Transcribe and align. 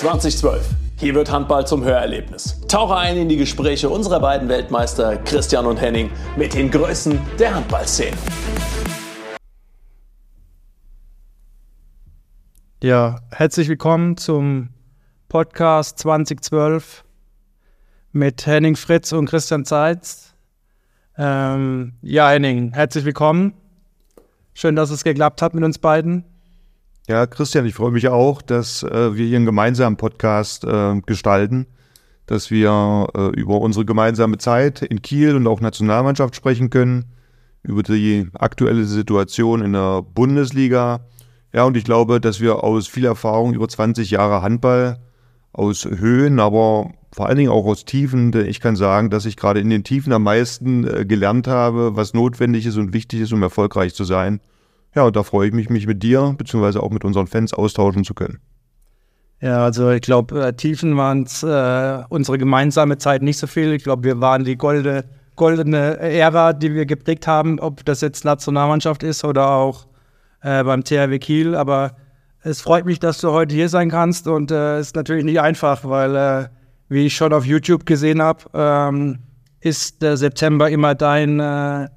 2012. 0.00 0.66
Hier 0.96 1.14
wird 1.14 1.30
Handball 1.30 1.66
zum 1.66 1.84
Hörerlebnis. 1.84 2.58
Tauche 2.68 2.96
ein 2.96 3.18
in 3.18 3.28
die 3.28 3.36
Gespräche 3.36 3.90
unserer 3.90 4.18
beiden 4.18 4.48
Weltmeister 4.48 5.18
Christian 5.18 5.66
und 5.66 5.76
Henning 5.76 6.10
mit 6.38 6.54
den 6.54 6.70
Größen 6.70 7.20
der 7.38 7.54
Handballszene. 7.54 8.16
Ja, 12.82 13.20
herzlich 13.30 13.68
willkommen 13.68 14.16
zum 14.16 14.70
Podcast 15.28 15.98
2012 15.98 17.04
mit 18.12 18.46
Henning 18.46 18.76
Fritz 18.76 19.12
und 19.12 19.26
Christian 19.26 19.66
Zeitz. 19.66 20.34
Ähm, 21.18 21.92
ja, 22.00 22.30
Henning, 22.30 22.72
herzlich 22.72 23.04
willkommen. 23.04 23.52
Schön, 24.54 24.76
dass 24.76 24.88
es 24.88 25.04
geklappt 25.04 25.42
hat 25.42 25.52
mit 25.52 25.62
uns 25.62 25.78
beiden. 25.78 26.24
Ja, 27.08 27.26
Christian, 27.26 27.66
ich 27.66 27.74
freue 27.74 27.90
mich 27.90 28.08
auch, 28.08 28.42
dass 28.42 28.82
äh, 28.82 29.16
wir 29.16 29.26
hier 29.26 29.36
einen 29.36 29.46
gemeinsamen 29.46 29.96
Podcast 29.96 30.64
äh, 30.64 31.00
gestalten, 31.06 31.66
dass 32.26 32.50
wir 32.50 33.08
äh, 33.16 33.28
über 33.40 33.60
unsere 33.60 33.84
gemeinsame 33.84 34.38
Zeit 34.38 34.82
in 34.82 35.02
Kiel 35.02 35.34
und 35.34 35.46
auch 35.46 35.60
Nationalmannschaft 35.60 36.36
sprechen 36.36 36.70
können, 36.70 37.06
über 37.62 37.82
die 37.82 38.28
aktuelle 38.34 38.84
Situation 38.84 39.62
in 39.62 39.72
der 39.72 40.02
Bundesliga. 40.02 41.00
Ja, 41.52 41.64
und 41.64 41.76
ich 41.76 41.84
glaube, 41.84 42.20
dass 42.20 42.40
wir 42.40 42.62
aus 42.62 42.86
viel 42.86 43.04
Erfahrung 43.04 43.54
über 43.54 43.68
20 43.68 44.10
Jahre 44.10 44.42
Handball, 44.42 44.98
aus 45.52 45.84
Höhen, 45.84 46.38
aber 46.38 46.92
vor 47.12 47.26
allen 47.26 47.38
Dingen 47.38 47.50
auch 47.50 47.66
aus 47.66 47.84
Tiefen, 47.84 48.30
denn 48.30 48.46
ich 48.46 48.60
kann 48.60 48.76
sagen, 48.76 49.10
dass 49.10 49.26
ich 49.26 49.36
gerade 49.36 49.60
in 49.60 49.68
den 49.68 49.82
Tiefen 49.82 50.12
am 50.12 50.22
meisten 50.22 50.86
äh, 50.86 51.04
gelernt 51.04 51.48
habe, 51.48 51.96
was 51.96 52.14
notwendig 52.14 52.66
ist 52.66 52.76
und 52.76 52.92
wichtig 52.92 53.20
ist, 53.20 53.32
um 53.32 53.42
erfolgreich 53.42 53.94
zu 53.94 54.04
sein. 54.04 54.40
Ja, 54.94 55.04
und 55.04 55.14
da 55.14 55.22
freue 55.22 55.48
ich 55.48 55.54
mich, 55.54 55.70
mich 55.70 55.86
mit 55.86 56.02
dir 56.02 56.34
beziehungsweise 56.36 56.82
auch 56.82 56.90
mit 56.90 57.04
unseren 57.04 57.26
Fans 57.26 57.54
austauschen 57.54 58.04
zu 58.04 58.14
können. 58.14 58.40
Ja, 59.40 59.64
also 59.64 59.90
ich 59.90 60.02
glaube, 60.02 60.48
äh, 60.48 60.52
Tiefen 60.52 60.96
waren 60.96 61.22
es 61.22 61.42
äh, 61.42 62.02
unsere 62.10 62.36
gemeinsame 62.36 62.98
Zeit 62.98 63.22
nicht 63.22 63.38
so 63.38 63.46
viel. 63.46 63.72
Ich 63.72 63.84
glaube, 63.84 64.04
wir 64.04 64.20
waren 64.20 64.44
die 64.44 64.56
goldene, 64.56 65.04
goldene 65.36 65.98
Ära, 65.98 66.52
die 66.52 66.74
wir 66.74 66.84
geprägt 66.84 67.26
haben, 67.26 67.58
ob 67.58 67.84
das 67.84 68.02
jetzt 68.02 68.24
Nationalmannschaft 68.24 69.02
ist 69.02 69.24
oder 69.24 69.50
auch 69.50 69.86
äh, 70.42 70.62
beim 70.62 70.84
THW 70.84 71.18
Kiel. 71.18 71.54
Aber 71.54 71.96
es 72.42 72.60
freut 72.60 72.84
mich, 72.84 72.98
dass 72.98 73.18
du 73.20 73.30
heute 73.30 73.54
hier 73.54 73.70
sein 73.70 73.90
kannst 73.90 74.26
und 74.26 74.50
es 74.50 74.56
äh, 74.56 74.80
ist 74.80 74.96
natürlich 74.96 75.24
nicht 75.24 75.40
einfach, 75.40 75.84
weil, 75.84 76.16
äh, 76.16 76.48
wie 76.88 77.06
ich 77.06 77.16
schon 77.16 77.32
auf 77.32 77.46
YouTube 77.46 77.86
gesehen 77.86 78.20
habe, 78.20 78.44
ähm, 78.52 79.20
ist 79.60 80.02
der 80.02 80.16
September 80.18 80.68
immer 80.68 80.94
dein 80.94 81.40
äh, 81.40 81.88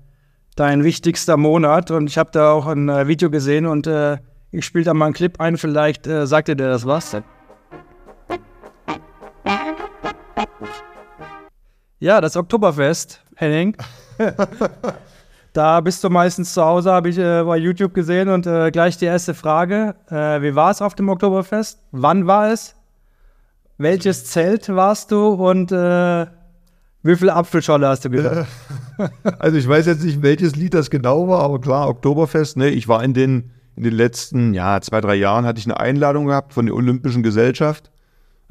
dein 0.55 0.83
wichtigster 0.83 1.37
Monat. 1.37 1.91
Und 1.91 2.07
ich 2.07 2.17
habe 2.17 2.31
da 2.31 2.51
auch 2.51 2.67
ein 2.67 2.89
äh, 2.89 3.07
Video 3.07 3.29
gesehen 3.29 3.65
und 3.65 3.87
äh, 3.87 4.17
ich 4.51 4.65
spiele 4.65 4.85
da 4.85 4.93
mal 4.93 5.05
einen 5.05 5.13
Clip 5.13 5.39
ein. 5.39 5.57
Vielleicht 5.57 6.07
äh, 6.07 6.27
sagt 6.27 6.47
dir 6.47 6.55
das 6.55 6.85
was. 6.85 7.17
Ja, 11.99 12.21
das 12.21 12.35
Oktoberfest, 12.35 13.23
Henning. 13.35 13.77
da 15.53 15.79
bist 15.81 16.03
du 16.03 16.09
meistens 16.09 16.53
zu 16.53 16.63
Hause, 16.63 16.91
habe 16.91 17.09
ich 17.09 17.17
äh, 17.17 17.43
bei 17.43 17.57
YouTube 17.57 17.93
gesehen. 17.93 18.29
Und 18.29 18.45
äh, 18.45 18.71
gleich 18.71 18.97
die 18.97 19.05
erste 19.05 19.33
Frage. 19.33 19.95
Äh, 20.09 20.41
wie 20.41 20.53
war 20.53 20.71
es 20.71 20.81
auf 20.81 20.95
dem 20.95 21.09
Oktoberfest? 21.09 21.79
Wann 21.91 22.27
war 22.27 22.51
es? 22.51 22.75
Welches 23.77 24.25
Zelt 24.25 24.69
warst 24.69 25.11
du? 25.11 25.29
Und 25.29 25.71
wie 27.03 27.15
viel 27.17 27.29
Apfelschorle 27.29 27.87
hast 27.87 28.05
du 28.05 28.09
gesagt? 28.09 28.47
also 29.39 29.57
ich 29.57 29.67
weiß 29.67 29.85
jetzt 29.85 30.03
nicht, 30.03 30.21
welches 30.21 30.55
Lied 30.55 30.73
das 30.73 30.89
genau 30.89 31.27
war, 31.27 31.41
aber 31.41 31.59
klar, 31.59 31.89
Oktoberfest, 31.89 32.57
ne? 32.57 32.69
Ich 32.69 32.87
war 32.87 33.03
in 33.03 33.13
den, 33.13 33.51
in 33.75 33.83
den 33.83 33.93
letzten, 33.93 34.53
ja, 34.53 34.79
zwei, 34.81 35.01
drei 35.01 35.15
Jahren 35.15 35.45
hatte 35.45 35.59
ich 35.59 35.65
eine 35.65 35.79
Einladung 35.79 36.27
gehabt 36.27 36.53
von 36.53 36.65
der 36.65 36.75
Olympischen 36.75 37.21
Gesellschaft. 37.21 37.91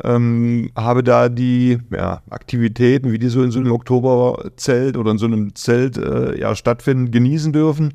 Ähm, 0.05 0.71
habe 0.77 1.03
da 1.03 1.29
die 1.29 1.79
ja, 1.91 2.23
Aktivitäten, 2.29 3.13
wie 3.13 3.19
die 3.19 3.29
so 3.29 3.43
in 3.43 3.51
so 3.51 3.61
einem 3.61 3.73
Oktoberzelt 3.73 4.97
oder 4.97 5.13
in 5.13 5.19
so 5.19 5.27
einem 5.27 5.55
Zelt 5.55 5.97
äh, 5.97 6.39
ja, 6.39 6.55
stattfinden, 6.55 7.11
genießen 7.11 7.53
dürfen. 7.53 7.95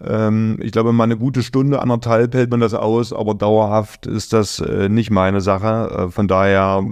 Ähm, 0.00 0.58
ich 0.60 0.72
glaube, 0.72 0.92
mal 0.92 1.04
eine 1.04 1.16
gute 1.16 1.42
Stunde, 1.42 1.82
anderthalb 1.82 2.34
hält 2.34 2.50
man 2.50 2.60
das 2.60 2.74
aus, 2.74 3.12
aber 3.12 3.34
dauerhaft 3.34 4.06
ist 4.06 4.32
das 4.32 4.60
äh, 4.60 4.88
nicht 4.88 5.10
meine 5.10 5.40
Sache. 5.40 6.06
Äh, 6.06 6.10
von 6.10 6.28
daher 6.28 6.84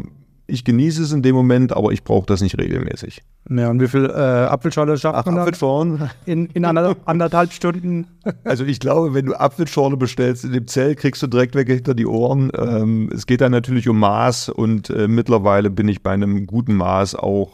ich 0.49 0.65
genieße 0.65 1.03
es 1.03 1.13
in 1.13 1.23
dem 1.23 1.35
Moment, 1.35 1.77
aber 1.77 1.91
ich 1.91 2.05
brauche 2.05 2.27
das 2.27 2.41
nicht 2.41 2.57
regelmäßig. 2.57 3.23
Ja, 3.51 3.69
und 3.71 3.81
wie 3.81 3.89
viel 3.89 4.05
äh, 4.07 4.13
Apfelschorle 4.13 4.97
schafft 4.97 5.19
Ach, 5.19 5.27
man 5.27 5.39
Apfelschorle? 5.39 6.11
In, 6.25 6.47
in 6.47 6.65
ander, 6.65 6.97
anderthalb 7.05 7.53
Stunden? 7.53 8.07
Also 8.45 8.65
ich 8.65 8.79
glaube, 8.79 9.15
wenn 9.15 9.27
du 9.27 9.35
Apfelschorle 9.35 9.97
bestellst 9.97 10.45
in 10.45 10.53
dem 10.53 10.67
Zelt, 10.67 10.99
kriegst 10.99 11.23
du 11.23 11.27
direkt 11.27 11.55
weg 11.55 11.69
hinter 11.69 11.95
die 11.95 12.07
Ohren. 12.07 12.53
Ähm, 12.57 13.11
es 13.13 13.27
geht 13.27 13.41
dann 13.41 13.53
natürlich 13.53 13.89
um 13.89 13.99
Maß 13.99 14.49
und 14.49 14.91
äh, 14.91 15.09
mittlerweile 15.09 15.71
bin 15.71 15.89
ich 15.89 16.03
bei 16.03 16.13
einem 16.13 16.47
guten 16.47 16.75
Maß 16.75 17.17
auch, 17.17 17.53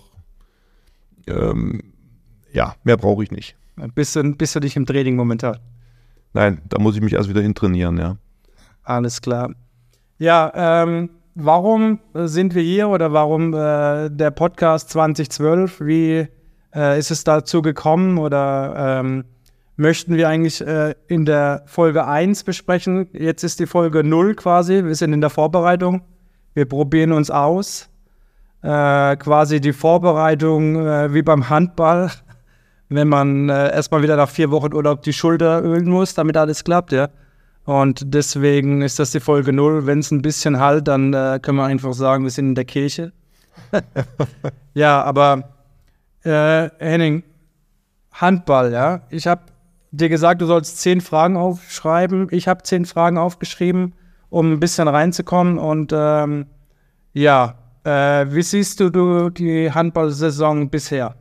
ähm, 1.27 1.81
ja, 2.53 2.75
mehr 2.85 2.99
brauche 2.99 3.23
ich 3.23 3.31
nicht. 3.31 3.57
Bist 3.95 4.17
du, 4.17 4.23
bist 4.35 4.55
du 4.55 4.61
nicht 4.61 4.77
im 4.77 4.85
Training 4.85 5.17
momentan? 5.17 5.59
Nein, 6.35 6.61
da 6.69 6.79
muss 6.79 6.95
ich 6.95 7.03
mich 7.03 7.15
erst 7.15 7.29
wieder 7.29 7.41
hintrainieren, 7.41 7.99
ja. 7.99 8.17
Alles 8.83 9.21
klar. 9.21 9.51
Ja, 10.19 10.53
ähm, 10.55 11.11
warum 11.35 11.99
sind 12.15 12.55
wir 12.55 12.63
hier 12.63 12.89
oder 12.89 13.13
warum 13.13 13.55
äh, 13.55 14.11
der 14.11 14.31
Podcast 14.31 14.91
2012? 14.91 15.81
Wie 15.81 16.29
äh, 16.75 16.99
ist 16.99 17.11
es 17.11 17.25
dazu 17.25 17.63
gekommen 17.63 18.19
oder 18.19 19.01
ähm, 19.01 19.25
möchten 19.77 20.17
wir 20.17 20.29
eigentlich 20.29 20.61
äh, 20.61 20.95
in 21.09 21.25
der 21.25 21.63
Folge 21.67 22.07
1 22.07 22.45
besprechen? 22.45 23.09
Jetzt 23.13 23.45
ist 23.45 23.61
die 23.61 23.67
Folge 23.67 24.05
0 24.05 24.35
quasi. 24.35 24.85
Wir 24.85 24.95
sind 24.95 25.13
in 25.13 25.21
der 25.21 25.31
Vorbereitung. 25.31 26.03
Wir 26.55 26.67
probieren 26.67 27.13
uns 27.13 27.31
aus. 27.31 27.89
Äh, 28.63 29.17
quasi 29.17 29.61
die 29.61 29.73
Vorbereitung 29.73 30.87
äh, 30.87 31.13
wie 31.13 31.23
beim 31.23 31.49
Handball. 31.49 32.11
Wenn 32.89 33.09
man 33.09 33.49
äh, 33.49 33.73
erstmal 33.73 34.03
wieder 34.03 34.17
nach 34.17 34.29
vier 34.29 34.51
Wochen 34.51 34.75
Urlaub 34.75 35.03
die 35.03 35.15
Schulter 35.15 35.63
ölen 35.63 35.89
muss, 35.89 36.15
damit 36.15 36.37
alles 36.37 36.63
klappt, 36.63 36.93
ja. 36.93 37.09
Und 37.65 38.15
deswegen 38.15 38.83
ist 38.83 38.99
das 38.99 39.13
die 39.13 39.21
Folge 39.21 39.53
0. 39.53 39.87
Wenn 39.87 40.01
es 40.01 40.11
ein 40.11 40.23
bisschen 40.23 40.59
halt, 40.59 40.89
dann 40.89 41.15
äh, 41.15 41.39
können 41.41 41.59
wir 41.59 41.65
einfach 41.65 41.93
sagen, 41.93 42.25
wir 42.25 42.31
sind 42.31 42.49
in 42.49 42.55
der 42.55 42.65
Kirche. 42.65 43.13
ja, 44.75 45.03
aber 45.03 45.51
äh, 46.25 46.71
Henning, 46.79 47.23
Handball, 48.13 48.73
ja. 48.73 49.03
Ich 49.11 49.27
habe 49.27 49.43
dir 49.93 50.09
gesagt, 50.09 50.41
du 50.41 50.47
sollst 50.47 50.81
zehn 50.81 51.01
Fragen 51.01 51.37
aufschreiben. 51.37 52.29
Ich 52.31 52.49
habe 52.49 52.63
zehn 52.63 52.85
Fragen 52.85 53.19
aufgeschrieben, 53.19 53.95
um 54.29 54.53
ein 54.53 54.61
bisschen 54.61 54.89
reinzukommen. 54.89 55.59
Und 55.59 55.93
ähm, 55.95 56.47
ja, 57.13 57.55
äh, 57.85 58.27
wie 58.29 58.43
siehst 58.43 58.81
du, 58.81 58.91
du 58.91 59.31
die 59.31 59.71
Handballsaison 59.71 60.69
bisher? 60.71 61.15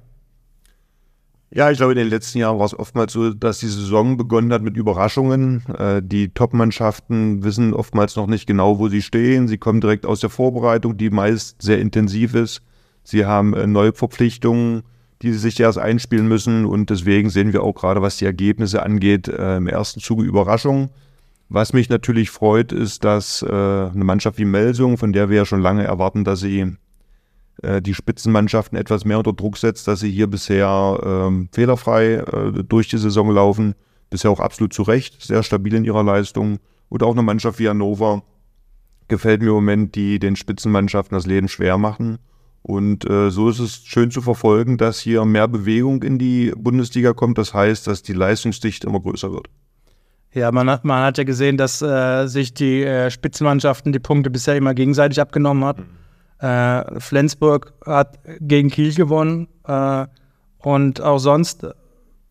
Ja, 1.53 1.69
ich 1.69 1.77
glaube, 1.77 1.91
in 1.91 1.97
den 1.97 2.07
letzten 2.07 2.37
Jahren 2.37 2.59
war 2.59 2.65
es 2.65 2.77
oftmals 2.77 3.11
so, 3.11 3.33
dass 3.33 3.59
die 3.59 3.67
Saison 3.67 4.15
begonnen 4.15 4.53
hat 4.53 4.61
mit 4.61 4.77
Überraschungen. 4.77 5.63
Äh, 5.77 6.01
die 6.01 6.29
Top-Mannschaften 6.29 7.43
wissen 7.43 7.73
oftmals 7.73 8.15
noch 8.15 8.27
nicht 8.27 8.47
genau, 8.47 8.79
wo 8.79 8.87
sie 8.87 9.01
stehen. 9.01 9.49
Sie 9.49 9.57
kommen 9.57 9.81
direkt 9.81 10.05
aus 10.05 10.21
der 10.21 10.29
Vorbereitung, 10.29 10.95
die 10.95 11.09
meist 11.09 11.61
sehr 11.61 11.79
intensiv 11.79 12.35
ist. 12.35 12.61
Sie 13.03 13.25
haben 13.25 13.53
äh, 13.53 13.67
neue 13.67 13.91
Verpflichtungen, 13.91 14.83
die 15.21 15.33
sie 15.33 15.39
sich 15.39 15.59
erst 15.59 15.77
einspielen 15.77 16.29
müssen. 16.29 16.65
Und 16.65 16.89
deswegen 16.89 17.29
sehen 17.29 17.51
wir 17.51 17.63
auch 17.63 17.75
gerade, 17.75 18.01
was 18.01 18.15
die 18.15 18.25
Ergebnisse 18.25 18.81
angeht, 18.81 19.27
äh, 19.27 19.57
im 19.57 19.67
ersten 19.67 19.99
Zuge 19.99 20.23
Überraschungen. 20.23 20.89
Was 21.49 21.73
mich 21.73 21.89
natürlich 21.89 22.29
freut, 22.29 22.71
ist, 22.71 23.03
dass 23.03 23.43
eine 23.43 23.91
Mannschaft 23.93 24.37
wie 24.37 24.45
Melsung, 24.45 24.97
von 24.97 25.11
der 25.11 25.29
wir 25.29 25.35
ja 25.35 25.45
schon 25.45 25.59
lange 25.59 25.83
erwarten, 25.83 26.23
dass 26.23 26.39
sie 26.39 26.77
äh, 27.61 27.81
die 27.81 27.93
Spitzenmannschaften 27.93 28.77
etwas 28.77 29.05
mehr 29.05 29.17
unter 29.17 29.33
Druck 29.33 29.57
setzt, 29.57 29.87
dass 29.87 29.99
sie 29.99 30.11
hier 30.11 30.27
bisher 30.27 30.99
ähm, 31.03 31.49
fehlerfrei 31.51 32.13
äh, 32.15 32.63
durch 32.63 32.87
die 32.87 32.97
Saison 32.97 33.31
laufen. 33.31 33.75
Bisher 34.09 34.31
auch 34.31 34.39
absolut 34.39 34.73
zu 34.73 34.83
Recht, 34.83 35.21
sehr 35.21 35.43
stabil 35.43 35.73
in 35.73 35.85
ihrer 35.85 36.03
Leistung. 36.03 36.59
Oder 36.89 37.05
auch 37.05 37.13
eine 37.13 37.23
Mannschaft 37.23 37.59
wie 37.59 37.69
Hannover 37.69 38.23
gefällt 39.07 39.41
mir 39.41 39.49
im 39.49 39.55
Moment, 39.55 39.95
die 39.95 40.19
den 40.19 40.35
Spitzenmannschaften 40.35 41.15
das 41.15 41.25
Leben 41.25 41.47
schwer 41.47 41.77
machen. 41.77 42.17
Und 42.63 43.09
äh, 43.09 43.31
so 43.31 43.49
ist 43.49 43.59
es 43.59 43.77
schön 43.85 44.11
zu 44.11 44.21
verfolgen, 44.21 44.77
dass 44.77 44.99
hier 44.99 45.25
mehr 45.25 45.47
Bewegung 45.47 46.03
in 46.03 46.19
die 46.19 46.53
Bundesliga 46.55 47.13
kommt. 47.13 47.37
Das 47.37 47.53
heißt, 47.53 47.87
dass 47.87 48.03
die 48.03 48.13
Leistungsdichte 48.13 48.87
immer 48.87 48.99
größer 48.99 49.31
wird. 49.31 49.47
Ja, 50.33 50.51
man 50.51 50.69
hat, 50.69 50.85
man 50.85 51.03
hat 51.03 51.17
ja 51.17 51.23
gesehen, 51.23 51.57
dass 51.57 51.81
äh, 51.81 52.27
sich 52.27 52.53
die 52.53 52.83
äh, 52.83 53.09
Spitzenmannschaften 53.09 53.91
die 53.91 53.99
Punkte 53.99 54.29
bisher 54.29 54.55
immer 54.55 54.73
gegenseitig 54.73 55.19
abgenommen 55.19 55.63
haben. 55.63 55.83
Mhm. 55.83 56.00
Äh, 56.41 56.99
Flensburg 56.99 57.73
hat 57.85 58.19
gegen 58.39 58.69
Kiel 58.69 58.93
gewonnen 58.95 59.47
äh, 59.67 60.07
und 60.59 61.01
auch 61.01 61.19
sonst 61.19 61.65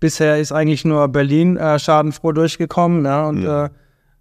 bisher 0.01 0.39
ist 0.39 0.51
eigentlich 0.51 0.85
nur 0.85 1.07
Berlin 1.09 1.57
äh, 1.57 1.79
schadenfroh 1.79 2.33
durchgekommen. 2.33 3.05
Ja, 3.05 3.29
und 3.29 3.43
ja. 3.43 3.67
Äh, 3.67 3.71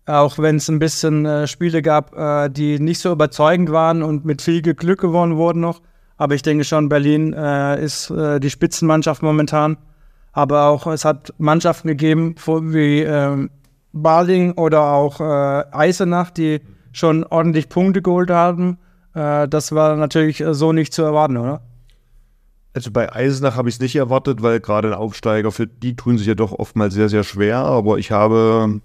auch 0.06 0.38
wenn 0.38 0.58
es 0.58 0.68
ein 0.70 0.80
bisschen 0.80 1.26
äh, 1.26 1.48
Spiele 1.48 1.82
gab, 1.82 2.16
äh, 2.16 2.50
die 2.50 2.80
nicht 2.80 3.00
so 3.00 3.12
überzeugend 3.12 3.72
waren 3.72 4.04
und 4.04 4.26
mit 4.26 4.42
viel 4.42 4.62
Glück 4.62 5.00
gewonnen 5.02 5.38
wurden 5.38 5.62
noch. 5.62 5.82
Aber 6.18 6.36
ich 6.36 6.42
denke 6.42 6.66
schon, 6.66 6.90
Berlin 6.90 7.32
ist 7.32 8.10
die 8.10 8.50
Spitzenmannschaft 8.50 9.24
momentan. 9.24 9.78
Aber 10.34 10.64
auch 10.64 10.86
es 10.88 11.06
hat 11.06 11.34
Mannschaften 11.38 11.88
gegeben, 11.88 12.36
wie 12.46 13.04
ähm, 13.04 13.50
Baling 13.94 14.52
oder 14.58 14.82
auch 14.92 15.22
Eisenach, 15.22 16.32
die 16.32 16.60
schon 16.92 17.24
ordentlich 17.24 17.70
Punkte 17.70 18.02
geholt 18.02 18.32
haben. 18.32 18.80
Äh, 19.14 19.48
das 19.48 19.72
war 19.72 19.96
natürlich 19.96 20.44
so 20.52 20.74
nicht 20.74 20.94
zu 20.94 21.04
erwarten, 21.04 21.38
oder? 21.38 21.62
Also 22.74 22.92
bei 22.92 23.14
Eisenach 23.14 23.56
habe 23.56 23.70
ich 23.70 23.76
es 23.76 23.82
nicht 23.82 23.96
erwartet, 23.96 24.42
weil 24.42 24.60
gerade 24.60 24.90
ein 24.90 24.94
Aufsteiger, 24.94 25.52
für 25.52 25.68
die 25.68 25.96
tun 25.96 26.18
sich 26.18 26.28
ja 26.28 26.36
doch 26.36 26.52
oftmals 26.52 26.94
sehr, 26.94 27.10
sehr 27.10 27.24
schwer. 27.24 27.58
Aber 27.58 27.98
ich 27.98 28.12
habe, 28.12 28.82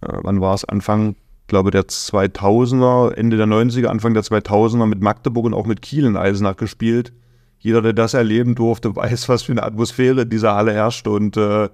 äh, 0.00 0.18
wann 0.22 0.40
war 0.40 0.54
es, 0.54 0.64
Anfang, 0.64 1.14
glaube 1.46 1.70
der 1.70 1.84
2000er, 1.84 3.12
Ende 3.14 3.36
der 3.36 3.46
90er, 3.46 3.86
Anfang 3.86 4.14
der 4.14 4.24
2000er 4.24 4.86
mit 4.86 5.00
Magdeburg 5.00 5.46
und 5.46 5.54
auch 5.54 5.66
mit 5.66 5.82
Kiel 5.82 6.04
in 6.04 6.16
Eisenach 6.16 6.56
gespielt. 6.56 7.12
Jeder, 7.58 7.80
der 7.80 7.92
das 7.92 8.14
erleben 8.14 8.54
durfte, 8.54 8.94
weiß, 8.96 9.28
was 9.28 9.44
für 9.44 9.52
eine 9.52 9.62
Atmosphäre 9.62 10.22
in 10.22 10.30
dieser 10.30 10.54
Halle 10.54 10.72
herrscht. 10.72 11.06
Und 11.06 11.36
äh, 11.36 11.68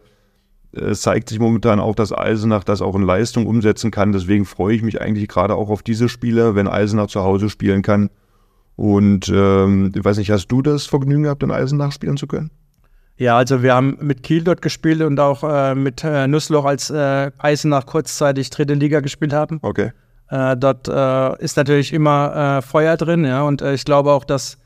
es 0.77 1.03
zeigt 1.03 1.29
sich 1.29 1.39
momentan 1.39 1.81
auch, 1.81 1.95
dass 1.95 2.13
Eisenach 2.13 2.65
das 2.65 2.83
auch 2.83 2.95
in 2.95 3.03
Leistung 3.03 3.47
umsetzen 3.47 3.91
kann. 3.91 4.13
Deswegen 4.13 4.45
freue 4.45 4.75
ich 4.75 4.83
mich 4.83 5.01
eigentlich 5.01 5.29
gerade 5.29 5.55
auch 5.55 5.71
auf 5.71 5.83
diese 5.83 6.09
Spiele, 6.09 6.55
wenn 6.55 6.69
Eisenach 6.69 7.07
zu 7.07 7.23
Hause 7.23 7.49
spielen 7.51 7.83
kann. 7.83 8.11
Und 8.77 9.29
ähm, 9.29 9.93
ich 9.95 10.05
weiß 10.05 10.19
nicht, 10.19 10.31
hast 10.31 10.49
du 10.49 10.63
das 10.63 10.87
Vergnügen 10.87 11.25
gehabt, 11.25 11.43
in 11.43 11.51
Eisenach 11.51 11.93
spielen 11.93 12.17
zu 12.17 12.27
können? 12.27 12.51
Ja, 13.17 13.37
also 13.37 13.63
wir 13.63 13.75
haben 13.75 13.97
mit 14.01 14.25
Kiel 14.25 14.43
dort 14.43 14.61
gespielt 14.61 15.01
und 15.01 15.21
auch 15.21 15.45
äh, 15.45 15.75
mit 15.77 16.03
äh, 16.03 16.27
Nussloch, 16.27 16.65
als 16.65 16.91
äh, 16.91 17.31
Eisenach 17.39 17.87
kurzzeitig 17.87 18.51
dritte 18.51 18.75
Liga 18.75 19.01
gespielt 19.01 19.33
haben. 19.33 19.61
Okay. 19.63 19.93
Äh, 20.29 20.57
dort 20.57 20.89
äh, 20.89 21.43
ist 21.43 21.57
natürlich 21.57 21.93
immer 21.93 22.59
äh, 22.59 22.63
Feuer 22.63 22.97
drin, 22.97 23.25
ja, 23.25 23.43
und 23.43 23.63
ich 23.63 23.85
glaube 23.85 24.11
auch, 24.11 24.25
dass 24.25 24.59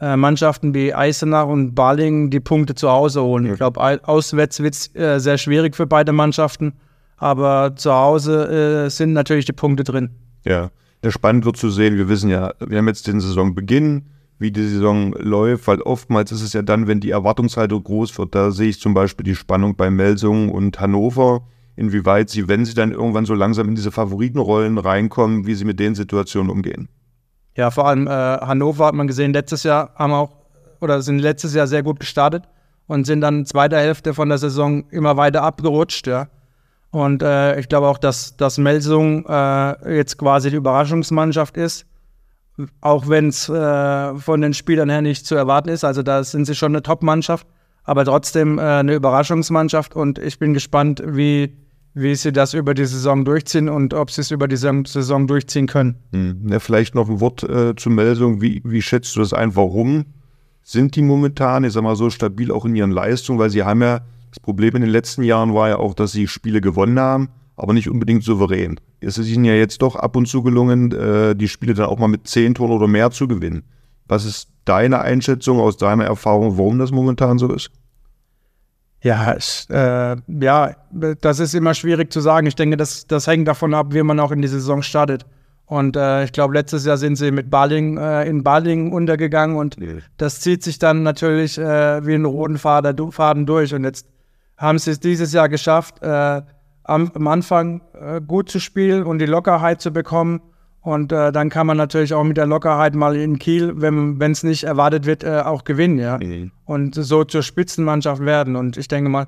Mannschaften 0.00 0.74
wie 0.74 0.94
Eisenach 0.94 1.46
und 1.46 1.74
Balingen 1.74 2.30
die 2.30 2.40
Punkte 2.40 2.74
zu 2.74 2.90
Hause 2.90 3.22
holen. 3.22 3.46
Ich 3.46 3.56
glaube, 3.56 3.80
auswärts 4.06 4.60
wird 4.60 4.74
es 4.74 4.90
sehr 5.22 5.36
schwierig 5.36 5.76
für 5.76 5.86
beide 5.86 6.12
Mannschaften, 6.12 6.72
aber 7.18 7.74
zu 7.76 7.92
Hause 7.92 8.88
sind 8.88 9.12
natürlich 9.12 9.44
die 9.44 9.52
Punkte 9.52 9.84
drin. 9.84 10.10
Ja, 10.44 10.70
ja, 11.04 11.10
spannend 11.10 11.44
wird 11.44 11.56
zu 11.56 11.70
sehen. 11.70 11.96
Wir 11.96 12.08
wissen 12.08 12.30
ja, 12.30 12.54
wir 12.66 12.78
haben 12.78 12.88
jetzt 12.88 13.06
den 13.06 13.20
Saisonbeginn, 13.20 14.06
wie 14.38 14.50
die 14.50 14.66
Saison 14.66 15.12
läuft, 15.18 15.66
weil 15.66 15.82
oftmals 15.82 16.32
ist 16.32 16.40
es 16.40 16.54
ja 16.54 16.62
dann, 16.62 16.86
wenn 16.86 17.00
die 17.00 17.10
Erwartungshaltung 17.10 17.84
groß 17.84 18.18
wird, 18.18 18.34
da 18.34 18.50
sehe 18.50 18.70
ich 18.70 18.80
zum 18.80 18.94
Beispiel 18.94 19.24
die 19.24 19.34
Spannung 19.34 19.76
bei 19.76 19.90
Melsungen 19.90 20.48
und 20.48 20.80
Hannover, 20.80 21.42
inwieweit 21.76 22.30
sie, 22.30 22.48
wenn 22.48 22.64
sie 22.64 22.72
dann 22.72 22.92
irgendwann 22.92 23.26
so 23.26 23.34
langsam 23.34 23.68
in 23.68 23.74
diese 23.74 23.90
Favoritenrollen 23.90 24.78
reinkommen, 24.78 25.46
wie 25.46 25.54
sie 25.54 25.66
mit 25.66 25.78
den 25.78 25.94
Situationen 25.94 26.50
umgehen. 26.50 26.88
Ja, 27.56 27.70
vor 27.70 27.86
allem 27.86 28.06
äh, 28.06 28.10
Hannover 28.10 28.86
hat 28.86 28.94
man 28.94 29.06
gesehen, 29.06 29.32
letztes 29.32 29.64
Jahr 29.64 29.90
haben 29.96 30.12
auch, 30.12 30.30
oder 30.80 31.02
sind 31.02 31.18
letztes 31.18 31.54
Jahr 31.54 31.66
sehr 31.66 31.82
gut 31.82 32.00
gestartet 32.00 32.44
und 32.86 33.04
sind 33.06 33.20
dann 33.20 33.46
zweiter 33.46 33.78
Hälfte 33.78 34.14
von 34.14 34.28
der 34.28 34.38
Saison 34.38 34.88
immer 34.90 35.16
weiter 35.16 35.42
abgerutscht, 35.42 36.06
ja. 36.06 36.28
Und 36.90 37.22
äh, 37.22 37.58
ich 37.60 37.68
glaube 37.68 37.86
auch, 37.86 37.98
dass, 37.98 38.36
dass 38.36 38.58
Melsung 38.58 39.24
äh, 39.26 39.96
jetzt 39.96 40.18
quasi 40.18 40.50
die 40.50 40.56
Überraschungsmannschaft 40.56 41.56
ist. 41.56 41.86
Auch 42.80 43.08
wenn 43.08 43.28
es 43.28 43.48
äh, 43.48 44.14
von 44.16 44.40
den 44.40 44.54
Spielern 44.54 44.90
her 44.90 45.00
nicht 45.00 45.24
zu 45.24 45.36
erwarten 45.36 45.68
ist. 45.68 45.84
Also 45.84 46.02
da 46.02 46.24
sind 46.24 46.46
sie 46.46 46.54
schon 46.54 46.72
eine 46.72 46.82
Top-Mannschaft, 46.82 47.46
aber 47.84 48.04
trotzdem 48.04 48.58
äh, 48.58 48.62
eine 48.62 48.94
Überraschungsmannschaft. 48.94 49.94
Und 49.94 50.18
ich 50.18 50.38
bin 50.38 50.52
gespannt, 50.52 51.00
wie, 51.06 51.56
wie 51.94 52.14
sie 52.14 52.32
das 52.32 52.54
über 52.54 52.74
die 52.74 52.84
Saison 52.84 53.24
durchziehen 53.24 53.68
und 53.68 53.94
ob 53.94 54.10
sie 54.10 54.20
es 54.20 54.30
über 54.30 54.48
die 54.48 54.56
Saison 54.56 55.26
durchziehen 55.26 55.66
können. 55.66 55.96
Hm. 56.12 56.48
Ja, 56.48 56.60
vielleicht 56.60 56.94
noch 56.94 57.08
ein 57.08 57.20
Wort 57.20 57.42
äh, 57.42 57.74
zur 57.76 57.92
Melsung. 57.92 58.40
Wie, 58.40 58.62
wie 58.64 58.82
schätzt 58.82 59.16
du 59.16 59.20
das 59.20 59.32
ein? 59.32 59.56
Warum 59.56 60.04
sind 60.62 60.94
die 60.96 61.02
momentan, 61.02 61.64
ich 61.64 61.72
sag 61.72 61.82
mal, 61.82 61.96
so 61.96 62.10
stabil 62.10 62.52
auch 62.52 62.64
in 62.64 62.76
ihren 62.76 62.92
Leistungen? 62.92 63.38
Weil 63.38 63.50
sie 63.50 63.64
haben 63.64 63.82
ja 63.82 64.00
das 64.30 64.40
Problem 64.40 64.76
in 64.76 64.82
den 64.82 64.90
letzten 64.90 65.24
Jahren 65.24 65.54
war 65.54 65.68
ja 65.68 65.76
auch, 65.78 65.94
dass 65.94 66.12
sie 66.12 66.28
Spiele 66.28 66.60
gewonnen 66.60 67.00
haben, 67.00 67.28
aber 67.56 67.72
nicht 67.72 67.90
unbedingt 67.90 68.22
souverän. 68.22 68.78
Es 69.00 69.18
ist 69.18 69.28
ihnen 69.28 69.44
ja 69.44 69.54
jetzt 69.54 69.82
doch 69.82 69.96
ab 69.96 70.14
und 70.14 70.26
zu 70.26 70.42
gelungen, 70.42 70.92
äh, 70.92 71.34
die 71.34 71.48
Spiele 71.48 71.74
dann 71.74 71.86
auch 71.86 71.98
mal 71.98 72.08
mit 72.08 72.28
zehn 72.28 72.54
Toren 72.54 72.70
oder 72.70 72.86
mehr 72.86 73.10
zu 73.10 73.26
gewinnen. 73.26 73.64
Was 74.06 74.24
ist 74.24 74.48
deine 74.64 75.00
Einschätzung 75.00 75.58
aus 75.58 75.76
deiner 75.76 76.04
Erfahrung, 76.04 76.58
warum 76.58 76.78
das 76.78 76.92
momentan 76.92 77.38
so 77.38 77.52
ist? 77.52 77.70
Ja, 79.02 79.34
ich, 79.36 79.66
äh, 79.70 80.16
ja, 80.40 80.76
das 81.20 81.38
ist 81.38 81.54
immer 81.54 81.74
schwierig 81.74 82.12
zu 82.12 82.20
sagen. 82.20 82.46
Ich 82.46 82.54
denke, 82.54 82.76
das, 82.76 83.06
das 83.06 83.26
hängt 83.26 83.48
davon 83.48 83.72
ab, 83.72 83.94
wie 83.94 84.02
man 84.02 84.20
auch 84.20 84.30
in 84.30 84.42
die 84.42 84.48
Saison 84.48 84.82
startet. 84.82 85.24
Und 85.64 85.96
äh, 85.96 86.24
ich 86.24 86.32
glaube, 86.32 86.52
letztes 86.52 86.84
Jahr 86.84 86.96
sind 86.96 87.16
sie 87.16 87.30
mit 87.30 87.48
Baling 87.48 87.96
äh, 87.96 88.28
in 88.28 88.42
Baling 88.42 88.92
untergegangen 88.92 89.56
und 89.56 89.76
das 90.16 90.40
zieht 90.40 90.64
sich 90.64 90.80
dann 90.80 91.04
natürlich 91.04 91.58
äh, 91.58 92.04
wie 92.04 92.14
ein 92.14 92.24
roten 92.24 92.58
Faden, 92.58 93.12
Faden 93.12 93.46
durch. 93.46 93.72
Und 93.72 93.84
jetzt 93.84 94.06
haben 94.56 94.78
sie 94.78 94.90
es 94.90 94.98
dieses 95.00 95.32
Jahr 95.32 95.48
geschafft, 95.48 96.02
äh, 96.02 96.42
am, 96.82 97.12
am, 97.14 97.26
Anfang 97.28 97.82
äh, 97.94 98.20
gut 98.20 98.50
zu 98.50 98.58
spielen 98.58 99.04
und 99.04 99.20
die 99.20 99.26
Lockerheit 99.26 99.80
zu 99.80 99.92
bekommen. 99.92 100.40
Und 100.82 101.12
äh, 101.12 101.30
dann 101.30 101.50
kann 101.50 101.66
man 101.66 101.76
natürlich 101.76 102.14
auch 102.14 102.24
mit 102.24 102.38
der 102.38 102.46
Lockerheit 102.46 102.94
mal 102.94 103.14
in 103.14 103.38
Kiel, 103.38 103.74
wenn 103.76 104.32
es 104.32 104.42
nicht 104.42 104.64
erwartet 104.64 105.04
wird, 105.04 105.24
äh, 105.24 105.40
auch 105.40 105.64
gewinnen, 105.64 105.98
ja. 105.98 106.18
Mhm. 106.18 106.52
Und 106.64 106.94
so 106.94 107.24
zur 107.24 107.42
Spitzenmannschaft 107.42 108.24
werden. 108.24 108.56
Und 108.56 108.78
ich 108.78 108.88
denke 108.88 109.10
mal, 109.10 109.26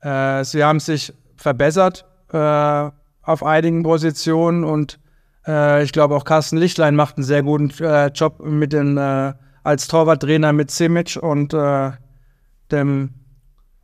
äh, 0.00 0.44
sie 0.44 0.62
haben 0.62 0.78
sich 0.78 1.12
verbessert 1.36 2.06
äh, 2.32 2.90
auf 3.22 3.44
einigen 3.44 3.82
Positionen 3.82 4.64
und 4.64 4.98
ich 5.44 5.90
glaube 5.90 6.14
auch 6.14 6.22
Carsten 6.22 6.56
Lichtlein 6.56 6.94
macht 6.94 7.16
einen 7.16 7.24
sehr 7.24 7.42
guten 7.42 7.72
Job 8.14 8.38
mit 8.44 8.72
den 8.72 8.96
als 8.96 9.88
Torwarttrainer 9.88 10.52
mit 10.52 10.70
Simic 10.70 11.18
und 11.20 11.52
dem 12.70 13.10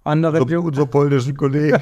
andere 0.09 0.39
so, 0.39 0.61
unser 0.61 0.87
polnischen 0.87 1.37
Kollegen. 1.37 1.79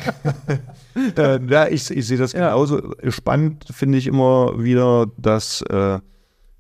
äh, 1.17 1.40
ja, 1.49 1.69
ich, 1.69 1.90
ich 1.90 2.06
sehe 2.06 2.19
das 2.19 2.32
ja. 2.32 2.50
genauso. 2.50 2.93
Spannend 3.08 3.64
finde 3.70 3.99
ich 3.99 4.06
immer 4.06 4.62
wieder, 4.62 5.06
dass 5.17 5.62
äh, 5.62 5.99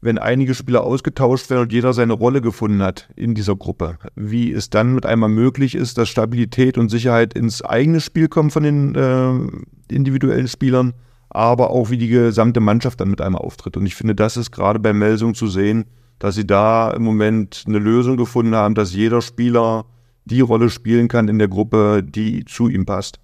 wenn 0.00 0.18
einige 0.18 0.54
Spieler 0.54 0.84
ausgetauscht 0.84 1.50
werden 1.50 1.62
und 1.62 1.72
jeder 1.72 1.92
seine 1.92 2.12
Rolle 2.12 2.40
gefunden 2.40 2.82
hat 2.82 3.08
in 3.16 3.34
dieser 3.34 3.56
Gruppe, 3.56 3.98
wie 4.14 4.52
es 4.52 4.70
dann 4.70 4.94
mit 4.94 5.04
einmal 5.04 5.28
möglich 5.28 5.74
ist, 5.74 5.98
dass 5.98 6.08
Stabilität 6.08 6.78
und 6.78 6.90
Sicherheit 6.90 7.34
ins 7.34 7.62
eigene 7.62 8.00
Spiel 8.00 8.28
kommen 8.28 8.50
von 8.50 8.62
den 8.62 8.94
äh, 8.94 9.94
individuellen 9.94 10.48
Spielern, 10.48 10.94
aber 11.28 11.70
auch 11.70 11.90
wie 11.90 11.98
die 11.98 12.08
gesamte 12.08 12.60
Mannschaft 12.60 13.00
dann 13.00 13.10
mit 13.10 13.20
einmal 13.20 13.42
auftritt. 13.42 13.76
Und 13.76 13.86
ich 13.86 13.94
finde, 13.94 14.14
das 14.14 14.36
ist 14.36 14.52
gerade 14.52 14.78
bei 14.78 14.92
Melsung 14.92 15.34
zu 15.34 15.48
sehen, 15.48 15.86
dass 16.18 16.34
sie 16.34 16.46
da 16.46 16.90
im 16.92 17.02
Moment 17.02 17.64
eine 17.66 17.78
Lösung 17.78 18.16
gefunden 18.16 18.54
haben, 18.54 18.74
dass 18.74 18.94
jeder 18.94 19.20
Spieler 19.20 19.86
die 20.26 20.40
Rolle 20.40 20.68
spielen 20.70 21.08
kann 21.08 21.28
in 21.28 21.38
der 21.38 21.48
Gruppe, 21.48 22.02
die 22.04 22.44
zu 22.44 22.68
ihm 22.68 22.84
passt. 22.84 23.18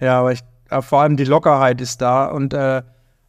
Ja, 0.00 0.20
aber 0.20 0.32
ich, 0.32 0.40
äh, 0.68 0.82
vor 0.82 1.00
allem 1.00 1.16
die 1.16 1.24
Lockerheit 1.24 1.80
ist 1.80 2.02
da 2.02 2.26
und 2.26 2.52
äh, 2.52 2.82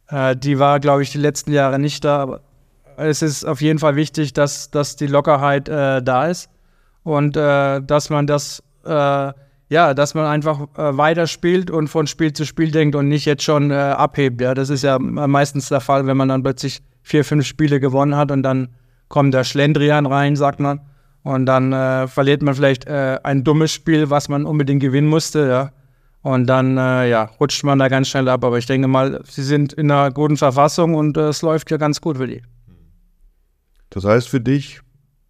äh, 0.08 0.36
die 0.36 0.58
war, 0.58 0.80
glaube 0.80 1.02
ich, 1.02 1.12
die 1.12 1.18
letzten 1.18 1.52
Jahre 1.52 1.78
nicht 1.78 2.04
da. 2.04 2.22
Aber 2.22 2.40
es 2.96 3.22
ist 3.22 3.44
auf 3.44 3.60
jeden 3.60 3.78
Fall 3.78 3.96
wichtig, 3.96 4.32
dass, 4.32 4.70
dass 4.70 4.96
die 4.96 5.06
Lockerheit 5.06 5.68
äh, 5.68 6.02
da 6.02 6.26
ist 6.26 6.50
und 7.04 7.36
äh, 7.36 7.80
dass 7.80 8.10
man 8.10 8.26
das, 8.26 8.62
ja, 8.86 9.94
dass 9.94 10.12
man 10.12 10.26
einfach 10.26 10.68
weiterspielt 10.74 11.70
und 11.70 11.88
von 11.88 12.06
Spiel 12.06 12.34
zu 12.34 12.44
Spiel 12.44 12.70
denkt 12.70 12.94
und 12.94 13.08
nicht 13.08 13.24
jetzt 13.24 13.42
schon 13.42 13.72
abhebt. 13.72 14.38
Ja, 14.42 14.52
das 14.52 14.68
ist 14.68 14.84
ja 14.84 14.98
meistens 14.98 15.70
der 15.70 15.80
Fall, 15.80 16.06
wenn 16.06 16.18
man 16.18 16.28
dann 16.28 16.42
plötzlich 16.42 16.82
vier, 17.00 17.24
fünf 17.24 17.46
Spiele 17.46 17.80
gewonnen 17.80 18.14
hat 18.14 18.30
und 18.30 18.42
dann 18.42 18.68
kommt 19.08 19.32
der 19.32 19.44
Schlendrian 19.44 20.04
rein, 20.04 20.36
sagt 20.36 20.60
man. 20.60 20.80
Und 21.24 21.46
dann 21.46 21.72
äh, 21.72 22.06
verliert 22.06 22.42
man 22.42 22.54
vielleicht 22.54 22.86
äh, 22.86 23.18
ein 23.24 23.44
dummes 23.44 23.72
Spiel, 23.72 24.10
was 24.10 24.28
man 24.28 24.44
unbedingt 24.44 24.82
gewinnen 24.82 25.08
musste, 25.08 25.48
ja. 25.48 25.72
Und 26.20 26.46
dann 26.46 26.76
äh, 26.78 27.08
ja, 27.08 27.24
rutscht 27.40 27.64
man 27.64 27.78
da 27.78 27.88
ganz 27.88 28.08
schnell 28.08 28.28
ab. 28.28 28.44
Aber 28.44 28.58
ich 28.58 28.66
denke 28.66 28.88
mal, 28.88 29.20
sie 29.26 29.42
sind 29.42 29.72
in 29.72 29.90
einer 29.90 30.10
guten 30.10 30.36
Verfassung 30.36 30.94
und 30.94 31.16
äh, 31.16 31.28
es 31.28 31.42
läuft 31.42 31.70
ja 31.70 31.78
ganz 31.78 32.00
gut 32.00 32.18
für 32.18 32.26
die. 32.26 32.42
Das 33.88 34.04
heißt 34.04 34.28
für 34.28 34.40
dich, 34.40 34.80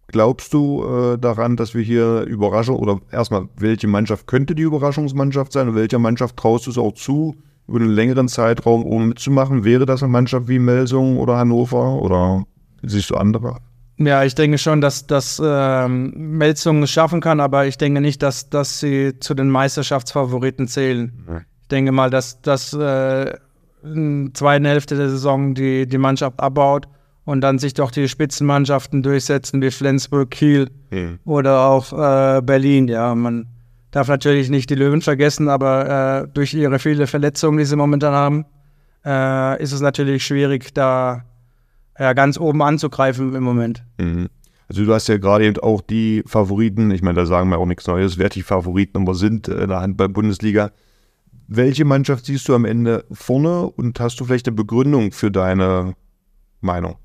glaubst 0.07 0.53
du 0.53 0.83
äh, 0.83 1.17
daran, 1.17 1.55
dass 1.55 1.73
wir 1.73 1.81
hier 1.81 2.21
Überraschung 2.21 2.77
oder 2.77 2.99
erstmal, 3.11 3.47
welche 3.57 3.87
Mannschaft 3.87 4.27
könnte 4.27 4.53
die 4.53 4.63
Überraschungsmannschaft 4.63 5.53
sein 5.53 5.69
und 5.69 5.75
welcher 5.75 5.99
Mannschaft 5.99 6.35
traust 6.35 6.67
du 6.67 6.71
es 6.71 6.77
auch 6.77 6.93
zu, 6.93 7.35
über 7.67 7.79
einen 7.79 7.89
längeren 7.89 8.27
Zeitraum 8.27 8.83
um 8.83 9.07
mitzumachen? 9.07 9.63
Wäre 9.63 9.85
das 9.85 10.03
eine 10.03 10.11
Mannschaft 10.11 10.49
wie 10.49 10.59
Melsung 10.59 11.17
oder 11.17 11.37
Hannover 11.37 12.01
oder 12.01 12.43
siehst 12.83 13.11
du 13.11 13.15
andere? 13.15 13.59
Ja, 13.97 14.23
ich 14.23 14.35
denke 14.35 14.57
schon, 14.57 14.81
dass 14.81 15.07
das 15.07 15.41
ähm, 15.43 16.11
Melzung 16.15 16.83
es 16.83 16.91
schaffen 16.91 17.21
kann, 17.21 17.39
aber 17.39 17.65
ich 17.65 17.77
denke 17.77 18.01
nicht, 18.01 18.21
dass, 18.21 18.49
dass 18.49 18.79
sie 18.79 19.19
zu 19.19 19.33
den 19.33 19.49
Meisterschaftsfavoriten 19.49 20.67
zählen. 20.67 21.23
Nee. 21.27 21.37
Ich 21.61 21.67
denke 21.69 21.91
mal, 21.91 22.09
dass, 22.09 22.41
dass 22.41 22.73
äh, 22.73 23.33
in 23.83 24.25
der 24.25 24.33
zweiten 24.33 24.65
Hälfte 24.65 24.95
der 24.97 25.09
Saison 25.09 25.53
die, 25.53 25.87
die 25.87 25.97
Mannschaft 25.97 26.39
abbaut 26.39 26.87
und 27.23 27.41
dann 27.41 27.57
sich 27.57 27.73
doch 27.73 27.89
die 27.89 28.07
Spitzenmannschaften 28.07 29.01
durchsetzen 29.01 29.61
wie 29.61 29.71
Flensburg, 29.71 30.29
Kiel 30.29 30.69
mhm. 30.91 31.19
oder 31.23 31.61
auch 31.61 31.93
äh, 31.93 32.41
Berlin. 32.41 32.87
Ja, 32.87 33.15
man 33.15 33.47
darf 33.91 34.09
natürlich 34.09 34.49
nicht 34.49 34.69
die 34.69 34.75
Löwen 34.75 35.01
vergessen, 35.01 35.47
aber 35.47 36.23
äh, 36.23 36.27
durch 36.33 36.53
ihre 36.53 36.79
viele 36.79 37.07
Verletzungen, 37.07 37.57
die 37.57 37.65
sie 37.65 37.77
momentan 37.77 38.13
haben, 38.13 38.45
äh, 39.05 39.61
ist 39.61 39.71
es 39.71 39.81
natürlich 39.81 40.25
schwierig, 40.25 40.73
da 40.73 41.23
ja, 41.97 42.13
ganz 42.13 42.39
oben 42.39 42.61
anzugreifen 42.61 43.33
im 43.35 43.43
Moment. 43.43 43.83
Mhm. 43.97 44.27
Also 44.67 44.83
du 44.83 44.93
hast 44.93 45.07
ja 45.07 45.17
gerade 45.17 45.45
eben 45.45 45.59
auch 45.59 45.81
die 45.81 46.23
Favoriten, 46.25 46.89
ich 46.91 47.01
meine, 47.01 47.15
da 47.15 47.25
sagen 47.25 47.49
wir 47.49 47.59
auch 47.59 47.67
nichts 47.67 47.85
Neues, 47.87 48.17
wer 48.17 48.29
die 48.29 48.41
Favoriten 48.41 48.97
aber 48.97 49.13
sind 49.13 49.47
in 49.47 49.69
der 49.69 49.81
Handball-Bundesliga. 49.81 50.71
Welche 51.47 51.85
Mannschaft 51.85 52.25
siehst 52.25 52.47
du 52.49 52.55
am 52.55 52.65
Ende 52.65 53.05
vorne 53.11 53.67
und 53.67 53.99
hast 53.99 54.19
du 54.19 54.25
vielleicht 54.25 54.47
eine 54.47 54.55
Begründung 54.55 55.11
für 55.11 55.29
deine 55.29 55.93
Meinung? 56.61 56.95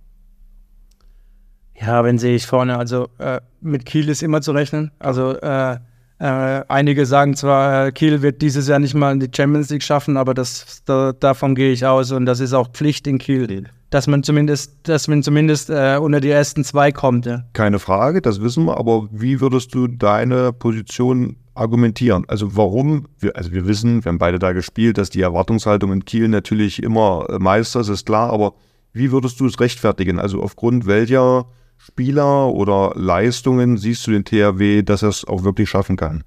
Ja, 1.78 2.02
wen 2.04 2.18
sehe 2.18 2.34
ich 2.34 2.46
vorne? 2.46 2.78
Also 2.78 3.08
äh, 3.18 3.40
mit 3.60 3.84
Kiel 3.84 4.08
ist 4.08 4.22
immer 4.22 4.40
zu 4.40 4.52
rechnen. 4.52 4.90
Also 4.98 5.38
äh, 5.38 5.76
äh, 6.18 6.64
einige 6.68 7.04
sagen 7.06 7.36
zwar, 7.36 7.86
äh, 7.86 7.92
Kiel 7.92 8.22
wird 8.22 8.40
dieses 8.42 8.68
Jahr 8.68 8.78
nicht 8.78 8.94
mal 8.94 9.12
in 9.12 9.20
die 9.20 9.30
Champions 9.34 9.70
League 9.70 9.82
schaffen, 9.82 10.16
aber 10.16 10.32
das, 10.34 10.82
da, 10.84 11.12
davon 11.12 11.54
gehe 11.54 11.72
ich 11.72 11.86
aus 11.86 12.12
und 12.12 12.26
das 12.26 12.40
ist 12.40 12.52
auch 12.52 12.70
Pflicht 12.70 13.06
in 13.06 13.18
Kiel, 13.18 13.70
dass 13.90 14.06
man 14.06 14.22
zumindest, 14.22 14.72
dass 14.84 15.08
man 15.08 15.22
zumindest 15.22 15.68
äh, 15.68 15.98
unter 16.00 16.20
die 16.20 16.30
ersten 16.30 16.64
zwei 16.64 16.92
kommt. 16.92 17.26
Ja. 17.26 17.44
Keine 17.52 17.80
Frage, 17.80 18.22
das 18.22 18.40
wissen 18.40 18.64
wir, 18.64 18.78
aber 18.78 19.08
wie 19.10 19.40
würdest 19.40 19.74
du 19.74 19.88
deine 19.88 20.52
Position 20.52 21.36
argumentieren? 21.54 22.24
Also 22.28 22.56
warum, 22.56 23.08
wir, 23.18 23.36
also 23.36 23.52
wir 23.52 23.66
wissen, 23.66 24.04
wir 24.04 24.10
haben 24.10 24.18
beide 24.18 24.38
da 24.38 24.52
gespielt, 24.52 24.96
dass 24.96 25.10
die 25.10 25.20
Erwartungshaltung 25.20 25.92
in 25.92 26.04
Kiel 26.04 26.28
natürlich 26.28 26.82
immer 26.82 27.26
äh, 27.28 27.38
Meister 27.38 27.80
ist, 27.80 27.88
ist 27.88 28.06
klar, 28.06 28.32
aber 28.32 28.54
wie 28.92 29.10
würdest 29.12 29.40
du 29.40 29.46
es 29.46 29.58
rechtfertigen? 29.58 30.20
Also 30.20 30.40
aufgrund 30.40 30.86
welcher 30.86 31.46
Spieler 31.76 32.48
oder 32.48 32.92
Leistungen 32.94 33.76
siehst 33.76 34.06
du 34.06 34.12
den 34.12 34.24
THW, 34.24 34.82
dass 34.82 35.02
er 35.02 35.08
es 35.08 35.24
auch 35.24 35.42
wirklich 35.42 35.68
schaffen 35.68 35.96
kann? 35.96 36.22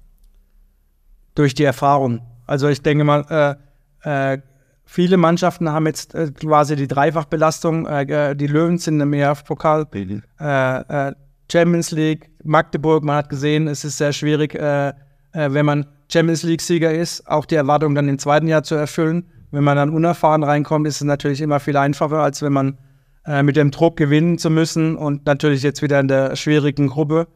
Durch 1.34 1.54
die 1.54 1.64
Erfahrung. 1.64 2.20
Also 2.46 2.68
ich 2.68 2.82
denke 2.82 3.04
mal, 3.04 3.58
äh, 4.04 4.34
äh, 4.34 4.38
viele 4.84 5.16
Mannschaften 5.16 5.70
haben 5.70 5.86
jetzt 5.86 6.14
äh, 6.14 6.30
quasi 6.30 6.76
die 6.76 6.88
Dreifachbelastung. 6.88 7.86
Äh, 7.86 8.30
äh, 8.30 8.36
die 8.36 8.46
Löwen 8.46 8.78
sind 8.78 9.00
im 9.00 9.12
EF-Pokal, 9.12 9.86
äh, 9.92 11.12
Champions 11.50 11.90
League, 11.90 12.30
Magdeburg. 12.42 13.04
Man 13.04 13.16
hat 13.16 13.28
gesehen, 13.28 13.68
es 13.68 13.84
ist 13.84 13.98
sehr 13.98 14.12
schwierig, 14.12 14.54
wenn 14.54 15.66
man 15.66 15.86
Champions 16.10 16.42
League-Sieger 16.42 16.92
ist, 16.92 17.28
auch 17.28 17.44
die 17.44 17.54
Erwartung 17.54 17.94
dann 17.94 18.08
im 18.08 18.18
zweiten 18.18 18.48
Jahr 18.48 18.62
zu 18.62 18.74
erfüllen. 18.74 19.26
Wenn 19.50 19.62
man 19.62 19.76
dann 19.76 19.90
unerfahren 19.90 20.42
reinkommt, 20.42 20.86
ist 20.86 20.96
es 20.96 21.04
natürlich 21.04 21.40
immer 21.40 21.60
viel 21.60 21.76
einfacher, 21.76 22.18
als 22.18 22.42
wenn 22.42 22.52
man 22.52 22.78
äh, 23.26 23.42
mit 23.42 23.56
dem 23.56 23.70
Druck 23.70 23.96
gewinnen 23.96 24.36
zu 24.36 24.50
müssen 24.50 24.96
und 24.96 25.26
natürlich 25.26 25.62
jetzt 25.62 25.80
wieder 25.80 25.98
in 26.00 26.08
der 26.08 26.36
schwierigen 26.36 26.88
Gruppe. 26.88 27.26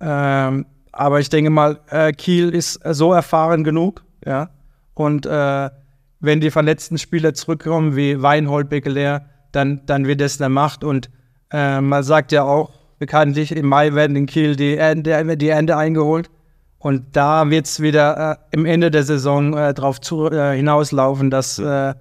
Ähm, 0.00 0.66
aber 0.92 1.20
ich 1.20 1.28
denke 1.28 1.50
mal, 1.50 1.80
äh, 1.90 2.12
Kiel 2.12 2.50
ist 2.50 2.80
so 2.84 3.12
erfahren 3.12 3.64
genug, 3.64 4.04
ja. 4.24 4.48
Und 4.94 5.26
äh, 5.26 5.70
wenn 6.20 6.40
die 6.40 6.50
verletzten 6.50 6.98
Spieler 6.98 7.34
zurückkommen, 7.34 7.96
wie 7.96 8.20
Weinhold, 8.22 8.68
Beckeleer, 8.68 9.26
dann, 9.52 9.82
dann 9.86 10.06
wird 10.06 10.20
es 10.20 10.40
eine 10.40 10.48
Macht. 10.48 10.84
Und 10.84 11.10
äh, 11.50 11.80
man 11.80 12.02
sagt 12.02 12.32
ja 12.32 12.44
auch 12.44 12.70
bekanntlich, 12.98 13.52
im 13.52 13.66
Mai 13.66 13.94
werden 13.94 14.16
in 14.16 14.26
Kiel 14.26 14.56
die 14.56 14.76
Ende, 14.76 15.36
die 15.36 15.48
Ende 15.48 15.76
eingeholt. 15.76 16.30
Und 16.78 17.16
da 17.16 17.48
wird 17.50 17.66
es 17.66 17.80
wieder 17.80 18.32
äh, 18.32 18.36
im 18.52 18.64
Ende 18.64 18.90
der 18.90 19.02
Saison 19.02 19.56
äh, 19.56 19.74
darauf 19.74 19.98
äh, 20.12 20.56
hinauslaufen, 20.56 21.30
dass 21.30 21.58
äh, 21.58 21.94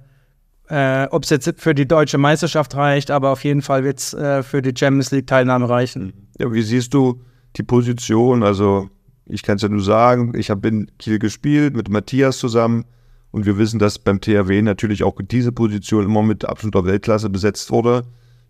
äh, 0.70 1.08
Ob 1.12 1.24
es 1.24 1.30
jetzt 1.30 1.62
für 1.62 1.76
die 1.76 1.88
deutsche 1.88 2.18
Meisterschaft 2.18 2.76
reicht, 2.76 3.12
aber 3.12 3.30
auf 3.30 3.44
jeden 3.44 3.62
Fall 3.62 3.84
wird 3.84 4.00
es 4.00 4.14
äh, 4.14 4.42
für 4.42 4.62
die 4.62 4.74
Champions 4.76 5.12
League-Teilnahme 5.12 5.70
reichen. 5.70 6.30
Ja, 6.40 6.52
wie 6.52 6.62
siehst 6.64 6.94
du 6.94 7.22
die 7.56 7.64
Position? 7.64 8.42
Also, 8.42 8.90
ich 9.28 9.44
kann 9.44 9.58
es 9.58 9.62
ja 9.62 9.70
nur 9.70 9.84
sagen, 9.84 10.34
ich 10.36 10.50
habe 10.50 10.68
in 10.68 10.92
Kiel 10.98 11.20
gespielt 11.20 11.76
mit 11.76 11.90
Matthias 11.90 12.40
zusammen 12.40 12.86
und 13.36 13.46
wir 13.46 13.58
wissen, 13.58 13.80
dass 13.80 14.00
beim 14.00 14.22
THW 14.22 14.62
natürlich 14.62 15.04
auch 15.04 15.20
diese 15.22 15.52
Position 15.52 16.06
immer 16.06 16.24
mit 16.24 16.46
absoluter 16.46 16.86
Weltklasse 16.86 17.30
besetzt 17.30 17.70
wurde. 17.70 18.04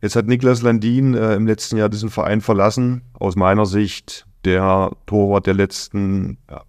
Jetzt 0.04 0.16
hat 0.16 0.28
Niklas 0.28 0.62
Landin 0.62 1.16
äh, 1.16 1.34
im 1.34 1.48
letzten 1.48 1.78
Jahr 1.78 1.90
diesen 1.90 2.12
Verein 2.12 2.40
verlassen. 2.40 3.02
Aus 3.14 3.36
meiner 3.36 3.66
Sicht 3.66 4.28
der 4.44 4.92
Torwart 5.08 5.48
der 5.48 5.56
letzten 5.56 6.38
ja, 6.48 6.62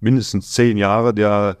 mindestens 0.00 0.52
zehn 0.52 0.76
Jahre, 0.76 1.14
der 1.14 1.56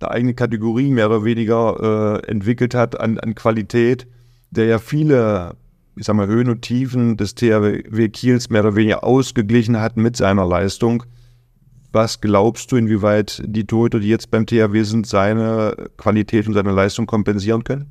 eine 0.00 0.10
eigene 0.10 0.34
Kategorie 0.34 0.90
mehr 0.90 1.06
oder 1.06 1.24
weniger 1.24 2.20
äh, 2.22 2.30
entwickelt 2.30 2.74
hat 2.74 3.00
an, 3.00 3.18
an 3.18 3.34
Qualität, 3.34 4.06
der 4.50 4.66
ja 4.66 4.78
viele, 4.78 5.56
ich 5.96 6.04
sag 6.04 6.14
mal, 6.14 6.26
Höhen 6.26 6.50
und 6.50 6.60
Tiefen 6.60 7.16
des 7.16 7.36
THW 7.36 8.10
Kiels 8.10 8.50
mehr 8.50 8.60
oder 8.60 8.76
weniger 8.76 9.02
ausgeglichen 9.02 9.80
hat 9.80 9.96
mit 9.96 10.14
seiner 10.14 10.44
Leistung. 10.44 11.04
Was 11.94 12.20
glaubst 12.20 12.72
du, 12.72 12.76
inwieweit 12.76 13.40
die 13.44 13.66
Torhüter, 13.66 14.00
die 14.00 14.08
jetzt 14.08 14.30
beim 14.30 14.46
THW 14.46 14.82
sind, 14.82 15.06
seine 15.06 15.76
Qualität 15.96 16.48
und 16.48 16.54
seine 16.54 16.72
Leistung 16.72 17.06
kompensieren 17.06 17.62
können? 17.62 17.86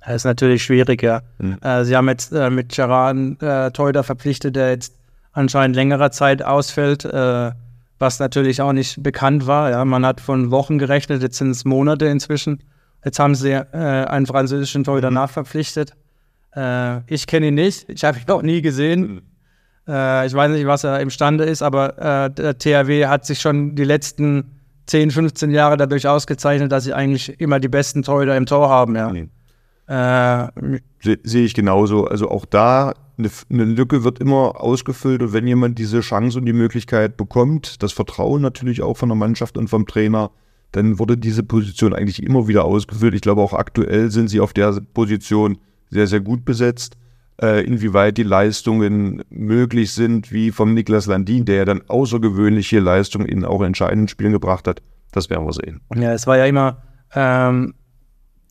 Das 0.00 0.16
ist 0.16 0.24
natürlich 0.24 0.64
schwierig, 0.64 1.02
ja. 1.02 1.22
Mhm. 1.38 1.58
Äh, 1.62 1.84
sie 1.84 1.96
haben 1.96 2.08
jetzt 2.08 2.32
äh, 2.32 2.50
mit 2.50 2.74
Gerard 2.74 3.10
einen 3.10 3.40
äh, 3.40 3.70
Torhüter 3.70 4.02
verpflichtet, 4.02 4.56
der 4.56 4.70
jetzt 4.70 4.94
anscheinend 5.32 5.76
längerer 5.76 6.10
Zeit 6.10 6.42
ausfällt. 6.42 7.04
Äh, 7.04 7.52
was 7.98 8.18
natürlich 8.18 8.60
auch 8.60 8.72
nicht 8.72 9.02
bekannt 9.02 9.46
war. 9.46 9.70
Ja, 9.70 9.84
man 9.84 10.04
hat 10.04 10.20
von 10.20 10.50
Wochen 10.50 10.78
gerechnet, 10.78 11.22
jetzt 11.22 11.38
sind 11.38 11.50
es 11.50 11.64
Monate 11.64 12.06
inzwischen. 12.06 12.62
Jetzt 13.04 13.18
haben 13.18 13.34
sie 13.34 13.52
äh, 13.52 13.64
einen 13.72 14.26
französischen 14.26 14.84
Torhüter 14.84 15.10
mhm. 15.10 15.14
nachverpflichtet. 15.14 15.92
Äh, 16.54 17.00
ich 17.12 17.26
kenne 17.26 17.48
ihn 17.48 17.54
nicht, 17.54 17.88
ich 17.88 18.04
habe 18.04 18.18
ihn 18.18 18.28
auch 18.28 18.42
nie 18.42 18.60
gesehen. 18.60 19.22
Äh, 19.88 20.26
ich 20.26 20.34
weiß 20.34 20.50
nicht, 20.50 20.66
was 20.66 20.84
er 20.84 21.00
imstande 21.00 21.44
ist, 21.44 21.62
aber 21.62 21.98
äh, 21.98 22.30
der 22.30 22.58
THW 22.58 23.06
hat 23.06 23.24
sich 23.24 23.40
schon 23.40 23.74
die 23.74 23.84
letzten 23.84 24.52
10, 24.86 25.10
15 25.10 25.50
Jahre 25.50 25.76
dadurch 25.76 26.06
ausgezeichnet, 26.06 26.72
dass 26.72 26.84
sie 26.84 26.92
eigentlich 26.92 27.40
immer 27.40 27.60
die 27.60 27.68
besten 27.68 28.02
Torhüter 28.02 28.36
im 28.36 28.46
Tor 28.46 28.68
haben. 28.68 28.94
Ja. 28.96 29.12
Mhm. 29.12 29.30
Sehe 31.00 31.18
seh 31.22 31.44
ich 31.44 31.54
genauso. 31.54 32.06
Also 32.06 32.28
auch 32.28 32.44
da 32.44 32.94
eine, 33.18 33.30
eine, 33.50 33.64
Lücke 33.64 34.02
wird 34.02 34.18
immer 34.18 34.60
ausgefüllt 34.60 35.22
und 35.22 35.32
wenn 35.32 35.46
jemand 35.46 35.78
diese 35.78 36.00
Chance 36.00 36.38
und 36.38 36.44
die 36.44 36.52
Möglichkeit 36.52 37.16
bekommt, 37.16 37.82
das 37.82 37.92
Vertrauen 37.92 38.42
natürlich 38.42 38.82
auch 38.82 38.96
von 38.96 39.08
der 39.08 39.16
Mannschaft 39.16 39.56
und 39.56 39.68
vom 39.68 39.86
Trainer, 39.86 40.30
dann 40.72 40.98
wurde 40.98 41.16
diese 41.16 41.42
Position 41.42 41.94
eigentlich 41.94 42.22
immer 42.22 42.48
wieder 42.48 42.64
ausgefüllt. 42.64 43.14
Ich 43.14 43.20
glaube 43.20 43.42
auch 43.42 43.52
aktuell 43.52 44.10
sind 44.10 44.28
sie 44.28 44.40
auf 44.40 44.52
der 44.52 44.80
Position 44.92 45.58
sehr, 45.90 46.06
sehr 46.08 46.20
gut 46.20 46.44
besetzt. 46.44 46.96
Äh, 47.40 47.66
inwieweit 47.66 48.16
die 48.16 48.22
Leistungen 48.22 49.22
möglich 49.28 49.92
sind, 49.92 50.32
wie 50.32 50.50
vom 50.50 50.72
Niklas 50.72 51.04
Landin, 51.04 51.44
der 51.44 51.56
ja 51.56 51.64
dann 51.66 51.82
außergewöhnliche 51.86 52.80
Leistungen 52.80 53.26
in 53.26 53.44
auch 53.44 53.62
entscheidenden 53.62 54.08
Spielen 54.08 54.32
gebracht 54.32 54.66
hat, 54.66 54.80
das 55.12 55.28
werden 55.28 55.44
wir 55.44 55.52
sehen. 55.52 55.82
Ja, 55.94 56.14
es 56.14 56.26
war 56.26 56.38
ja 56.38 56.46
immer 56.46 56.82
ähm, 57.14 57.74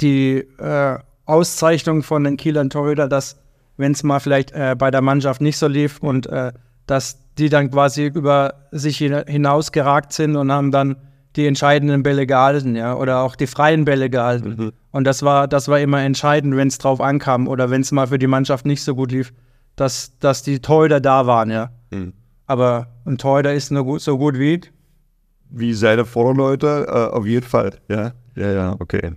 die 0.01 0.37
äh, 0.59 0.99
Auszeichnung 1.25 2.03
von 2.03 2.23
den 2.23 2.37
Kielern 2.37 2.69
Torhüter, 2.69 3.07
dass 3.07 3.41
wenn 3.77 3.91
es 3.91 4.03
mal 4.03 4.19
vielleicht 4.19 4.51
äh, 4.51 4.75
bei 4.77 4.91
der 4.91 5.01
Mannschaft 5.01 5.41
nicht 5.41 5.57
so 5.57 5.67
lief 5.67 5.99
und 5.99 6.27
äh, 6.27 6.53
dass 6.85 7.19
die 7.39 7.49
dann 7.49 7.71
quasi 7.71 8.05
über 8.05 8.67
sich 8.71 8.97
hinaus 8.97 9.71
geragt 9.71 10.13
sind 10.13 10.35
und 10.35 10.51
haben 10.51 10.71
dann 10.71 10.95
die 11.35 11.47
entscheidenden 11.47 12.03
Bälle 12.03 12.25
gehalten, 12.27 12.75
ja, 12.75 12.95
oder 12.95 13.21
auch 13.21 13.35
die 13.35 13.47
freien 13.47 13.85
Bälle 13.85 14.09
gehalten. 14.09 14.55
Mhm. 14.57 14.71
Und 14.91 15.03
das 15.05 15.23
war, 15.23 15.47
das 15.47 15.67
war 15.67 15.79
immer 15.79 16.01
entscheidend, 16.01 16.55
wenn 16.55 16.69
es 16.69 16.77
drauf 16.77 17.01
ankam 17.01 17.47
oder 17.47 17.69
wenn 17.69 17.81
es 17.81 17.91
mal 17.91 18.07
für 18.07 18.19
die 18.19 18.27
Mannschaft 18.27 18.65
nicht 18.65 18.83
so 18.83 18.95
gut 18.95 19.11
lief, 19.11 19.33
dass, 19.75 20.17
dass 20.19 20.43
die 20.43 20.59
Torhüter 20.59 21.01
da 21.01 21.27
waren, 21.27 21.51
ja. 21.51 21.71
Mhm. 21.91 22.13
Aber 22.47 22.87
ein 23.05 23.17
Torhüter 23.17 23.53
ist 23.53 23.71
nur 23.71 23.83
gut, 23.83 24.01
so 24.01 24.17
gut 24.17 24.39
wie 24.39 24.61
wie 25.49 25.73
seine 25.73 26.05
Vorderleute, 26.05 26.85
äh, 26.87 27.15
auf 27.15 27.25
jeden 27.25 27.45
Fall, 27.45 27.77
ja. 27.87 28.13
Ja, 28.35 28.51
ja, 28.51 28.75
okay. 28.79 29.13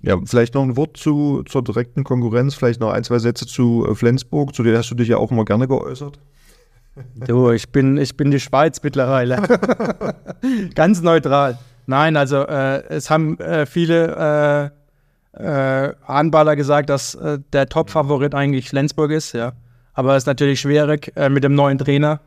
Ja, 0.00 0.16
vielleicht 0.24 0.54
noch 0.54 0.62
ein 0.62 0.76
Wort 0.76 0.96
zu, 0.96 1.42
zur 1.42 1.62
direkten 1.62 2.04
Konkurrenz, 2.04 2.54
vielleicht 2.54 2.80
noch 2.80 2.90
ein, 2.90 3.04
zwei 3.04 3.18
Sätze 3.18 3.46
zu 3.46 3.86
äh, 3.86 3.94
Flensburg, 3.94 4.54
zu 4.54 4.62
der 4.62 4.78
hast 4.78 4.90
du 4.90 4.94
dich 4.94 5.08
ja 5.08 5.16
auch 5.16 5.30
immer 5.30 5.44
gerne 5.44 5.66
geäußert. 5.66 6.20
Du, 7.14 7.50
ich 7.50 7.70
bin, 7.70 7.96
ich 7.96 8.16
bin 8.16 8.30
die 8.30 8.40
Schweiz 8.40 8.82
mittlerweile. 8.82 9.42
Ganz 10.74 11.02
neutral. 11.02 11.58
Nein, 11.86 12.16
also 12.16 12.46
äh, 12.46 12.82
es 12.88 13.10
haben 13.10 13.38
äh, 13.38 13.66
viele 13.66 14.72
äh, 15.34 15.86
äh 15.86 15.94
Handballer 16.06 16.56
gesagt, 16.56 16.90
dass 16.90 17.14
äh, 17.14 17.38
der 17.52 17.68
Top-Favorit 17.68 18.34
eigentlich 18.34 18.68
Flensburg 18.68 19.10
ist, 19.10 19.32
ja. 19.32 19.52
Aber 19.94 20.14
es 20.14 20.24
ist 20.24 20.26
natürlich 20.26 20.60
schwierig 20.60 21.12
mit 21.28 21.42
dem 21.42 21.56
neuen 21.56 21.76
Trainer 21.76 22.20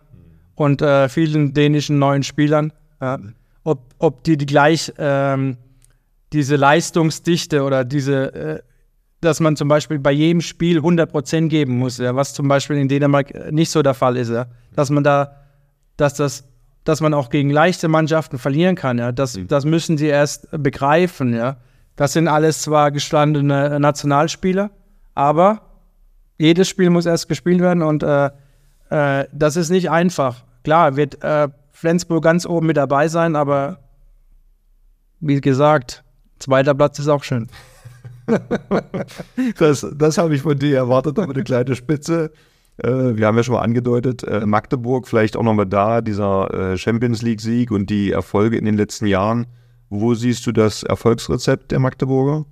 und 0.56 0.84
vielen 1.08 1.54
dänischen 1.54 2.00
neuen 2.00 2.22
Spielern, 2.22 2.74
ja. 3.00 3.18
ob, 3.64 3.80
ob 3.98 4.26
die, 4.26 4.36
die 4.36 4.46
gleich 4.46 4.92
ähm, 4.98 5.56
diese 6.34 6.56
Leistungsdichte 6.56 7.64
oder 7.64 7.84
diese, 7.84 8.34
äh, 8.34 8.60
dass 9.22 9.40
man 9.40 9.56
zum 9.56 9.68
Beispiel 9.68 10.00
bei 10.00 10.12
jedem 10.12 10.42
Spiel 10.42 10.80
100% 10.80 11.48
geben 11.48 11.78
muss, 11.78 11.98
ja, 11.98 12.16
was 12.16 12.34
zum 12.34 12.48
Beispiel 12.48 12.78
in 12.78 12.88
Dänemark 12.88 13.52
nicht 13.52 13.70
so 13.70 13.82
der 13.82 13.94
Fall 13.94 14.18
ist, 14.18 14.30
ja, 14.30 14.48
dass 14.76 14.90
man 14.90 15.04
da, 15.04 15.38
dass 15.98 16.16
das, 16.16 16.44
dass 16.84 17.02
man 17.02 17.14
auch 17.14 17.30
gegen 17.30 17.52
leichte 17.52 17.88
Mannschaften 17.88 18.38
verlieren 18.40 18.76
kann, 18.76 18.98
ja, 18.98 19.12
das, 19.12 19.38
mhm. 19.38 19.48
das 19.48 19.66
müssen 19.66 19.98
sie 19.98 20.08
erst 20.08 20.48
begreifen, 20.52 21.34
ja. 21.34 21.58
Das 21.96 22.14
sind 22.14 22.28
alles 22.28 22.62
zwar 22.62 22.90
gestandene 22.90 23.80
Nationalspieler, 23.80 24.72
aber 25.14 25.62
jedes 26.40 26.68
Spiel 26.68 26.90
muss 26.90 27.06
erst 27.06 27.30
gespielt 27.30 27.60
werden 27.60 27.84
und 27.84 28.02
äh, 28.02 28.32
äh, 28.90 29.28
das 29.32 29.56
ist 29.56 29.70
nicht 29.70 29.92
einfach. 29.92 30.44
Klar, 30.64 30.96
wird 30.96 31.24
äh, 31.24 31.50
Flensburg 31.72 32.24
ganz 32.24 32.46
oben 32.46 32.68
mit 32.68 32.78
dabei 32.78 33.08
sein, 33.08 33.36
aber 33.36 33.80
wie 35.20 35.40
gesagt, 35.42 36.04
Zweiter 36.42 36.74
Platz 36.74 36.98
ist 36.98 37.08
auch 37.08 37.24
schön. 37.24 37.48
das 39.58 39.86
das 39.96 40.18
habe 40.18 40.36
ich 40.36 40.42
von 40.42 40.58
dir 40.58 40.78
erwartet, 40.78 41.18
aber 41.20 41.34
eine 41.34 41.44
kleine 41.44 41.76
Spitze. 41.76 42.32
Äh, 42.78 43.18
wir 43.18 43.28
haben 43.28 43.38
ja 43.38 43.44
schon 43.44 43.56
mal 43.56 43.62
angedeutet, 43.62 44.24
äh, 44.24 44.46
Magdeburg 44.46 45.08
vielleicht 45.08 45.36
auch 45.38 45.44
nochmal 45.44 45.66
da, 45.66 46.02
dieser 46.02 46.54
äh, 46.54 46.78
Champions 46.78 47.22
League-Sieg 47.22 47.72
und 47.72 47.90
die 47.90 48.12
Erfolge 48.12 48.58
in 48.58 48.66
den 48.66 48.76
letzten 48.76 49.06
Jahren. 49.06 49.48
Wo 49.90 50.14
siehst 50.14 50.48
du 50.48 50.52
das 50.52 50.84
Erfolgsrezept 50.84 51.72
der 51.72 51.80
Magdeburger? 51.80 52.46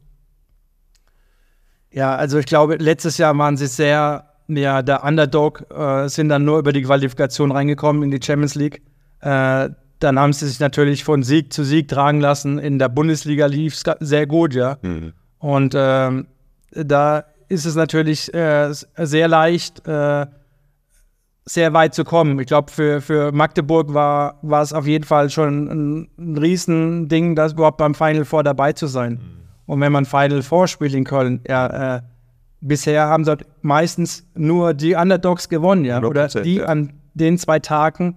Ja, 1.91 2.15
also 2.15 2.37
ich 2.37 2.45
glaube, 2.45 2.75
letztes 2.75 3.17
Jahr 3.17 3.35
waren 3.37 3.57
sie 3.57 3.67
sehr, 3.67 4.25
ja, 4.47 4.81
der 4.81 5.03
Underdog, 5.03 5.65
äh, 5.71 6.07
sind 6.09 6.29
dann 6.29 6.43
nur 6.43 6.59
über 6.59 6.73
die 6.73 6.83
Qualifikation 6.83 7.51
reingekommen 7.51 8.03
in 8.03 8.11
die 8.11 8.19
Champions 8.21 8.55
League. 8.55 8.81
Äh, 9.21 9.69
dann 9.99 10.19
haben 10.19 10.33
sie 10.33 10.47
sich 10.47 10.59
natürlich 10.59 11.03
von 11.03 11.23
Sieg 11.23 11.51
zu 11.51 11.63
Sieg 11.63 11.87
tragen 11.87 12.21
lassen. 12.21 12.59
In 12.59 12.79
der 12.79 12.89
Bundesliga 12.89 13.47
lief 13.47 13.73
es 13.73 13.83
sehr 13.99 14.27
gut, 14.27 14.53
ja. 14.53 14.77
Mhm. 14.81 15.13
Und 15.39 15.73
ähm, 15.75 16.27
da 16.71 17.23
ist 17.47 17.65
es 17.65 17.75
natürlich 17.75 18.33
äh, 18.33 18.71
sehr 18.71 19.27
leicht, 19.27 19.87
äh, 19.87 20.27
sehr 21.45 21.73
weit 21.73 21.95
zu 21.95 22.03
kommen. 22.03 22.37
Ich 22.39 22.47
glaube, 22.47 22.71
für, 22.71 23.01
für 23.01 23.31
Magdeburg 23.31 23.93
war, 23.93 24.37
war 24.43 24.61
es 24.61 24.71
auf 24.71 24.85
jeden 24.85 25.05
Fall 25.05 25.29
schon 25.29 25.67
ein, 25.67 26.09
ein 26.17 26.37
Riesending, 26.37 27.35
das 27.35 27.53
überhaupt 27.53 27.77
beim 27.77 27.95
Final 27.95 28.25
Four 28.25 28.43
dabei 28.43 28.73
zu 28.73 28.85
sein. 28.85 29.13
Mhm. 29.13 29.39
Und 29.65 29.81
wenn 29.81 29.91
man 29.91 30.05
Final 30.05 30.43
Four 30.43 30.67
spielt 30.67 30.93
in 30.93 31.05
Köln, 31.05 31.41
ja, 31.47 31.97
äh, 31.97 32.01
bisher 32.61 33.07
haben 33.07 33.23
sie 33.23 33.37
meistens 33.61 34.27
nur 34.35 34.73
die 34.73 34.95
Underdogs 34.95 35.49
gewonnen, 35.49 35.85
ja, 35.85 36.01
oder 36.03 36.27
die 36.27 36.55
ja. 36.55 36.65
an 36.65 36.93
den 37.13 37.37
zwei 37.37 37.59
Tagen 37.59 38.15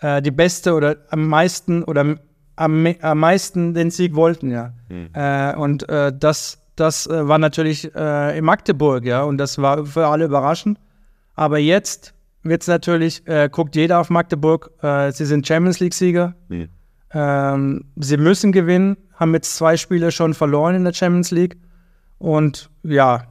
äh, 0.00 0.22
die 0.22 0.30
beste 0.30 0.74
oder 0.74 0.96
am 1.10 1.28
meisten 1.28 1.82
oder 1.82 2.16
am, 2.62 2.86
am 3.00 3.18
meisten 3.18 3.74
den 3.74 3.90
Sieg 3.90 4.14
wollten, 4.14 4.50
ja. 4.50 4.72
Mhm. 4.88 5.08
Äh, 5.12 5.56
und 5.56 5.88
äh, 5.88 6.12
das, 6.16 6.62
das 6.76 7.06
äh, 7.06 7.26
war 7.26 7.38
natürlich 7.38 7.94
äh, 7.94 8.38
in 8.38 8.44
Magdeburg, 8.44 9.04
ja, 9.04 9.22
und 9.22 9.38
das 9.38 9.58
war 9.58 9.84
für 9.84 10.06
alle 10.06 10.26
überraschend. 10.26 10.78
Aber 11.34 11.58
jetzt 11.58 12.14
wird 12.42 12.62
es 12.62 12.68
natürlich, 12.68 13.26
äh, 13.26 13.48
guckt 13.50 13.74
jeder 13.76 14.00
auf 14.00 14.10
Magdeburg, 14.10 14.70
sie 15.12 15.24
sind 15.24 15.46
Champions 15.46 15.80
League-Sieger. 15.80 16.34
Mhm. 16.48 16.68
Ähm, 17.14 17.84
sie 17.96 18.16
müssen 18.16 18.52
gewinnen, 18.52 18.96
haben 19.14 19.34
jetzt 19.34 19.56
zwei 19.56 19.76
Spiele 19.76 20.10
schon 20.10 20.34
verloren 20.34 20.74
in 20.74 20.84
der 20.84 20.92
Champions 20.92 21.30
League. 21.30 21.56
Und 22.18 22.70
ja, 22.82 23.24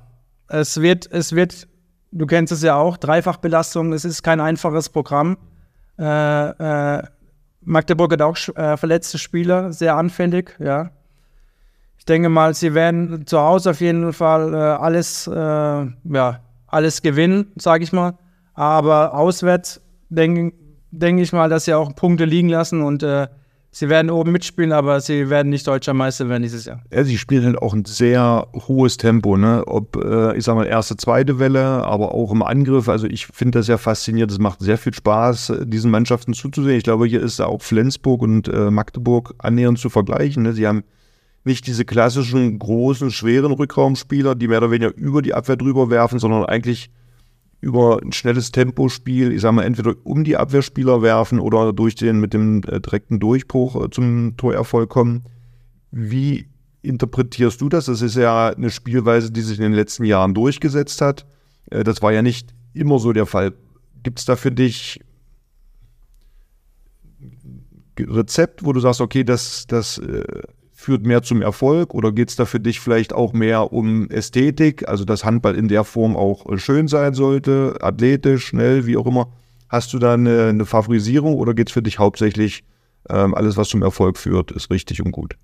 es 0.48 0.82
wird, 0.82 1.12
es 1.12 1.34
wird, 1.34 1.68
du 2.12 2.26
kennst 2.26 2.54
es 2.54 2.62
ja 2.62 2.76
auch, 2.76 2.98
Dreifachbelastung, 2.98 3.94
es 3.94 4.06
ist 4.06 4.24
kein 4.24 4.40
einfaches 4.40 4.90
Programm. 4.90 5.38
Äh, 6.00 6.06
äh, 6.06 7.04
Magdeburg 7.64 8.14
hat 8.14 8.22
auch 8.22 8.38
äh, 8.56 8.78
verletzte 8.78 9.18
Spieler, 9.18 9.72
sehr 9.72 9.96
anfällig, 9.96 10.56
ja. 10.60 10.92
Ich 11.98 12.06
denke 12.06 12.30
mal, 12.30 12.56
sie 12.56 12.74
werden 12.74 13.28
zu 13.28 13.40
Hause 13.40 13.72
auf 13.72 13.82
jeden 13.82 14.12
Fall 14.12 14.54
äh, 14.54 14.58
alles, 14.58 15.28
äh, 15.28 15.32
ja, 15.34 16.40
alles 16.66 17.02
gewinnen, 17.04 17.52
sage 17.58 17.84
ich 17.84 17.94
mal. 17.94 18.18
Aber 18.56 19.14
auswärts 19.14 19.82
denke 20.10 20.54
denk 20.92 21.20
ich 21.20 21.32
mal, 21.32 21.50
dass 21.50 21.66
sie 21.66 21.74
auch 21.74 21.96
Punkte 21.96 22.26
liegen 22.26 22.50
lassen 22.50 22.82
und 22.82 23.04
äh, 23.04 23.28
Sie 23.74 23.88
werden 23.88 24.12
oben 24.12 24.34
mitspielen, 24.34 24.74
aber 24.74 25.00
sie 25.00 25.30
werden 25.30 25.50
nicht 25.50 25.66
deutscher 25.66 25.94
Meister 25.94 26.28
werden 26.28 26.44
dieses 26.44 26.66
Jahr. 26.66 26.84
Ja, 26.92 27.06
sie 27.06 27.18
spielen 27.18 27.46
halt 27.46 27.58
auch 27.58 27.74
ein 27.74 27.86
sehr 27.86 28.48
hohes 28.68 28.98
Tempo, 28.98 29.38
ne? 29.38 29.64
Ob, 29.66 29.96
äh, 29.96 30.36
ich 30.36 30.44
sag 30.44 30.56
mal, 30.56 30.66
erste, 30.66 30.98
zweite 30.98 31.40
Welle, 31.40 31.64
aber 31.86 32.14
auch 32.14 32.34
im 32.34 32.44
Angriff. 32.44 32.90
Also 32.90 33.08
ich 33.08 33.28
finde 33.28 33.60
das 33.60 33.68
sehr 33.68 33.78
faszinierend. 33.78 34.30
Es 34.30 34.40
macht 34.40 34.60
sehr 34.60 34.78
viel 34.78 34.94
Spaß, 34.94 35.54
diesen 35.64 35.90
Mannschaften 35.90 36.34
zuzusehen. 36.34 36.78
Ich 36.78 36.84
glaube, 36.84 37.06
hier 37.06 37.22
ist 37.22 37.40
auch 37.40 37.62
Flensburg 37.62 38.22
und 38.22 38.50
äh, 38.50 38.70
Magdeburg 38.70 39.36
annähernd 39.38 39.80
zu 39.80 39.90
vergleichen. 39.90 40.44
Ne? 40.44 40.52
Sie 40.52 40.68
haben 40.68 40.84
nicht 41.46 41.66
diese 41.66 41.86
klassischen 41.86 42.60
großen, 42.60 43.10
schweren 43.10 43.54
Rückraumspieler, 43.54 44.36
die 44.36 44.50
mehr 44.50 44.58
oder 44.58 44.72
weniger 44.72 44.94
über 44.96 45.22
die 45.22 45.34
Abwehr 45.34 45.56
drüber 45.56 45.90
werfen, 45.90 46.20
sondern 46.20 46.46
eigentlich 46.46 46.92
über 47.62 48.02
ein 48.02 48.12
schnelles 48.12 48.52
Tempospiel, 48.52 49.32
ich 49.32 49.42
sage 49.42 49.54
mal, 49.54 49.64
entweder 49.64 49.96
um 50.04 50.24
die 50.24 50.36
Abwehrspieler 50.36 51.04
werfen 51.04 51.40
oder 51.40 51.74
durch 51.74 51.96
den 51.96 52.20
mit 52.20 52.34
dem 52.34 52.64
äh, 52.64 52.82
direkten 52.82 53.20
Durchbruch 53.20 53.86
äh, 53.86 53.90
zum 53.92 54.36
Torerfolg 54.36 54.90
kommen. 54.90 55.24
Wie 55.92 56.48
interpretierst 56.82 57.62
du 57.62 57.70
das? 57.70 57.86
Das 57.86 58.02
ist 58.02 58.16
ja 58.16 58.50
eine 58.50 58.72
Spielweise, 58.72 59.32
die 59.32 59.42
sich 59.42 59.60
in 59.60 59.64
den 59.64 59.74
letzten 59.74 60.06
Jahren 60.06 60.34
durchgesetzt 60.34 61.02
hat. 61.02 61.28
Äh, 61.70 61.84
das 61.84 62.02
war 62.02 62.12
ja 62.12 62.24
nicht 62.24 62.54
immer 62.74 62.98
so 62.98 63.14
der 63.14 63.28
Fall. 63.28 63.54
Gibt 64.02 64.18
es 64.18 64.26
da 64.26 64.36
für 64.36 64.52
dich 64.52 65.00
Rezept, 68.00 68.66
wo 68.66 68.74
du 68.74 68.80
sagst, 68.80 69.02
okay, 69.02 69.24
das, 69.24 69.68
das 69.68 70.00
äh, 70.00 70.24
führt 70.82 71.06
mehr 71.06 71.22
zum 71.22 71.42
Erfolg 71.42 71.94
oder 71.94 72.12
geht 72.12 72.30
es 72.30 72.36
da 72.36 72.46
für 72.46 72.60
dich 72.60 72.80
vielleicht 72.80 73.14
auch 73.14 73.34
mehr 73.34 73.72
um 73.72 74.10
Ästhetik, 74.10 74.90
also 74.90 75.06
dass 75.06 75.24
Handball 75.24 75.56
in 75.56 75.68
der 75.68 75.84
Form 75.84 76.18
auch 76.18 76.52
äh, 76.52 76.58
schön 76.58 76.88
sein 76.88 77.14
sollte, 77.14 77.78
athletisch, 77.82 78.48
schnell, 78.48 78.88
wie 78.88 78.98
auch 78.98 79.06
immer? 79.06 79.32
Hast 79.70 79.94
du 79.94 80.00
da 80.00 80.16
eine, 80.16 80.48
eine 80.48 80.66
Favorisierung 80.66 81.36
oder 81.36 81.54
geht 81.54 81.70
es 81.70 81.74
für 81.74 81.84
dich 81.84 82.00
hauptsächlich 82.00 82.64
ähm, 83.10 83.36
alles, 83.36 83.58
was 83.58 83.70
zum 83.70 83.84
Erfolg 83.84 84.18
führt, 84.18 84.52
ist 84.52 84.72
richtig 84.72 85.02
und 85.04 85.12
gut? 85.12 85.36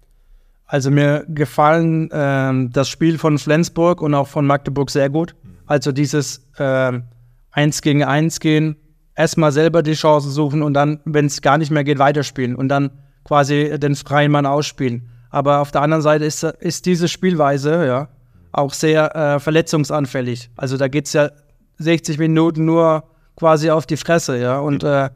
Also 0.65 0.89
mir 0.89 1.23
gefallen 1.29 2.09
ähm, 2.11 2.71
das 2.73 2.89
Spiel 2.89 3.17
von 3.19 3.37
Flensburg 3.37 4.01
und 4.01 4.15
auch 4.15 4.27
von 4.27 4.45
Magdeburg 4.45 4.89
sehr 4.89 5.09
gut. 5.09 5.35
Also 5.67 5.91
dieses 5.91 6.45
ähm, 6.57 7.03
Eins 7.51 7.81
gegen 7.81 8.03
Eins 8.03 8.39
gehen, 8.39 8.75
erstmal 9.15 9.51
selber 9.51 9.83
die 9.83 9.93
Chance 9.93 10.29
suchen 10.31 10.63
und 10.63 10.73
dann, 10.73 10.99
wenn 11.05 11.27
es 11.27 11.41
gar 11.41 11.57
nicht 11.57 11.71
mehr 11.71 11.83
geht, 11.83 11.99
weiterspielen 11.99 12.55
und 12.55 12.69
dann 12.69 12.89
quasi 13.23 13.77
den 13.79 13.95
freien 13.95 14.31
Mann 14.31 14.45
ausspielen. 14.45 15.09
Aber 15.37 15.59
auf 15.59 15.69
der 15.69 15.83
anderen 15.83 16.01
Seite 16.01 16.25
ist, 16.25 16.41
ist 16.41 16.87
diese 16.87 17.07
Spielweise 17.07 17.85
ja 17.85 18.07
auch 18.51 18.73
sehr 18.73 19.15
äh, 19.15 19.39
verletzungsanfällig. 19.39 20.49
Also 20.57 20.77
da 20.77 20.87
geht 20.87 21.05
es 21.05 21.13
ja 21.13 21.29
60 21.77 22.17
Minuten 22.17 22.65
nur 22.65 23.03
quasi 23.35 23.69
auf 23.69 23.85
die 23.85 23.97
Fresse, 23.97 24.39
ja. 24.39 24.57
Und 24.57 24.83
äh, 24.83 25.11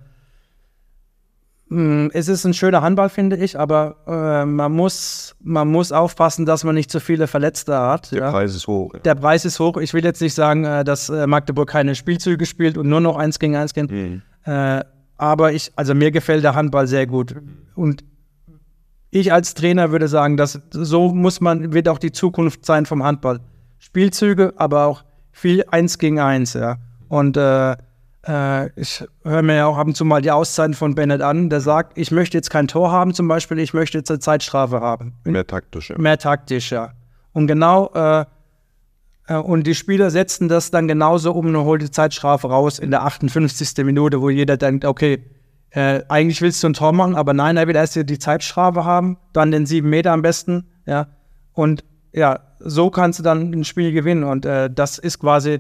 hm, 1.70 2.12
es 2.14 2.28
ist 2.28 2.46
ein 2.46 2.54
schöner 2.54 2.84
Handball, 2.84 3.10
finde 3.10 3.36
ich, 3.36 3.58
aber 3.58 3.96
äh, 4.06 4.46
man, 4.46 4.72
muss, 4.72 5.36
man 5.40 5.68
muss 5.68 5.92
aufpassen, 5.92 6.46
dass 6.46 6.64
man 6.64 6.76
nicht 6.76 6.92
zu 6.92 7.00
viele 7.00 7.26
Verletzte 7.26 7.76
hat. 7.76 8.12
Der 8.12 8.20
ja? 8.20 8.30
Preis 8.32 8.54
ist 8.54 8.68
hoch. 8.68 8.94
Ja. 8.94 9.00
Der 9.00 9.16
Preis 9.16 9.44
ist 9.44 9.60
hoch. 9.60 9.78
Ich 9.78 9.96
will 9.96 10.04
jetzt 10.04 10.22
nicht 10.22 10.36
sagen, 10.36 10.66
äh, 10.66 10.84
dass 10.84 11.10
äh, 11.10 11.26
Magdeburg 11.26 11.68
keine 11.68 11.96
Spielzüge 11.96 12.46
spielt 12.46 12.78
und 12.78 12.88
nur 12.88 13.02
noch 13.02 13.18
eins 13.18 13.40
gegen 13.40 13.56
eins 13.56 13.74
gehen. 13.74 13.88
Mhm. 14.46 14.52
Äh, 14.54 14.84
aber 15.18 15.52
ich, 15.52 15.72
also 15.76 15.96
mir 15.96 16.12
gefällt 16.12 16.44
der 16.44 16.54
Handball 16.54 16.86
sehr 16.86 17.08
gut. 17.08 17.34
Und 17.74 18.04
ich 19.12 19.34
als 19.34 19.54
Trainer 19.54 19.92
würde 19.92 20.08
sagen, 20.08 20.38
dass 20.38 20.60
so 20.72 21.14
muss 21.14 21.42
man, 21.42 21.74
wird 21.74 21.90
auch 21.90 22.00
die 22.00 22.14
Zukunft 22.14 22.66
sein 22.66 22.86
vom 22.86 23.04
Handball. 23.04 23.42
Spielzüge, 23.78 24.54
aber 24.56 24.86
auch 24.86 25.04
viel 25.32 25.66
eins 25.70 25.98
gegen 25.98 26.20
eins, 26.20 26.54
ja. 26.54 26.78
Und 27.10 27.36
äh, 27.36 27.76
äh, 28.28 28.70
ich 28.80 29.04
höre 29.24 29.42
mir 29.42 29.56
ja 29.56 29.66
auch 29.66 29.78
ab 29.78 29.88
und 29.88 29.98
zu 29.98 30.06
mal 30.06 30.22
die 30.22 30.32
Auszeiten 30.32 30.74
von 30.74 30.96
Bennett 30.96 31.22
an, 31.22 31.50
der 31.50 31.60
sagt, 31.60 31.98
ich 31.98 32.12
möchte 32.12 32.38
jetzt 32.38 32.50
kein 32.50 32.68
Tor 32.68 32.92
haben 32.92 33.14
zum 33.14 33.28
Beispiel, 33.28 33.60
ich 33.60 33.74
möchte 33.74 33.98
jetzt 33.98 34.10
eine 34.10 34.20
Zeitstrafe 34.20 34.80
haben. 34.80 35.14
Mehr 35.26 35.46
taktisch, 35.46 35.90
ja. 35.90 35.98
Mehr 35.98 36.18
taktisch, 36.18 36.72
ja. 36.72 36.94
Und 37.34 37.48
genau, 37.48 37.92
äh, 37.94 38.26
äh 39.28 39.36
und 39.36 39.68
die 39.68 39.76
Spieler 39.76 40.10
setzen 40.10 40.48
das 40.48 40.72
dann 40.72 40.88
genauso 40.88 41.34
um 41.34 41.48
und 41.48 41.58
holen 41.58 41.80
die 41.80 41.92
Zeitstrafe 41.92 42.48
raus 42.48 42.80
in 42.80 42.92
der 42.92 43.04
58. 43.04 43.84
Minute, 43.84 44.22
wo 44.22 44.30
jeder 44.30 44.56
denkt, 44.56 44.86
okay, 44.86 45.26
äh, 45.72 46.02
eigentlich 46.10 46.42
willst 46.42 46.62
du 46.64 46.68
ein 46.68 46.74
Tor 46.74 46.92
machen, 46.92 47.16
aber 47.16 47.34
nein, 47.34 47.58
er 47.58 47.68
will 47.68 47.76
erst 47.76 47.96
die 47.96 48.20
Zeitstrafe 48.20 48.86
haben, 48.86 49.18
dann 49.34 49.52
den 49.52 49.66
sieben 49.66 49.90
Meter 49.90 50.12
am 50.12 50.22
besten, 50.22 50.68
ja. 50.86 51.08
Und 51.54 51.84
ja, 52.14 52.40
so 52.60 52.90
kannst 52.90 53.20
du 53.20 53.24
dann 53.24 53.52
ein 53.52 53.64
Spiel 53.64 53.92
gewinnen. 53.92 54.24
Und 54.24 54.46
äh, 54.46 54.70
das 54.70 54.98
ist 54.98 55.20
quasi 55.20 55.60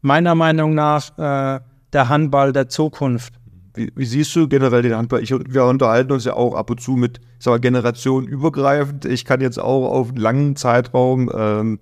meiner 0.00 0.34
Meinung 0.34 0.74
nach 0.74 1.16
äh, 1.18 1.60
der 1.92 2.08
Handball 2.08 2.52
der 2.52 2.68
Zukunft. 2.68 3.34
Wie, 3.74 3.90
wie, 3.94 4.04
siehst 4.04 4.34
du 4.36 4.48
generell 4.48 4.82
den 4.82 4.96
Handball? 4.96 5.22
Ich, 5.22 5.30
wir 5.30 5.64
unterhalten 5.64 6.12
uns 6.12 6.24
ja 6.24 6.34
auch 6.34 6.54
ab 6.54 6.70
und 6.70 6.80
zu 6.80 6.92
mit, 6.92 7.20
ich 7.38 7.44
sag 7.44 7.52
mal, 7.52 7.60
generationenübergreifend. 7.60 9.06
Ich 9.06 9.24
kann 9.24 9.40
jetzt 9.40 9.58
auch 9.58 9.90
auf 9.90 10.08
einen 10.08 10.18
langen 10.18 10.56
Zeitraum 10.56 11.30
ähm, 11.34 11.78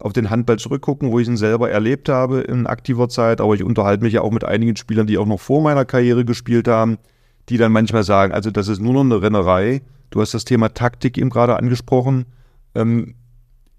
auf 0.00 0.12
den 0.12 0.30
Handball 0.30 0.58
zurückgucken, 0.58 1.10
wo 1.10 1.18
ich 1.18 1.28
ihn 1.28 1.36
selber 1.36 1.70
erlebt 1.70 2.08
habe 2.08 2.40
in 2.40 2.66
aktiver 2.66 3.08
Zeit. 3.08 3.40
Aber 3.40 3.54
ich 3.54 3.62
unterhalte 3.62 4.02
mich 4.02 4.14
ja 4.14 4.22
auch 4.22 4.30
mit 4.30 4.44
einigen 4.44 4.76
Spielern, 4.76 5.06
die 5.06 5.18
auch 5.18 5.26
noch 5.26 5.40
vor 5.40 5.62
meiner 5.62 5.84
Karriere 5.84 6.24
gespielt 6.24 6.68
haben, 6.68 6.98
die 7.48 7.58
dann 7.58 7.72
manchmal 7.72 8.04
sagen, 8.04 8.32
also 8.32 8.50
das 8.50 8.68
ist 8.68 8.80
nur 8.80 8.92
noch 8.92 9.00
eine 9.02 9.22
Rennerei. 9.22 9.82
Du 10.10 10.20
hast 10.20 10.34
das 10.34 10.44
Thema 10.44 10.72
Taktik 10.74 11.18
eben 11.18 11.30
gerade 11.30 11.56
angesprochen. 11.56 12.26
Ähm, 12.74 13.14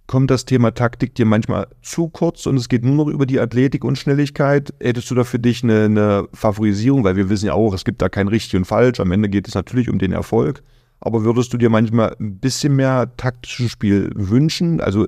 kommt 0.07 0.29
das 0.29 0.45
Thema 0.45 0.73
Taktik 0.73 1.15
dir 1.15 1.25
manchmal 1.25 1.67
zu 1.81 2.09
kurz 2.09 2.45
und 2.45 2.57
es 2.57 2.69
geht 2.69 2.83
nur 2.83 2.95
noch 2.95 3.07
über 3.07 3.25
die 3.25 3.39
Athletik 3.39 3.83
und 3.83 3.97
Schnelligkeit? 3.97 4.73
Hättest 4.81 5.09
du 5.09 5.15
da 5.15 5.23
für 5.23 5.39
dich 5.39 5.63
eine, 5.63 5.85
eine 5.85 6.27
Favorisierung? 6.33 7.03
Weil 7.03 7.15
wir 7.15 7.29
wissen 7.29 7.45
ja 7.45 7.53
auch, 7.53 7.73
es 7.73 7.85
gibt 7.85 8.01
da 8.01 8.09
kein 8.09 8.27
richtig 8.27 8.57
und 8.57 8.65
falsch. 8.65 8.99
Am 8.99 9.11
Ende 9.11 9.29
geht 9.29 9.47
es 9.47 9.55
natürlich 9.55 9.89
um 9.89 9.99
den 9.99 10.11
Erfolg. 10.11 10.63
Aber 11.01 11.23
würdest 11.23 11.51
du 11.51 11.57
dir 11.57 11.69
manchmal 11.69 12.15
ein 12.19 12.37
bisschen 12.37 12.75
mehr 12.75 13.11
taktisches 13.17 13.71
Spiel 13.71 14.11
wünschen? 14.13 14.79
Also, 14.79 15.07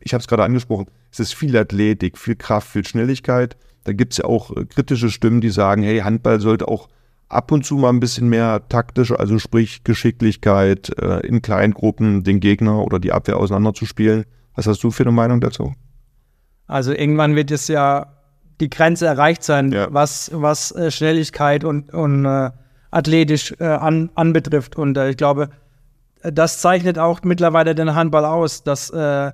ich 0.00 0.14
habe 0.14 0.20
es 0.20 0.28
gerade 0.28 0.44
angesprochen, 0.44 0.86
es 1.10 1.18
ist 1.18 1.34
viel 1.34 1.56
Athletik, 1.56 2.16
viel 2.16 2.36
Kraft, 2.36 2.68
viel 2.68 2.86
Schnelligkeit. 2.86 3.56
Da 3.82 3.92
gibt 3.92 4.12
es 4.12 4.18
ja 4.18 4.24
auch 4.24 4.56
äh, 4.56 4.64
kritische 4.64 5.10
Stimmen, 5.10 5.40
die 5.40 5.50
sagen, 5.50 5.82
hey, 5.82 5.98
Handball 5.98 6.40
sollte 6.40 6.68
auch 6.68 6.88
ab 7.28 7.50
und 7.50 7.66
zu 7.66 7.76
mal 7.76 7.88
ein 7.90 8.00
bisschen 8.00 8.28
mehr 8.28 8.62
taktisch, 8.68 9.10
also 9.10 9.38
sprich 9.38 9.82
Geschicklichkeit, 9.82 10.90
äh, 11.00 11.26
in 11.26 11.42
Kleingruppen 11.42 12.22
den 12.22 12.38
Gegner 12.38 12.84
oder 12.84 13.00
die 13.00 13.12
Abwehr 13.12 13.36
auseinanderzuspielen. 13.38 14.24
Was 14.54 14.66
hast 14.68 14.84
du 14.84 14.92
für 14.92 15.02
eine 15.02 15.12
Meinung 15.12 15.40
dazu? 15.40 15.74
Also 16.66 16.92
irgendwann 16.92 17.34
wird 17.34 17.50
es 17.50 17.66
ja 17.68 18.06
die 18.60 18.70
Grenze 18.70 19.06
erreicht 19.06 19.42
sein, 19.42 19.72
ja. 19.72 19.88
was, 19.90 20.30
was 20.32 20.70
äh, 20.72 20.92
Schnelligkeit 20.92 21.64
und, 21.64 21.92
und 21.92 22.24
äh, 22.24 22.50
athletisch 22.94 23.54
äh, 23.58 23.64
an, 23.64 24.10
anbetrifft. 24.14 24.76
Und 24.76 24.96
äh, 24.96 25.10
ich 25.10 25.16
glaube, 25.16 25.50
das 26.22 26.60
zeichnet 26.60 26.98
auch 26.98 27.20
mittlerweile 27.22 27.74
den 27.74 27.94
Handball 27.94 28.24
aus, 28.24 28.62
dass 28.62 28.90
äh, 28.90 29.32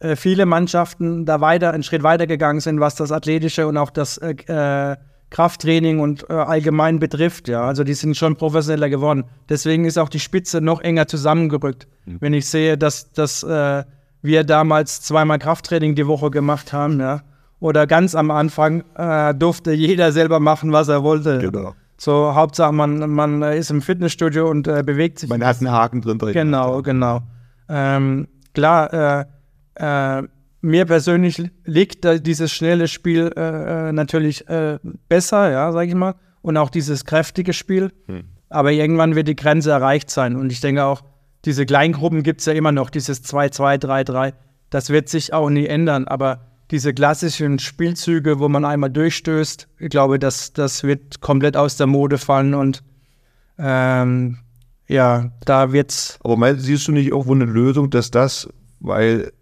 äh, 0.00 0.16
viele 0.16 0.46
Mannschaften 0.46 1.24
da 1.24 1.40
weiter, 1.40 1.72
einen 1.72 1.82
Schritt 1.82 2.02
weiter 2.02 2.26
gegangen 2.26 2.60
sind, 2.60 2.80
was 2.80 2.94
das 2.94 3.10
Athletische 3.10 3.66
und 3.66 3.76
auch 3.76 3.90
das 3.90 4.18
äh, 4.18 4.34
äh, 4.46 4.96
Krafttraining 5.30 6.00
und 6.00 6.28
allgemein 6.28 6.98
betrifft. 6.98 7.46
Ja, 7.46 7.62
also 7.62 7.84
die 7.84 7.94
sind 7.94 8.16
schon 8.16 8.34
professioneller 8.34 8.88
geworden. 8.88 9.22
Deswegen 9.48 9.84
ist 9.84 9.96
auch 9.96 10.08
die 10.08 10.18
Spitze 10.18 10.60
noch 10.60 10.80
enger 10.80 11.06
zusammengerückt. 11.06 11.86
Mhm. 12.04 12.16
Wenn 12.18 12.34
ich 12.34 12.48
sehe, 12.48 12.76
dass, 12.76 13.12
dass 13.12 13.44
wir 13.44 14.42
damals 14.42 15.02
zweimal 15.02 15.38
Krafttraining 15.38 15.94
die 15.94 16.08
Woche 16.08 16.32
gemacht 16.32 16.72
haben, 16.72 16.98
ja, 16.98 17.22
oder 17.60 17.86
ganz 17.86 18.16
am 18.16 18.32
Anfang 18.32 18.82
äh, 18.96 19.32
durfte 19.34 19.72
jeder 19.72 20.10
selber 20.10 20.40
machen, 20.40 20.72
was 20.72 20.88
er 20.88 21.04
wollte. 21.04 21.38
Genau. 21.38 21.74
So, 22.02 22.34
Hauptsache, 22.34 22.72
man, 22.72 23.10
man 23.10 23.42
ist 23.42 23.70
im 23.70 23.82
Fitnessstudio 23.82 24.48
und 24.48 24.66
äh, 24.66 24.82
bewegt 24.82 25.18
sich. 25.18 25.28
Man 25.28 25.44
hat 25.44 25.58
einen 25.58 25.70
Haken 25.70 26.00
drin. 26.00 26.18
drin. 26.18 26.32
Genau, 26.32 26.80
genau. 26.80 27.20
Ähm, 27.68 28.26
klar, 28.54 29.28
äh, 29.76 30.18
äh, 30.18 30.22
mir 30.62 30.86
persönlich 30.86 31.50
liegt 31.66 32.06
dieses 32.26 32.52
schnelle 32.52 32.88
Spiel 32.88 33.30
äh, 33.36 33.88
äh, 33.90 33.92
natürlich 33.92 34.48
äh, 34.48 34.78
besser, 35.10 35.50
ja, 35.50 35.72
sag 35.72 35.88
ich 35.88 35.94
mal. 35.94 36.14
Und 36.40 36.56
auch 36.56 36.70
dieses 36.70 37.04
kräftige 37.04 37.52
Spiel. 37.52 37.92
Hm. 38.06 38.22
Aber 38.48 38.72
irgendwann 38.72 39.14
wird 39.14 39.28
die 39.28 39.36
Grenze 39.36 39.70
erreicht 39.70 40.08
sein. 40.08 40.36
Und 40.36 40.50
ich 40.50 40.62
denke 40.62 40.84
auch, 40.84 41.02
diese 41.44 41.66
Kleingruppen 41.66 42.22
gibt 42.22 42.40
es 42.40 42.46
ja 42.46 42.54
immer 42.54 42.72
noch, 42.72 42.88
dieses 42.88 43.22
2-2-3-3. 43.30 44.32
Das 44.70 44.88
wird 44.88 45.10
sich 45.10 45.34
auch 45.34 45.50
nie 45.50 45.66
ändern. 45.66 46.08
Aber 46.08 46.49
diese 46.70 46.94
klassischen 46.94 47.58
Spielzüge, 47.58 48.38
wo 48.38 48.48
man 48.48 48.64
einmal 48.64 48.90
durchstößt, 48.90 49.68
ich 49.78 49.88
glaube, 49.90 50.18
das, 50.18 50.52
das 50.52 50.84
wird 50.84 51.20
komplett 51.20 51.56
aus 51.56 51.76
der 51.76 51.86
Mode 51.86 52.18
fallen. 52.18 52.54
Und 52.54 52.82
ähm, 53.58 54.38
ja, 54.86 55.32
da 55.44 55.72
wird's. 55.72 56.18
Aber 56.22 56.36
meinst, 56.36 56.64
siehst 56.64 56.86
du 56.88 56.92
nicht 56.92 57.08
irgendwo 57.08 57.34
eine 57.34 57.44
Lösung, 57.44 57.90
dass 57.90 58.10
das, 58.10 58.48
weil 58.78 59.32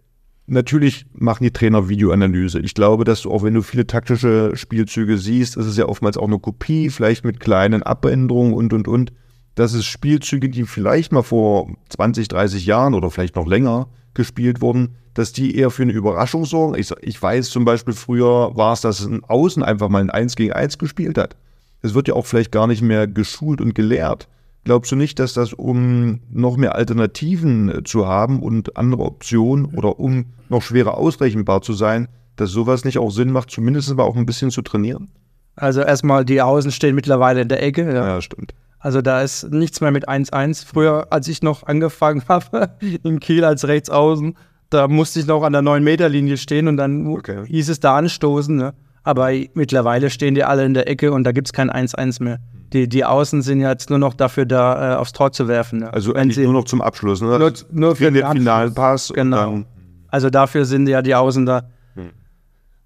Natürlich 0.51 1.05
machen 1.13 1.43
die 1.43 1.51
Trainer 1.51 1.89
Videoanalyse. 1.89 2.59
Ich 2.59 2.73
glaube, 2.73 3.03
dass 3.03 3.21
du 3.21 3.31
auch, 3.31 3.43
wenn 3.43 3.53
du 3.53 3.61
viele 3.61 3.85
taktische 3.85 4.55
Spielzüge 4.55 5.19
siehst, 5.19 5.55
ist 5.55 5.67
es 5.67 5.77
ja 5.77 5.85
oftmals 5.85 6.17
auch 6.17 6.25
eine 6.25 6.39
Kopie, 6.39 6.89
vielleicht 6.89 7.23
mit 7.23 7.39
kleinen 7.39 7.83
Abänderungen 7.83 8.53
und, 8.53 8.73
und, 8.73 8.87
und. 8.87 9.13
Dass 9.53 9.73
es 9.73 9.85
Spielzüge, 9.85 10.49
die 10.49 10.63
vielleicht 10.63 11.11
mal 11.11 11.21
vor 11.21 11.71
20, 11.89 12.29
30 12.29 12.65
Jahren 12.65 12.95
oder 12.95 13.11
vielleicht 13.11 13.35
noch 13.35 13.45
länger 13.45 13.89
gespielt 14.13 14.61
wurden, 14.61 14.95
dass 15.13 15.33
die 15.33 15.55
eher 15.55 15.69
für 15.69 15.83
eine 15.83 15.91
Überraschung 15.91 16.45
sorgen. 16.45 16.75
Ich, 16.75 16.91
ich 17.01 17.21
weiß 17.21 17.49
zum 17.49 17.65
Beispiel, 17.65 17.93
früher 17.93 18.55
war 18.55 18.73
es, 18.73 18.81
dass 18.81 19.05
ein 19.05 19.23
Außen 19.23 19.63
einfach 19.63 19.89
mal 19.89 20.01
ein 20.01 20.09
1 20.09 20.35
gegen 20.35 20.53
1 20.53 20.77
gespielt 20.77 21.17
hat. 21.17 21.35
Es 21.81 21.93
wird 21.93 22.07
ja 22.07 22.13
auch 22.13 22.25
vielleicht 22.25 22.51
gar 22.51 22.67
nicht 22.67 22.81
mehr 22.81 23.07
geschult 23.07 23.61
und 23.61 23.75
gelehrt. 23.75 24.27
Glaubst 24.65 24.91
du 24.91 24.95
nicht, 24.95 25.19
dass 25.19 25.33
das, 25.33 25.53
um 25.53 26.19
noch 26.29 26.57
mehr 26.57 26.75
Alternativen 26.75 27.69
äh, 27.69 27.83
zu 27.83 28.07
haben 28.07 28.41
und 28.41 28.77
andere 28.77 29.03
Optionen 29.03 29.65
oder 29.65 29.99
um 29.99 30.25
noch 30.49 30.61
schwerer 30.61 30.97
ausrechenbar 30.97 31.61
zu 31.61 31.73
sein, 31.73 32.07
dass 32.35 32.51
sowas 32.51 32.85
nicht 32.85 32.97
auch 32.97 33.09
Sinn 33.09 33.31
macht, 33.31 33.51
zumindest 33.51 33.93
mal 33.95 34.03
auch 34.03 34.15
ein 34.15 34.25
bisschen 34.25 34.51
zu 34.51 34.61
trainieren? 34.61 35.09
Also 35.55 35.81
erstmal, 35.81 36.23
die 36.23 36.41
Außen 36.41 36.71
stehen 36.71 36.95
mittlerweile 36.95 37.41
in 37.41 37.49
der 37.49 37.63
Ecke. 37.63 37.83
Ja, 37.83 38.07
ja 38.07 38.21
stimmt. 38.21 38.53
Also 38.79 39.01
da 39.01 39.21
ist 39.21 39.51
nichts 39.51 39.81
mehr 39.81 39.91
mit 39.91 40.07
1-1. 40.07 40.65
Früher, 40.65 41.07
als 41.09 41.27
ich 41.27 41.41
noch 41.41 41.63
angefangen 41.63 42.23
habe 42.29 42.71
in 43.03 43.19
Kiel 43.19 43.43
als 43.43 43.67
Rechtsaußen, 43.67 44.35
da 44.69 44.87
musste 44.87 45.19
ich 45.19 45.27
noch 45.27 45.43
an 45.43 45.53
der 45.53 45.61
9-Meter-Linie 45.61 46.37
stehen 46.37 46.67
und 46.67 46.77
dann 46.77 47.07
okay. 47.07 47.45
hieß 47.45 47.69
es 47.69 47.79
da 47.79 47.97
anstoßen. 47.97 48.55
Ne? 48.55 48.73
Aber 49.03 49.31
mittlerweile 49.53 50.09
stehen 50.09 50.35
die 50.35 50.43
alle 50.43 50.65
in 50.65 50.73
der 50.73 50.87
Ecke 50.87 51.11
und 51.11 51.23
da 51.23 51.31
gibt 51.31 51.47
es 51.47 51.53
kein 51.53 51.69
1-1 51.69 52.23
mehr 52.23 52.39
die, 52.73 52.87
die 52.87 53.05
Außen 53.05 53.41
sind 53.41 53.61
jetzt 53.61 53.89
nur 53.89 53.99
noch 53.99 54.13
dafür 54.13 54.45
da, 54.45 54.93
äh, 54.93 54.95
aufs 54.95 55.13
Tor 55.13 55.31
zu 55.31 55.47
werfen. 55.47 55.79
Ne? 55.79 55.93
Also 55.93 56.13
eigentlich 56.13 56.37
nur 56.37 56.53
noch 56.53 56.65
zum 56.65 56.81
Abschluss, 56.81 57.21
ne? 57.21 57.39
Nur, 57.39 57.53
nur 57.71 57.95
für 57.95 58.11
den 58.11 58.25
finalen 58.25 58.73
Pass. 58.73 59.11
Genau. 59.13 59.63
Also 60.07 60.29
dafür 60.29 60.65
sind 60.65 60.87
ja 60.87 61.01
die 61.01 61.15
Außen 61.15 61.45
da. 61.45 61.69
Hm. 61.95 62.11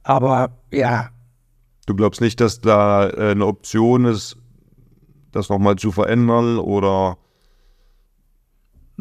Aber 0.03 0.51
ja. 0.71 1.10
Du 1.86 1.95
glaubst 1.95 2.21
nicht, 2.21 2.39
dass 2.39 2.62
da 2.62 3.10
äh, 3.10 3.32
eine 3.32 3.45
Option 3.45 4.06
ist, 4.06 4.38
das 5.36 5.50
nochmal 5.50 5.76
zu 5.76 5.91
verändern 5.91 6.58
oder? 6.58 7.17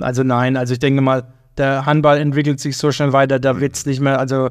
Also 0.00 0.22
nein, 0.22 0.56
also 0.56 0.72
ich 0.72 0.78
denke 0.78 1.00
mal, 1.00 1.32
der 1.58 1.86
Handball 1.86 2.18
entwickelt 2.18 2.60
sich 2.60 2.76
so 2.76 2.92
schnell 2.92 3.12
weiter, 3.12 3.38
da 3.38 3.60
wird 3.60 3.76
es 3.76 3.86
nicht 3.86 4.00
mehr, 4.00 4.18
also 4.18 4.50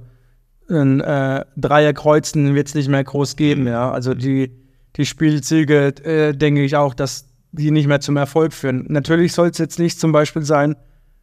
ein 0.70 1.02
äh, 1.02 1.44
Dreierkreuzen 1.58 2.56
wird 2.56 2.68
es 2.68 2.76
nicht 2.76 2.88
mehr 2.88 3.04
groß 3.04 3.36
geben, 3.36 3.68
ja. 3.68 3.92
Also 3.92 4.14
die 4.14 4.62
die 4.96 5.06
Spielzüge, 5.06 5.88
äh, 6.04 6.34
denke 6.34 6.64
ich 6.64 6.76
auch, 6.76 6.94
dass 6.94 7.26
die 7.52 7.72
nicht 7.72 7.88
mehr 7.88 8.02
zum 8.02 8.18
Erfolg 8.18 8.54
führen. 8.54 8.86
Natürlich 8.90 9.34
soll 9.34 9.50
es 9.50 9.58
jetzt 9.58 9.80
nicht 9.80 10.00
zum 10.00 10.12
Beispiel 10.12 10.44
sein, 10.44 10.76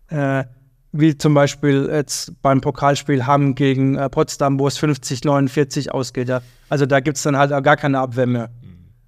äh, 0.08 0.44
wie 0.92 1.16
zum 1.16 1.34
Beispiel 1.34 1.88
jetzt 1.90 2.40
beim 2.42 2.60
Pokalspiel 2.60 3.26
Hamm 3.26 3.54
gegen 3.54 3.96
äh, 3.96 4.08
Potsdam, 4.08 4.58
wo 4.58 4.66
es 4.66 4.78
50-49 4.80 5.90
ausgeht. 5.90 6.28
Ja. 6.28 6.40
Also 6.68 6.86
da 6.86 7.00
gibt 7.00 7.18
es 7.18 7.22
dann 7.22 7.36
halt 7.36 7.52
auch 7.52 7.62
gar 7.62 7.76
keine 7.76 7.98
Abwehr 7.98 8.26
mehr. 8.26 8.50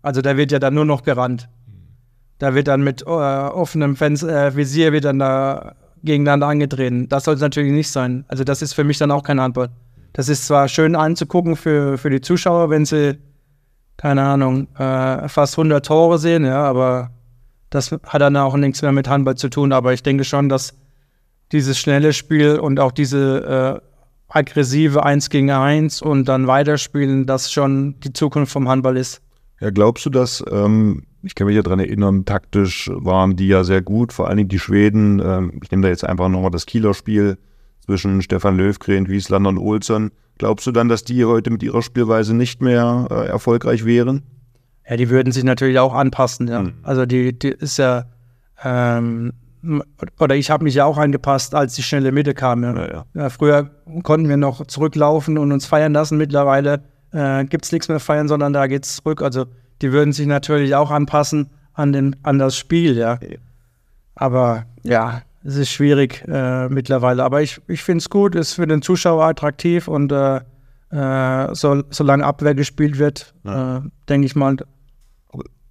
Also 0.03 0.23
da 0.23 0.37
wird 0.37 0.53
ja 0.53 0.59
dann 0.59 0.75
nur 0.75 0.85
noch 0.85 1.03
gerannt. 1.03 1.49
Da 2.39 2.55
wird 2.55 2.69
dann 2.69 2.83
mit 2.83 3.03
äh, 3.03 3.05
offenem 3.07 3.97
Fenster, 3.97 4.47
äh, 4.47 4.57
Visier 4.57 4.93
wird 4.93 5.05
dann 5.05 5.19
da 5.19 5.75
gegeneinander 6.03 6.47
angetreten. 6.47 7.09
Das 7.09 7.25
soll 7.25 7.35
es 7.35 7.41
natürlich 7.41 7.73
nicht 7.73 7.91
sein. 7.91 8.25
Also 8.29 8.45
das 8.45 8.63
ist 8.63 8.73
für 8.73 8.85
mich 8.85 8.99
dann 8.99 9.11
auch 9.11 9.23
kein 9.23 9.41
Handball. 9.41 9.69
Das 10.15 10.29
ist 10.29 10.47
zwar 10.47 10.69
schön 10.69 10.97
anzugucken 10.97 11.57
für, 11.57 11.99
für 11.99 12.11
die 12.11 12.21
Zuschauer, 12.21 12.71
wenn 12.71 12.87
sie 12.87 13.19
keine 14.01 14.23
Ahnung, 14.23 14.67
äh, 14.79 15.29
fast 15.29 15.59
100 15.59 15.85
Tore 15.85 16.19
sehen, 16.19 16.47
ja, 16.47 16.63
aber 16.63 17.11
das 17.69 17.93
hat 17.93 18.23
dann 18.23 18.35
auch 18.39 18.57
nichts 18.57 18.81
mehr 18.81 18.93
mit 18.93 19.09
Handball 19.09 19.35
zu 19.35 19.51
tun. 19.51 19.75
Aber 19.75 19.93
ich 19.93 20.03
denke 20.03 20.25
schon, 20.25 20.49
dass 20.49 20.73
dieses 21.53 21.79
schnelle 21.79 22.15
Spiel 22.15 22.59
und 22.59 22.81
auch 22.81 22.93
diese 22.93 23.83
äh, 23.85 23.87
aggressive 24.29 25.05
1 25.05 25.29
gegen 25.29 25.51
1 25.51 26.01
und 26.01 26.25
dann 26.25 26.47
weiterspielen, 26.47 27.27
das 27.27 27.53
schon 27.53 28.01
die 28.01 28.15
Zukunft 28.15 28.51
vom 28.51 28.71
Handball 28.71 28.97
ist. 28.97 29.21
Ja, 29.61 29.70
glaubst 29.70 30.07
du, 30.07 30.11
dass, 30.11 30.42
ähm, 30.51 31.03
ich 31.23 31.35
kann 31.35 31.46
mich 31.46 31.57
ja 31.57 31.62
daran 31.62 31.81
erinnern, 31.81 32.25
taktisch 32.25 32.90
waren 32.94 33.37
die 33.37 33.49
ja 33.49 33.62
sehr 33.62 33.83
gut, 33.83 34.12
vor 34.12 34.29
allen 34.29 34.38
Dingen 34.38 34.49
die 34.49 34.59
Schweden. 34.59 35.20
Ähm, 35.23 35.61
ich 35.62 35.70
nehme 35.70 35.83
da 35.83 35.88
jetzt 35.88 36.05
einfach 36.05 36.29
nochmal 36.29 36.51
das 36.51 36.64
Kieler 36.64 36.94
Spiel 36.94 37.37
zwischen 37.85 38.23
Stefan 38.23 38.57
Löwgren, 38.57 39.09
Wieslander 39.09 39.51
und 39.51 39.59
Olsson. 39.59 40.12
Glaubst 40.38 40.66
du 40.66 40.73
dann, 40.73 40.88
dass 40.88 41.05
die 41.05 41.27
heute 41.27 41.51
mit 41.51 41.62
ihrer 41.62 41.83
Spielweise 41.83 42.35
nicht 42.35 42.62
mehr 42.62 43.07
äh, 43.11 43.27
erfolgreich 43.27 43.85
wären? 43.85 44.23
Ja, 44.88 44.96
die 44.96 45.11
würden 45.11 45.33
sich 45.33 45.44
natürlich 45.44 45.79
auch 45.79 45.94
anpassen, 45.94 46.49
ja. 46.49 46.62
Mhm. 46.62 46.75
Also 46.83 47.05
die, 47.05 47.38
die 47.38 47.51
ist 47.51 47.77
ja, 47.77 48.07
ähm, 48.64 49.35
oder 50.18 50.37
ich 50.37 50.51
habe 50.51 50.64
mich 50.64 50.75
ja 50.75 50.87
auch 50.87 50.96
angepasst, 50.96 51.55
als 51.55 51.75
die 51.75 51.83
schnelle 51.83 52.12
Mitte 52.12 52.33
kam. 52.33 52.62
Ja, 52.62 53.05
ja. 53.14 53.29
früher 53.29 53.70
konnten 54.03 54.31
wir 54.31 54.38
noch 54.38 54.66
zurücklaufen 54.66 55.37
und 55.37 55.53
uns 55.53 55.66
feiern 55.66 55.92
lassen. 55.92 56.16
Mittlerweile 56.16 56.83
äh, 57.12 57.44
gibt 57.44 57.64
es 57.64 57.73
nichts 57.73 57.88
mehr 57.88 58.01
feiern, 58.01 58.29
sondern 58.29 58.53
da 58.53 58.66
geht 58.66 58.85
es 58.85 58.96
zurück. 58.96 59.23
Also 59.23 59.46
die 59.83 59.92
würden 59.92 60.12
sich 60.12 60.27
natürlich 60.27 60.75
auch 60.75 60.90
anpassen 60.90 61.51
an, 61.73 61.92
den, 61.92 62.16
an 62.23 62.38
das 62.38 62.57
Spiel, 62.57 62.96
ja. 62.96 63.18
Aber 64.14 64.66
ja, 64.83 65.23
es 65.42 65.57
ist 65.57 65.70
schwierig 65.70 66.25
äh, 66.29 66.68
mittlerweile. 66.68 67.25
Aber 67.25 67.42
ich, 67.42 67.61
ich 67.68 67.83
finde 67.83 67.99
es 67.99 68.11
gut, 68.11 68.35
ist 68.35 68.55
für 68.55 68.66
den 68.66 68.83
Zuschauer 68.83 69.25
attraktiv 69.25 69.88
und 69.88 70.12
äh, 70.12 70.40
äh, 70.90 71.55
so, 71.55 71.83
solange 71.90 72.25
Abwehr 72.25 72.55
gespielt 72.55 72.99
wird, 72.99 73.35
ja. 73.44 73.79
Äh, 73.79 73.81
denke 74.09 74.27
ich 74.27 74.37
mal. 74.37 74.57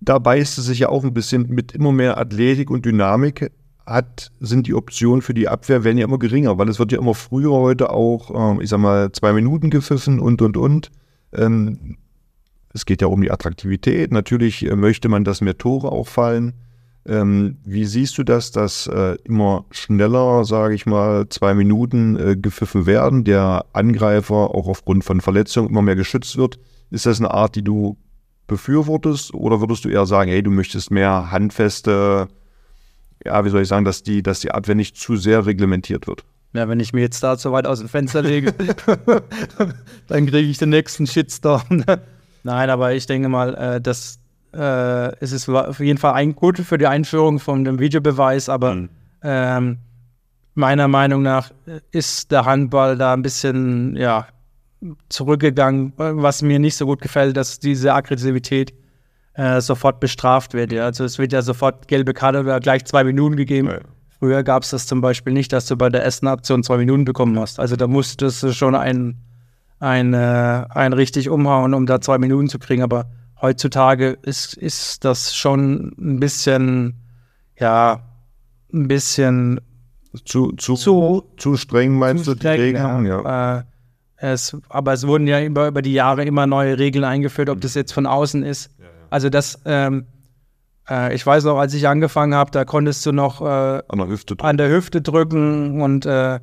Da 0.02 0.18
beißt 0.18 0.58
es 0.58 0.66
sich 0.66 0.80
ja 0.80 0.90
auch 0.90 1.04
ein 1.04 1.14
bisschen 1.14 1.50
mit 1.50 1.74
immer 1.74 1.92
mehr 1.92 2.18
Athletik 2.18 2.72
und 2.72 2.86
Dynamik. 2.86 3.52
Hat, 3.86 4.32
sind 4.40 4.68
die 4.68 4.76
Optionen 4.76 5.24
für 5.24 5.34
die 5.34 5.48
Abwehr 5.48 5.84
werden 5.84 5.98
ja 5.98 6.06
immer 6.06 6.20
geringer, 6.20 6.60
weil 6.60 6.70
es 6.70 6.78
wird 6.78 6.92
ja 6.92 7.00
immer 7.00 7.16
früher 7.16 7.52
heute 7.52 7.90
auch, 7.90 8.54
ähm, 8.54 8.62
ich 8.62 8.70
sag 8.70 8.80
mal, 8.80 9.12
zwei 9.12 9.34
Minuten 9.34 9.72
gepfiffen 9.72 10.20
und 10.20 10.44
und 10.44 10.58
und. 10.58 10.92
Ähm, 11.34 11.98
es 12.74 12.86
geht 12.86 13.02
ja 13.02 13.08
um 13.08 13.22
die 13.22 13.32
Attraktivität. 13.32 14.12
Natürlich 14.12 14.66
äh, 14.66 14.76
möchte 14.76 15.10
man, 15.10 15.24
dass 15.24 15.42
mehr 15.42 15.58
Tore 15.58 15.92
auch 15.92 16.08
fallen. 16.08 16.54
Ähm, 17.06 17.58
wie 17.64 17.86
siehst 17.86 18.18
du 18.18 18.24
das, 18.24 18.52
dass 18.52 18.88
äh, 18.88 19.18
immer 19.24 19.66
schneller, 19.72 20.44
sage 20.46 20.76
ich 20.76 20.86
mal, 20.86 21.28
zwei 21.30 21.54
Minuten 21.54 22.18
äh, 22.18 22.36
gepfiffen 22.36 22.86
werden, 22.86 23.24
der 23.24 23.66
Angreifer 23.74 24.54
auch 24.54 24.68
aufgrund 24.68 25.04
von 25.04 25.22
Verletzungen 25.22 25.70
immer 25.70 25.82
mehr 25.82 25.96
geschützt 25.96 26.38
wird? 26.38 26.60
Ist 26.92 27.06
das 27.06 27.20
eine 27.20 27.32
Art, 27.32 27.56
die 27.56 27.64
du 27.64 27.98
befürwortest 28.48 29.34
oder 29.34 29.62
würdest 29.62 29.86
du 29.86 29.90
eher 29.90 30.06
sagen, 30.06 30.30
hey, 30.30 30.44
du 30.44 30.52
möchtest 30.52 30.92
mehr 30.92 31.32
handfeste, 31.32 32.28
ja, 33.24 33.46
wie 33.46 33.50
soll 33.50 33.62
ich 33.62 33.68
sagen, 33.68 33.86
dass 33.86 34.04
die, 34.04 34.22
dass 34.22 34.42
die 34.42 34.52
Abwehr 34.52 34.76
nicht 34.76 34.98
zu 34.98 35.16
sehr 35.16 35.46
reglementiert 35.46 36.08
wird? 36.08 36.26
Ja, 36.54 36.68
wenn 36.68 36.80
ich 36.80 36.94
mir 36.94 37.02
jetzt 37.02 37.22
da 37.22 37.36
so 37.38 37.52
weit 37.52 37.68
aus 37.68 37.80
dem 37.80 37.90
Fenster 37.90 38.22
lege, 38.24 38.54
dann 40.08 40.26
kriege 40.26 40.40
ich 40.40 40.58
den 40.58 40.70
nächsten 40.70 41.06
Shitstorm. 41.06 41.84
Nein, 42.44 42.70
aber 42.70 42.94
ich 42.94 43.06
denke 43.06 43.30
mal, 43.30 43.54
äh, 43.56 43.82
dass 43.82 44.20
äh, 44.54 45.16
es 45.20 45.32
ist 45.32 45.48
auf 45.48 45.80
jeden 45.80 46.00
Fall 46.00 46.14
ein, 46.14 46.36
gut 46.36 46.58
für 46.58 46.78
die 46.78 46.88
Einführung 46.88 47.40
von 47.40 47.64
dem 47.66 47.80
Videobeweis, 47.80 48.50
aber 48.50 48.74
mhm. 48.74 48.90
ähm, 49.22 49.78
meiner 50.56 50.88
Meinung 50.88 51.22
nach 51.22 51.52
ist 51.92 52.32
der 52.32 52.46
Handball 52.46 52.98
da 52.98 53.14
ein 53.14 53.22
bisschen 53.22 53.96
ja, 53.96 54.28
zurückgegangen, 55.10 55.94
was 55.98 56.42
mir 56.42 56.60
nicht 56.60 56.76
so 56.76 56.86
gut 56.86 57.02
gefällt, 57.02 57.38
dass 57.38 57.60
diese 57.60 57.94
Aggressivität 57.94 58.74
äh, 59.34 59.62
sofort 59.62 60.00
bestraft 60.00 60.54
wird. 60.54 60.72
Ja. 60.72 60.86
Also 60.86 61.04
es 61.06 61.18
wird 61.18 61.32
ja 61.32 61.42
sofort 61.42 61.88
gelbe 61.88 62.14
Karte 62.14 62.40
oder 62.40 62.60
gleich 62.60 62.86
zwei 62.86 63.04
Minuten 63.04 63.36
gegeben. 63.36 63.70
Ja. 63.70 63.80
Früher 64.20 64.44
gab 64.44 64.64
es 64.64 64.72
das 64.72 64.86
zum 64.86 65.02
Beispiel 65.02 65.34
nicht, 65.34 65.54
dass 65.54 65.66
du 65.66 65.78
bei 65.78 65.90
der 65.90 66.04
ersten 66.04 66.28
Aktion 66.28 66.62
zwei 66.64 66.78
Minuten 66.78 67.06
bekommen 67.06 67.40
hast. 67.40 67.60
Also 67.60 67.76
da 67.76 67.88
musstest 67.88 68.44
du 68.44 68.54
schon 68.54 68.76
ein, 68.76 69.18
ein, 69.80 70.14
äh, 70.14 70.66
ein 70.70 70.94
richtig 70.94 71.30
umhauen, 71.30 71.74
um 71.74 71.86
da 71.86 72.02
zwei 72.02 72.18
Minuten 72.18 72.50
zu 72.50 72.60
kriegen. 72.60 72.84
Aber 72.84 73.10
heutzutage 73.42 74.18
ist, 74.22 74.56
ist 74.56 75.06
das 75.06 75.36
schon 75.36 75.94
ein 75.98 76.20
bisschen, 76.20 76.96
ja, 77.58 78.02
ein 78.74 78.88
bisschen 78.88 79.62
Zu, 80.26 80.54
zu, 80.54 80.76
zu, 80.76 81.24
zu 81.38 81.56
streng 81.56 81.98
meinst 81.98 82.26
zu 82.26 82.34
du 82.34 82.40
die 82.40 82.48
Regeln? 82.48 83.06
Ja. 83.06 83.22
ja. 83.22 83.60
Äh, 83.60 83.64
es, 84.18 84.58
aber 84.68 84.94
es 84.94 85.08
wurden 85.08 85.28
ja 85.28 85.42
über, 85.42 85.68
über 85.68 85.82
die 85.82 85.94
Jahre 85.94 86.26
immer 86.26 86.46
neue 86.46 86.78
Regeln 86.78 87.06
eingeführt, 87.06 87.50
ob 87.50 87.62
das 87.62 87.74
jetzt 87.76 87.94
von 87.94 88.06
außen 88.06 88.44
ist. 88.44 88.72
Also 89.12 89.30
das, 89.30 89.62
ähm, 89.66 90.08
äh, 90.90 91.14
ich 91.14 91.26
weiß 91.26 91.44
noch, 91.46 91.58
als 91.58 91.74
ich 91.74 91.88
angefangen 91.88 92.34
habe, 92.36 92.52
da 92.52 92.66
konntest 92.66 93.06
du 93.06 93.12
noch 93.12 93.42
äh, 93.42 93.46
An 93.88 93.98
der 94.00 94.08
Hüfte 94.08 94.36
drücken. 94.36 94.48
an 94.50 94.58
der 94.58 94.70
Hüfte 94.70 95.02
drücken 95.02 95.82
und 95.82 96.06
äh, 96.06 96.40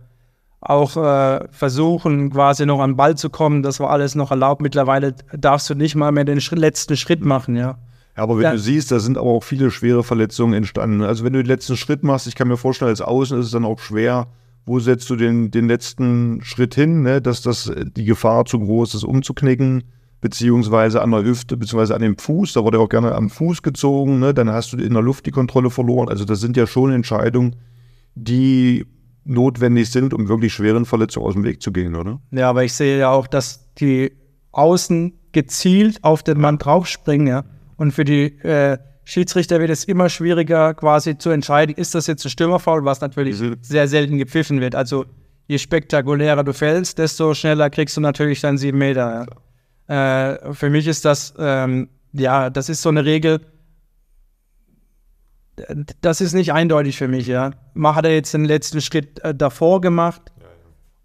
auch 0.60 0.96
äh, 0.96 1.46
versuchen, 1.50 2.30
quasi 2.30 2.66
noch 2.66 2.80
an 2.80 2.92
den 2.92 2.96
Ball 2.96 3.16
zu 3.16 3.30
kommen. 3.30 3.62
Das 3.62 3.78
war 3.80 3.90
alles 3.90 4.14
noch 4.14 4.30
erlaubt. 4.30 4.60
Mittlerweile 4.62 5.14
darfst 5.32 5.70
du 5.70 5.74
nicht 5.74 5.94
mal 5.94 6.10
mehr 6.12 6.24
den 6.24 6.40
Schritt, 6.40 6.58
letzten 6.58 6.96
Schritt 6.96 7.24
machen, 7.24 7.56
ja. 7.56 7.78
Ja, 8.16 8.22
aber 8.22 8.36
wenn 8.38 8.44
Ja. 8.44 8.52
du 8.52 8.58
siehst, 8.58 8.90
da 8.90 8.98
sind 8.98 9.18
aber 9.18 9.28
auch 9.28 9.44
viele 9.44 9.70
schwere 9.70 10.02
Verletzungen 10.02 10.54
entstanden. 10.54 11.02
Also 11.02 11.22
wenn 11.24 11.34
du 11.34 11.42
den 11.42 11.46
letzten 11.46 11.76
Schritt 11.76 12.02
machst, 12.02 12.26
ich 12.26 12.34
kann 12.34 12.48
mir 12.48 12.56
vorstellen, 12.56 12.88
als 12.88 13.02
Außen 13.02 13.38
ist 13.38 13.46
es 13.46 13.52
dann 13.52 13.64
auch 13.66 13.78
schwer, 13.78 14.26
wo 14.64 14.80
setzt 14.80 15.08
du 15.10 15.16
den, 15.16 15.50
den 15.50 15.68
letzten 15.68 16.40
Schritt 16.42 16.74
hin, 16.74 17.02
ne? 17.02 17.20
dass 17.20 17.42
das 17.42 17.68
äh, 17.68 17.84
die 17.84 18.04
Gefahr 18.06 18.44
zu 18.46 18.58
groß 18.58 18.94
ist, 18.94 19.04
umzuknicken, 19.04 19.84
beziehungsweise 20.26 21.02
an 21.02 21.12
der 21.12 21.22
Hüfte, 21.22 21.56
beziehungsweise 21.56 21.94
an 21.94 22.02
dem 22.02 22.18
Fuß, 22.18 22.54
da 22.54 22.64
wurde 22.64 22.80
auch 22.80 22.88
gerne 22.88 23.14
am 23.14 23.30
Fuß 23.30 23.62
gezogen, 23.62 24.18
ne? 24.18 24.34
dann 24.34 24.50
hast 24.50 24.72
du 24.72 24.76
in 24.76 24.92
der 24.92 25.02
Luft 25.02 25.24
die 25.24 25.30
Kontrolle 25.30 25.70
verloren. 25.70 26.08
Also 26.08 26.24
das 26.24 26.40
sind 26.40 26.56
ja 26.56 26.66
schon 26.66 26.90
Entscheidungen, 26.90 27.54
die 28.16 28.84
notwendig 29.24 29.88
sind, 29.88 30.12
um 30.12 30.28
wirklich 30.28 30.52
schweren 30.52 30.84
Verletzungen 30.84 31.26
aus 31.26 31.34
dem 31.34 31.44
Weg 31.44 31.62
zu 31.62 31.70
gehen, 31.70 31.94
oder? 31.94 32.20
Ja, 32.32 32.50
aber 32.50 32.64
ich 32.64 32.72
sehe 32.72 32.98
ja 32.98 33.10
auch, 33.10 33.28
dass 33.28 33.72
die 33.74 34.10
Außen 34.50 35.12
gezielt 35.30 36.02
auf 36.02 36.24
den 36.24 36.40
Mann 36.40 36.58
draufspringen, 36.58 37.28
ja. 37.28 37.44
Und 37.76 37.92
für 37.92 38.04
die 38.04 38.24
äh, 38.42 38.78
Schiedsrichter 39.04 39.60
wird 39.60 39.70
es 39.70 39.84
immer 39.84 40.08
schwieriger, 40.08 40.74
quasi 40.74 41.18
zu 41.18 41.30
entscheiden, 41.30 41.76
ist 41.76 41.94
das 41.94 42.08
jetzt 42.08 42.24
ein 42.26 42.30
Stürmerfoul, 42.30 42.84
was 42.84 43.00
natürlich 43.00 43.40
Mhm. 43.40 43.58
sehr 43.62 43.86
selten 43.86 44.18
gepfiffen 44.18 44.60
wird. 44.60 44.74
Also 44.74 45.04
je 45.46 45.58
spektakulärer 45.58 46.42
du 46.42 46.52
fällst, 46.52 46.98
desto 46.98 47.32
schneller 47.34 47.70
kriegst 47.70 47.96
du 47.96 48.00
natürlich 48.00 48.40
dann 48.40 48.58
sieben 48.58 48.78
Meter. 48.78 49.26
Ja. 49.30 49.45
Äh, 49.88 50.52
für 50.52 50.70
mich 50.70 50.86
ist 50.86 51.04
das, 51.04 51.34
ähm, 51.38 51.88
ja, 52.12 52.50
das 52.50 52.68
ist 52.68 52.82
so 52.82 52.88
eine 52.88 53.04
Regel, 53.04 53.40
das 56.00 56.20
ist 56.20 56.34
nicht 56.34 56.52
eindeutig 56.52 56.96
für 56.96 57.08
mich, 57.08 57.26
ja. 57.26 57.52
Hat 57.82 58.04
er 58.04 58.14
jetzt 58.14 58.34
den 58.34 58.44
letzten 58.44 58.80
Schritt 58.80 59.20
äh, 59.20 59.34
davor 59.34 59.80
gemacht. 59.80 60.20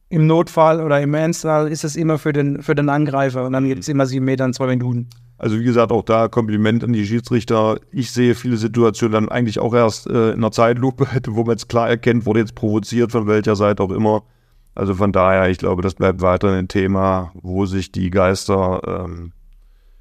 Im 0.09 0.27
Notfall 0.27 0.81
oder 0.81 0.99
im 0.99 1.13
Ernstfall 1.13 1.69
ist 1.69 1.85
es 1.85 1.95
immer 1.95 2.17
für 2.17 2.33
den, 2.33 2.61
für 2.61 2.75
den 2.75 2.89
Angreifer 2.89 3.45
und 3.45 3.53
dann 3.53 3.65
gibt 3.65 3.81
es 3.81 3.87
immer 3.87 4.05
sieben 4.05 4.25
Meter 4.25 4.43
und 4.43 4.53
zwei 4.53 4.67
Minuten. 4.67 5.09
Also 5.37 5.57
wie 5.57 5.63
gesagt, 5.63 5.91
auch 5.91 6.03
da 6.03 6.27
Kompliment 6.27 6.83
an 6.83 6.91
die 6.91 7.05
Schiedsrichter. 7.05 7.79
Ich 7.91 8.11
sehe 8.11 8.35
viele 8.35 8.57
Situationen 8.57 9.13
dann 9.13 9.29
eigentlich 9.29 9.57
auch 9.57 9.73
erst 9.73 10.07
äh, 10.07 10.33
in 10.33 10.41
der 10.41 10.51
Zeitlupe, 10.51 11.07
wo 11.29 11.43
man 11.45 11.55
es 11.55 11.67
klar 11.67 11.89
erkennt, 11.89 12.25
wurde 12.25 12.41
jetzt 12.41 12.55
provoziert, 12.55 13.13
von 13.13 13.25
welcher 13.25 13.55
Seite 13.55 13.81
auch 13.81 13.91
immer. 13.91 14.23
Also 14.73 14.95
von 14.95 15.11
daher, 15.11 15.49
ich 15.49 15.57
glaube, 15.57 15.81
das 15.81 15.95
bleibt 15.95 16.21
weiterhin 16.21 16.57
ein 16.57 16.67
Thema, 16.67 17.31
wo 17.33 17.65
sich 17.65 17.91
die 17.91 18.09
Geister 18.09 19.05
ähm, 19.05 19.33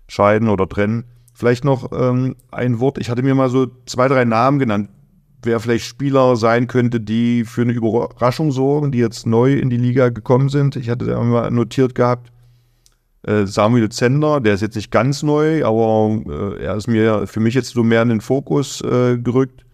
scheiden 0.08 0.48
oder 0.48 0.68
trennen. 0.68 1.04
Vielleicht 1.34 1.64
noch 1.64 1.90
ähm, 1.92 2.36
ein 2.50 2.80
Wort, 2.80 2.98
ich 2.98 3.10
hatte 3.10 3.22
mir 3.22 3.34
mal 3.34 3.48
so 3.48 3.66
zwei, 3.86 4.08
drei 4.08 4.24
Namen 4.24 4.58
genannt, 4.58 4.90
wer 5.42 5.58
vielleicht 5.58 5.86
Spieler 5.86 6.36
sein 6.36 6.66
könnte, 6.66 7.00
die 7.00 7.44
für 7.44 7.62
eine 7.62 7.72
Überraschung 7.72 8.52
sorgen, 8.52 8.92
die 8.92 8.98
jetzt 8.98 9.26
neu 9.26 9.54
in 9.54 9.70
die 9.70 9.76
Liga 9.76 10.10
gekommen 10.10 10.48
sind. 10.48 10.76
Ich 10.76 10.90
hatte 10.90 11.06
da 11.06 11.20
mal 11.20 11.50
notiert 11.50 11.94
gehabt, 11.94 12.30
äh, 13.22 13.46
Samuel 13.46 13.88
Zender, 13.90 14.40
der 14.40 14.54
ist 14.54 14.60
jetzt 14.60 14.76
nicht 14.76 14.90
ganz 14.90 15.22
neu, 15.22 15.64
aber 15.64 16.20
äh, 16.26 16.62
er 16.62 16.76
ist 16.76 16.88
mir 16.88 17.26
für 17.26 17.40
mich 17.40 17.54
jetzt 17.54 17.70
so 17.70 17.82
mehr 17.82 18.02
in 18.02 18.08
den 18.08 18.20
Fokus 18.20 18.80
äh, 18.82 19.18
gerückt, 19.18 19.64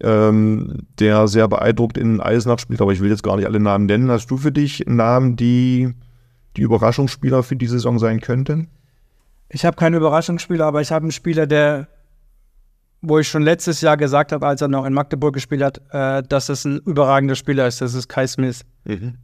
ähm, 0.00 0.86
der 0.98 1.28
sehr 1.28 1.48
beeindruckt 1.48 1.98
in 1.98 2.20
Eisenach 2.20 2.58
spielt, 2.58 2.80
aber 2.80 2.92
ich 2.92 3.00
will 3.00 3.10
jetzt 3.10 3.22
gar 3.22 3.36
nicht 3.36 3.46
alle 3.46 3.60
Namen 3.60 3.86
nennen. 3.86 4.10
Hast 4.10 4.30
du 4.30 4.36
für 4.36 4.52
dich 4.52 4.84
Namen, 4.86 5.36
die 5.36 5.94
die 6.56 6.62
Überraschungsspieler 6.62 7.42
für 7.42 7.56
die 7.56 7.66
Saison 7.66 7.98
sein 7.98 8.20
könnten? 8.20 8.68
Ich 9.48 9.64
habe 9.64 9.76
keinen 9.76 9.94
Überraschungsspieler, 9.94 10.66
aber 10.66 10.80
ich 10.80 10.90
habe 10.90 11.04
einen 11.04 11.12
Spieler, 11.12 11.46
der, 11.46 11.88
wo 13.00 13.18
ich 13.18 13.28
schon 13.28 13.42
letztes 13.42 13.80
Jahr 13.80 13.96
gesagt 13.96 14.32
habe, 14.32 14.46
als 14.46 14.60
er 14.60 14.68
noch 14.68 14.84
in 14.84 14.92
Magdeburg 14.92 15.34
gespielt 15.34 15.62
hat, 15.62 15.80
äh, 15.90 16.22
dass 16.26 16.48
es 16.48 16.64
ein 16.64 16.78
überragender 16.78 17.36
Spieler 17.36 17.66
ist. 17.66 17.80
Das 17.80 17.94
ist 17.94 18.08
Kai 18.08 18.26
Smith. 18.26 18.62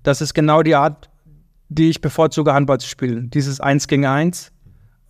Das 0.02 0.20
ist 0.20 0.34
genau 0.34 0.62
die 0.62 0.74
Art, 0.74 1.10
die 1.68 1.90
ich 1.90 2.00
bevorzuge, 2.00 2.52
Handball 2.52 2.78
zu 2.78 2.88
spielen. 2.88 3.30
Dieses 3.30 3.60
Eins 3.60 3.88
gegen 3.88 4.06
Eins. 4.06 4.52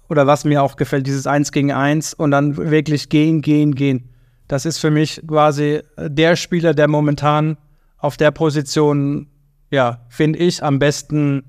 Oder 0.08 0.26
was 0.26 0.44
mir 0.44 0.62
auch 0.62 0.76
gefällt, 0.76 1.06
dieses 1.06 1.26
Eins 1.26 1.52
gegen 1.52 1.72
Eins 1.72 2.12
und 2.12 2.32
dann 2.32 2.56
wirklich 2.56 3.08
gehen, 3.08 3.40
gehen, 3.40 3.74
gehen. 3.74 4.11
Das 4.52 4.66
ist 4.66 4.76
für 4.76 4.90
mich 4.90 5.22
quasi 5.26 5.80
der 5.96 6.36
Spieler, 6.36 6.74
der 6.74 6.86
momentan 6.86 7.56
auf 7.96 8.18
der 8.18 8.32
Position, 8.32 9.28
ja, 9.70 10.04
finde 10.10 10.40
ich, 10.40 10.62
am 10.62 10.78
besten 10.78 11.42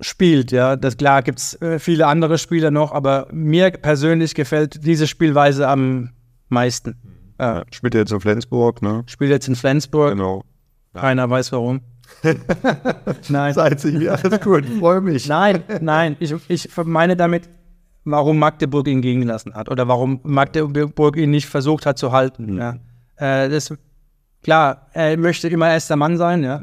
spielt. 0.00 0.50
Ja, 0.50 0.74
das 0.74 0.96
klar 0.96 1.22
gibt 1.22 1.38
es 1.38 1.62
äh, 1.62 1.78
viele 1.78 2.08
andere 2.08 2.38
Spieler 2.38 2.72
noch, 2.72 2.90
aber 2.90 3.28
mir 3.30 3.70
persönlich 3.70 4.34
gefällt 4.34 4.84
diese 4.84 5.06
Spielweise 5.06 5.68
am 5.68 6.10
meisten. 6.48 6.96
Äh, 7.38 7.62
Spielt 7.70 7.94
er 7.94 8.00
jetzt 8.00 8.10
in 8.12 8.18
Flensburg, 8.20 8.82
ne? 8.82 9.04
spielt 9.06 9.30
jetzt 9.30 9.46
in 9.46 9.54
Flensburg, 9.54 10.10
Genau. 10.14 10.42
keiner 10.94 11.30
weiß 11.30 11.52
warum. 11.52 11.80
nein, 13.28 13.54
Seid 13.54 13.78
sich, 13.78 14.10
alles 14.10 14.40
gut, 14.40 14.64
freue 14.80 15.00
mich. 15.00 15.28
nein, 15.28 15.62
nein. 15.80 16.16
Ich, 16.18 16.34
ich 16.48 16.76
meine 16.76 17.14
damit, 17.16 17.48
warum 18.06 18.38
Magdeburg 18.38 18.86
ihn 18.88 19.02
gehen 19.02 19.20
gelassen 19.20 19.54
hat 19.54 19.68
oder 19.68 19.88
warum 19.88 20.20
Magdeburg 20.22 21.16
ihn 21.16 21.30
nicht 21.30 21.46
versucht 21.46 21.84
hat 21.86 21.98
zu 21.98 22.12
halten. 22.12 22.56
Ja. 22.56 22.76
Äh, 23.16 23.48
das, 23.48 23.74
klar, 24.42 24.86
er 24.92 25.16
möchte 25.18 25.48
immer 25.48 25.68
erster 25.68 25.96
Mann 25.96 26.16
sein. 26.16 26.42
Ja. 26.44 26.62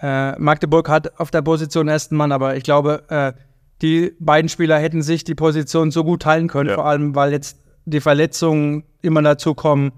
Äh, 0.00 0.38
Magdeburg 0.38 0.88
hat 0.88 1.18
auf 1.20 1.30
der 1.30 1.42
Position 1.42 1.88
ersten 1.88 2.16
Mann, 2.16 2.32
aber 2.32 2.56
ich 2.56 2.62
glaube, 2.64 3.02
äh, 3.08 3.32
die 3.82 4.12
beiden 4.20 4.48
Spieler 4.48 4.78
hätten 4.78 5.02
sich 5.02 5.24
die 5.24 5.34
Position 5.34 5.90
so 5.90 6.04
gut 6.04 6.22
teilen 6.22 6.48
können, 6.48 6.70
Ja. 6.70 6.76
vor 6.76 6.86
allem 6.86 7.14
weil 7.14 7.32
jetzt 7.32 7.58
die 7.84 8.00
Verletzungen 8.00 8.84
immer 9.02 9.22
dazu 9.22 9.54
kommen. 9.54 9.92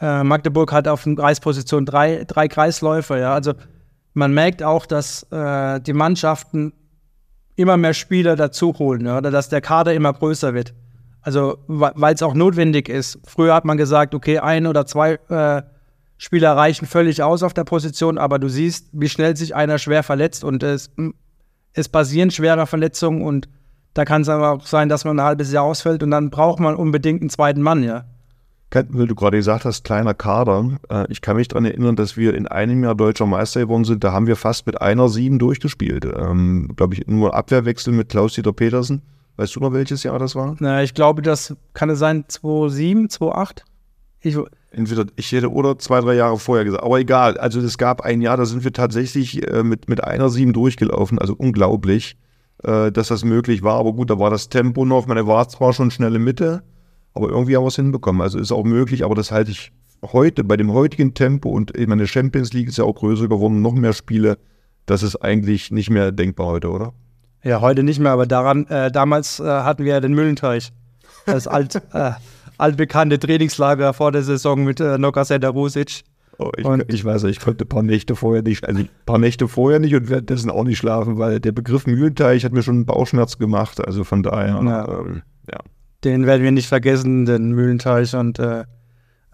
Äh, 0.00 0.24
Magdeburg 0.24 0.72
hat 0.72 0.88
auf 0.88 1.04
der 1.04 1.14
Kreisposition 1.16 1.84
drei, 1.84 2.24
drei 2.26 2.48
Kreisläufer. 2.48 3.18
Ja. 3.18 3.34
Also 3.34 3.52
man 4.14 4.32
merkt 4.32 4.62
auch, 4.62 4.86
dass 4.86 5.24
äh, 5.30 5.80
die 5.80 5.92
Mannschaften 5.92 6.72
immer 7.58 7.76
mehr 7.76 7.94
Spieler 7.94 8.36
dazu 8.36 8.72
holen 8.78 9.06
oder 9.06 9.30
dass 9.30 9.48
der 9.48 9.60
Kader 9.60 9.92
immer 9.92 10.12
größer 10.12 10.54
wird. 10.54 10.74
Also 11.20 11.58
weil 11.66 12.14
es 12.14 12.22
auch 12.22 12.34
notwendig 12.34 12.88
ist. 12.88 13.18
Früher 13.24 13.54
hat 13.54 13.64
man 13.64 13.76
gesagt, 13.76 14.14
okay, 14.14 14.38
ein 14.38 14.66
oder 14.66 14.86
zwei 14.86 15.18
äh, 15.28 15.62
Spieler 16.16 16.56
reichen 16.56 16.86
völlig 16.86 17.22
aus 17.22 17.42
auf 17.42 17.54
der 17.54 17.64
Position, 17.64 18.16
aber 18.16 18.38
du 18.38 18.48
siehst, 18.48 18.88
wie 18.92 19.08
schnell 19.08 19.36
sich 19.36 19.56
einer 19.56 19.78
schwer 19.78 20.04
verletzt 20.04 20.44
und 20.44 20.62
es, 20.62 20.90
es 21.72 21.88
passieren 21.88 22.30
schwere 22.30 22.66
Verletzungen 22.66 23.22
und 23.22 23.48
da 23.92 24.04
kann 24.04 24.22
es 24.22 24.28
aber 24.28 24.52
auch 24.52 24.66
sein, 24.66 24.88
dass 24.88 25.04
man 25.04 25.18
ein 25.18 25.24
halbes 25.24 25.52
Jahr 25.52 25.64
ausfällt 25.64 26.04
und 26.04 26.12
dann 26.12 26.30
braucht 26.30 26.60
man 26.60 26.76
unbedingt 26.76 27.20
einen 27.20 27.30
zweiten 27.30 27.62
Mann, 27.62 27.82
ja. 27.82 28.04
Weil 28.70 29.06
du 29.06 29.14
gerade 29.14 29.38
gesagt 29.38 29.64
hast, 29.64 29.84
kleiner 29.84 30.14
Kader. 30.14 30.78
Äh, 30.90 31.06
ich 31.10 31.20
kann 31.20 31.36
mich 31.36 31.48
daran 31.48 31.64
erinnern, 31.64 31.96
dass 31.96 32.16
wir 32.16 32.34
in 32.34 32.46
einem 32.46 32.84
Jahr 32.84 32.94
deutscher 32.94 33.26
Meister 33.26 33.60
geworden 33.60 33.84
sind. 33.84 34.04
Da 34.04 34.12
haben 34.12 34.26
wir 34.26 34.36
fast 34.36 34.66
mit 34.66 34.80
einer 34.80 35.08
Sieben 35.08 35.38
durchgespielt. 35.38 36.04
Ähm, 36.04 36.72
Glaube 36.76 36.94
ich, 36.94 37.06
nur 37.06 37.34
Abwehrwechsel 37.34 37.92
mit 37.94 38.10
Klaus-Dieter 38.10 38.52
Petersen. 38.52 39.02
Weißt 39.36 39.56
du 39.56 39.60
noch, 39.60 39.72
welches 39.72 40.02
Jahr 40.02 40.18
das 40.18 40.34
war? 40.34 40.56
Na, 40.58 40.82
ich 40.82 40.94
glaube, 40.94 41.22
das 41.22 41.56
kann 41.72 41.88
es 41.90 41.98
sein 41.98 42.24
2,7, 42.24 43.10
2,8. 43.16 43.62
Ich, 44.20 44.36
Entweder 44.70 45.06
ich 45.16 45.32
hätte 45.32 45.50
oder 45.50 45.78
zwei, 45.78 46.00
drei 46.00 46.14
Jahre 46.14 46.38
vorher 46.38 46.64
gesagt. 46.64 46.84
Aber 46.84 46.98
egal. 46.98 47.38
Also 47.38 47.60
es 47.60 47.78
gab 47.78 48.02
ein 48.02 48.20
Jahr, 48.20 48.36
da 48.36 48.44
sind 48.44 48.64
wir 48.64 48.72
tatsächlich 48.72 49.48
äh, 49.50 49.62
mit, 49.62 49.88
mit 49.88 50.04
einer 50.04 50.28
Sieben 50.28 50.52
durchgelaufen. 50.52 51.18
Also 51.18 51.34
unglaublich, 51.34 52.16
äh, 52.64 52.92
dass 52.92 53.08
das 53.08 53.24
möglich 53.24 53.62
war. 53.62 53.78
Aber 53.78 53.92
gut, 53.94 54.10
da 54.10 54.18
war 54.18 54.30
das 54.30 54.50
Tempo 54.50 54.84
noch. 54.84 55.06
Meine 55.06 55.26
war 55.26 55.48
zwar 55.48 55.72
schon 55.72 55.90
schnelle 55.90 56.18
Mitte, 56.18 56.62
aber 57.18 57.28
irgendwie 57.30 57.56
haben 57.56 57.64
wir 57.64 57.68
es 57.68 57.76
hinbekommen. 57.76 58.22
Also 58.22 58.38
ist 58.38 58.52
auch 58.52 58.64
möglich, 58.64 59.04
aber 59.04 59.14
das 59.14 59.30
halte 59.32 59.50
ich 59.50 59.72
heute, 60.12 60.44
bei 60.44 60.56
dem 60.56 60.72
heutigen 60.72 61.12
Tempo 61.14 61.50
und 61.50 61.76
ich 61.76 61.86
meine, 61.88 62.06
Champions 62.06 62.52
League 62.52 62.68
ist 62.68 62.78
ja 62.78 62.84
auch 62.84 62.94
größer 62.94 63.28
geworden, 63.28 63.60
noch 63.62 63.74
mehr 63.74 63.92
Spiele. 63.92 64.38
Das 64.86 65.02
ist 65.02 65.16
eigentlich 65.16 65.70
nicht 65.70 65.90
mehr 65.90 66.12
denkbar 66.12 66.46
heute, 66.46 66.70
oder? 66.70 66.92
Ja, 67.42 67.60
heute 67.60 67.82
nicht 67.82 67.98
mehr, 68.00 68.12
aber 68.12 68.26
daran, 68.26 68.66
äh, 68.68 68.90
damals 68.90 69.40
äh, 69.40 69.44
hatten 69.44 69.84
wir 69.84 69.94
ja 69.94 70.00
den 70.00 70.14
Müllenteich. 70.14 70.72
Das 71.26 71.46
alt, 71.46 71.74
äh, 71.92 72.12
altbekannte 72.58 73.18
Trainingslager 73.18 73.92
vor 73.92 74.12
der 74.12 74.22
Saison 74.22 74.64
mit 74.64 74.80
äh, 74.80 74.98
Noka 74.98 75.22
Rusic. 75.48 76.04
Oh, 76.38 76.50
ich, 76.56 76.64
Und- 76.64 76.92
ich 76.92 77.04
weiß, 77.04 77.24
ich 77.24 77.40
konnte 77.40 77.64
ein 77.64 77.68
paar 77.68 77.82
Nächte 77.82 78.14
vorher 78.14 78.42
nicht, 78.42 78.64
also 78.66 78.80
ein 78.80 78.88
paar 79.04 79.18
Nächte 79.18 79.48
vorher 79.48 79.80
nicht 79.80 79.94
und 79.96 80.08
währenddessen 80.08 80.50
auch 80.50 80.62
nicht 80.62 80.78
schlafen, 80.78 81.18
weil 81.18 81.40
der 81.40 81.50
Begriff 81.52 81.86
Mühlenteich 81.86 82.44
hat 82.44 82.52
mir 82.52 82.62
schon 82.62 82.76
einen 82.76 82.86
Bauchschmerz 82.86 83.38
gemacht. 83.38 83.84
Also 83.84 84.04
von 84.04 84.22
daher, 84.22 84.60
Ja. 84.64 85.00
ähm, 85.00 85.22
ja. 85.50 85.58
Den 86.04 86.26
werden 86.26 86.42
wir 86.42 86.52
nicht 86.52 86.68
vergessen, 86.68 87.26
den 87.26 87.52
Mühlenteich. 87.52 88.14
Und 88.14 88.38
äh, 88.38 88.64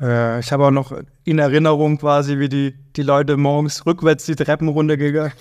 Äh, 0.01 0.41
ich 0.41 0.53
habe 0.53 0.67
auch 0.67 0.71
noch 0.71 0.93
in 1.25 1.39
Erinnerung 1.39 1.99
quasi, 1.99 2.39
wie 2.39 2.49
die, 2.49 2.75
die 2.97 3.03
Leute 3.03 3.37
morgens 3.37 3.87
rückwärts 3.87 4.27
die 4.27 4.37
Treppen 4.37 4.69
runtergelaufen 4.69 5.35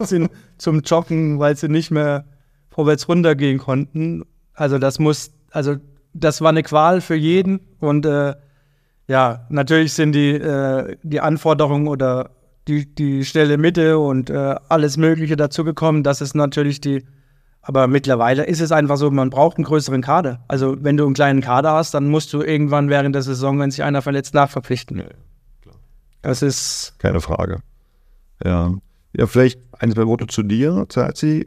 sind 0.06 0.30
zum 0.58 0.80
Joggen, 0.80 1.38
weil 1.38 1.56
sie 1.56 1.68
nicht 1.68 1.90
mehr 1.90 2.24
vorwärts 2.70 3.08
runtergehen 3.08 3.58
konnten. 3.58 4.24
Also 4.54 4.78
das 4.78 4.98
muss, 4.98 5.32
also 5.50 5.76
das 6.14 6.40
war 6.40 6.50
eine 6.50 6.62
Qual 6.62 7.00
für 7.00 7.14
jeden 7.14 7.60
und 7.80 8.06
äh, 8.06 8.34
ja, 9.08 9.46
natürlich 9.50 9.92
sind 9.92 10.12
die, 10.12 10.30
äh, 10.30 10.96
die 11.02 11.20
Anforderungen 11.20 11.86
oder 11.86 12.30
die, 12.66 12.92
die 12.92 13.24
schnelle 13.24 13.56
Mitte 13.56 13.98
und 13.98 14.30
äh, 14.30 14.56
alles 14.68 14.96
Mögliche 14.96 15.36
dazu 15.36 15.62
gekommen. 15.62 16.02
Das 16.02 16.20
ist 16.20 16.34
natürlich 16.34 16.80
die, 16.80 17.04
aber 17.66 17.86
mittlerweile 17.88 18.44
ist 18.44 18.60
es 18.60 18.70
einfach 18.70 18.96
so, 18.96 19.10
man 19.10 19.30
braucht 19.30 19.56
einen 19.56 19.64
größeren 19.64 20.00
Kader. 20.00 20.44
Also 20.48 20.76
wenn 20.82 20.96
du 20.96 21.04
einen 21.04 21.14
kleinen 21.14 21.40
Kader 21.40 21.72
hast, 21.72 21.94
dann 21.94 22.08
musst 22.08 22.32
du 22.32 22.42
irgendwann 22.42 22.88
während 22.88 23.14
der 23.14 23.22
Saison, 23.22 23.58
wenn 23.58 23.70
sich 23.70 23.82
einer 23.82 24.02
verletzt, 24.02 24.34
nachverpflichten. 24.34 24.98
Ja, 24.98 25.04
klar. 25.62 25.74
Das 26.22 26.42
ist. 26.42 26.94
Keine 26.98 27.20
Frage. 27.20 27.60
Ja. 28.44 28.72
Ja, 29.16 29.26
vielleicht 29.26 29.60
ein, 29.78 29.90
zwei 29.92 30.06
Worte 30.06 30.26
zu 30.26 30.42
dir, 30.42 30.86
Zazi. 30.88 31.44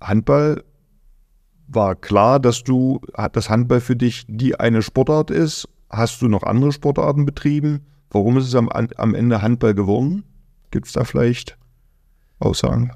Handball 0.00 0.64
war 1.68 1.94
klar, 1.94 2.40
dass 2.40 2.64
du, 2.64 3.00
das 3.32 3.50
Handball 3.50 3.80
für 3.80 3.96
dich 3.96 4.24
die 4.26 4.58
eine 4.58 4.82
Sportart 4.82 5.30
ist 5.30 5.68
Hast 5.94 6.22
du 6.22 6.28
noch 6.28 6.42
andere 6.42 6.72
Sportarten 6.72 7.24
betrieben? 7.24 7.86
Warum 8.10 8.36
ist 8.36 8.48
es 8.48 8.54
am, 8.56 8.68
am 8.68 9.14
Ende 9.14 9.42
Handball 9.42 9.74
geworden? 9.74 10.24
Gibt 10.72 10.88
es 10.88 10.92
da 10.92 11.04
vielleicht 11.04 11.56
Aussagen? 12.40 12.90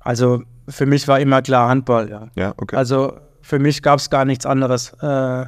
Also 0.00 0.42
für 0.68 0.86
mich 0.86 1.08
war 1.08 1.20
immer 1.20 1.42
klar 1.42 1.68
Handball, 1.68 2.10
ja. 2.10 2.28
Ja, 2.34 2.54
okay. 2.56 2.76
Also 2.76 3.18
für 3.40 3.58
mich 3.58 3.82
gab 3.82 3.98
es 3.98 4.10
gar 4.10 4.24
nichts 4.24 4.46
anderes. 4.46 4.92
Äh, 5.00 5.46